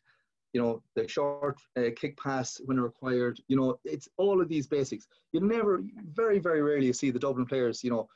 You 0.53 0.61
know, 0.63 0.83
the 0.95 1.09
short 1.09 1.57
uh, 1.77 1.91
kick 1.97 2.17
pass 2.19 2.61
when 2.67 2.79
required. 2.79 3.41
You 3.49 3.57
know, 3.57 3.81
it's 3.85 4.09
all 4.17 4.41
of 4.41 4.49
these 4.49 4.67
basics. 4.67 5.09
You 5.33 5.41
never, 5.41 5.83
very, 6.13 6.39
very 6.39 6.63
rarely, 6.63 6.87
you 6.87 6.93
see 6.93 7.11
the 7.11 7.19
Dublin 7.19 7.47
players. 7.47 7.83
You 7.83 7.91
know, 7.91 8.09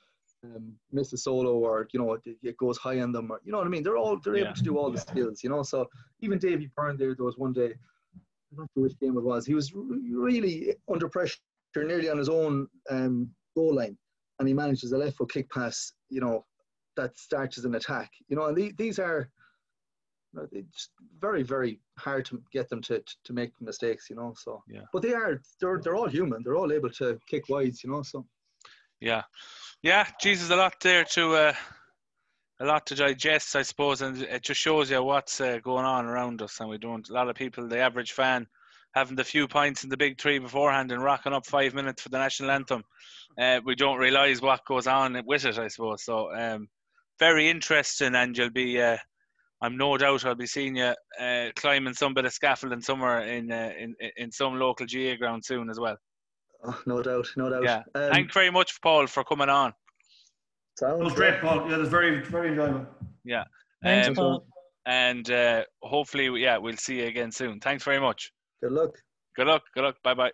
um, 0.44 0.74
miss 0.92 1.12
a 1.12 1.16
solo 1.16 1.54
or 1.56 1.88
you 1.92 1.98
know 1.98 2.12
it, 2.12 2.22
it 2.42 2.56
goes 2.58 2.76
high 2.78 3.00
on 3.00 3.10
them 3.10 3.30
or 3.32 3.40
you 3.44 3.50
know 3.50 3.58
what 3.58 3.66
I 3.66 3.70
mean. 3.70 3.82
They're 3.82 3.96
all 3.96 4.20
they're 4.20 4.36
Yeah. 4.36 4.44
able 4.44 4.54
to 4.54 4.62
do 4.62 4.78
all 4.78 4.92
the 4.92 4.98
skills. 4.98 5.42
You 5.42 5.50
know, 5.50 5.62
so 5.64 5.88
even 6.20 6.38
Davy 6.38 6.70
Byrne 6.76 6.96
there, 6.96 7.14
there 7.16 7.24
was 7.24 7.36
one 7.38 7.52
day. 7.52 7.74
I'm 8.52 8.58
not 8.58 8.68
sure 8.74 8.84
which 8.84 8.98
game 9.00 9.16
it 9.16 9.24
was. 9.24 9.44
He 9.44 9.54
was 9.54 9.74
re- 9.74 10.12
really 10.12 10.74
under 10.92 11.08
pressure 11.08 11.38
nearly 11.84 12.08
on 12.08 12.18
his 12.18 12.28
own 12.28 12.66
um, 12.90 13.30
goal 13.54 13.74
line, 13.74 13.96
and 14.38 14.48
he 14.48 14.54
manages 14.54 14.92
a 14.92 14.98
left 14.98 15.16
foot 15.16 15.32
kick 15.32 15.50
pass. 15.50 15.92
You 16.10 16.20
know, 16.20 16.44
that 16.96 17.18
starts 17.18 17.58
as 17.58 17.64
an 17.64 17.74
attack. 17.74 18.10
You 18.28 18.36
know, 18.36 18.46
and 18.46 18.56
the, 18.56 18.72
these 18.76 18.98
are 18.98 19.30
it's 20.52 20.90
very 21.18 21.42
very 21.42 21.80
hard 21.98 22.24
to 22.26 22.42
get 22.52 22.68
them 22.68 22.82
to, 22.82 23.02
to 23.24 23.32
make 23.32 23.52
mistakes. 23.60 24.08
You 24.10 24.16
know, 24.16 24.34
so 24.36 24.62
Yeah. 24.68 24.82
But 24.92 25.02
they 25.02 25.14
are 25.14 25.40
they're 25.60 25.80
they're 25.82 25.96
all 25.96 26.08
human. 26.08 26.42
They're 26.42 26.56
all 26.56 26.72
able 26.72 26.90
to 26.90 27.18
kick 27.28 27.48
wides. 27.48 27.82
You 27.84 27.90
know, 27.90 28.02
so 28.02 28.26
Yeah, 29.00 29.22
yeah. 29.82 30.06
Jesus, 30.20 30.50
a 30.50 30.56
lot 30.56 30.74
there 30.80 31.04
to 31.04 31.34
uh, 31.34 31.54
a 32.60 32.64
lot 32.64 32.86
to 32.86 32.94
digest, 32.94 33.56
I 33.56 33.62
suppose, 33.62 34.00
and 34.02 34.22
it 34.22 34.42
just 34.42 34.60
shows 34.60 34.90
you 34.90 35.02
what's 35.02 35.40
uh, 35.40 35.58
going 35.62 35.84
on 35.84 36.06
around 36.06 36.42
us. 36.42 36.60
And 36.60 36.68
we 36.68 36.78
don't. 36.78 37.08
A 37.08 37.12
lot 37.12 37.28
of 37.28 37.36
people, 37.36 37.68
the 37.68 37.78
average 37.78 38.12
fan, 38.12 38.46
having 38.96 39.14
the 39.14 39.22
few 39.22 39.46
pints 39.46 39.84
in 39.84 39.90
the 39.90 39.96
big 39.96 40.18
three 40.18 40.38
beforehand 40.38 40.90
and 40.90 41.02
rocking 41.04 41.34
up 41.34 41.46
five 41.46 41.74
minutes 41.74 42.02
for 42.02 42.08
the 42.08 42.18
national 42.18 42.50
anthem, 42.50 42.82
uh, 43.38 43.60
we 43.64 43.74
don't 43.74 43.98
realise 43.98 44.40
what 44.40 44.64
goes 44.64 44.86
on 44.86 45.22
with 45.26 45.44
it. 45.44 45.58
I 45.58 45.68
suppose 45.68 46.02
so. 46.02 46.34
Um, 46.34 46.68
very 47.20 47.48
interesting, 47.48 48.14
and 48.16 48.36
you'll 48.36 48.50
be. 48.50 48.80
Uh, 48.80 48.96
I'm 49.62 49.76
no 49.78 49.96
doubt 49.96 50.24
I'll 50.26 50.34
be 50.34 50.46
seeing 50.46 50.76
you 50.76 50.92
uh, 51.20 51.48
climbing 51.56 51.94
some 51.94 52.12
bit 52.14 52.24
of 52.26 52.32
scaffolding 52.32 52.82
somewhere 52.82 53.20
in 53.20 53.52
uh, 53.52 53.72
in 53.78 53.94
in 54.16 54.32
some 54.32 54.58
local 54.58 54.86
GA 54.86 55.16
ground 55.16 55.44
soon 55.44 55.70
as 55.70 55.78
well. 55.78 55.96
oh, 56.64 56.78
no 56.86 57.02
doubt, 57.02 57.26
no 57.36 57.48
doubt. 57.50 57.62
Yeah. 57.64 57.82
Um, 57.94 58.12
Thanks 58.12 58.34
very 58.34 58.50
much, 58.50 58.80
Paul, 58.82 59.06
for 59.06 59.24
coming 59.24 59.48
on. 59.50 59.72
sounds 60.78 61.00
It 61.00 61.04
was 61.04 61.14
great, 61.14 61.40
Paul. 61.40 61.68
Yeah, 61.68 61.76
it 61.76 61.80
was 61.80 61.88
very, 61.88 62.20
very 62.22 62.48
enjoyable. 62.50 62.86
Yeah. 63.24 63.44
Thanks, 63.82 64.08
Um, 64.08 64.14
Paul. 64.14 64.46
and 64.86 65.30
uh, 65.30 65.64
hopefully, 65.82 66.28
yeah, 66.42 66.56
we'll 66.58 66.76
see 66.76 66.98
you 67.00 67.06
again 67.06 67.30
soon. 67.32 67.60
Thanks 67.60 67.82
very 67.84 68.00
much. 68.00 68.32
Good 68.62 68.72
luck. 68.72 68.94
Good 69.34 69.46
luck. 69.46 69.64
Good 69.74 69.84
luck. 69.84 70.02
Bye 70.02 70.14
bye. 70.14 70.32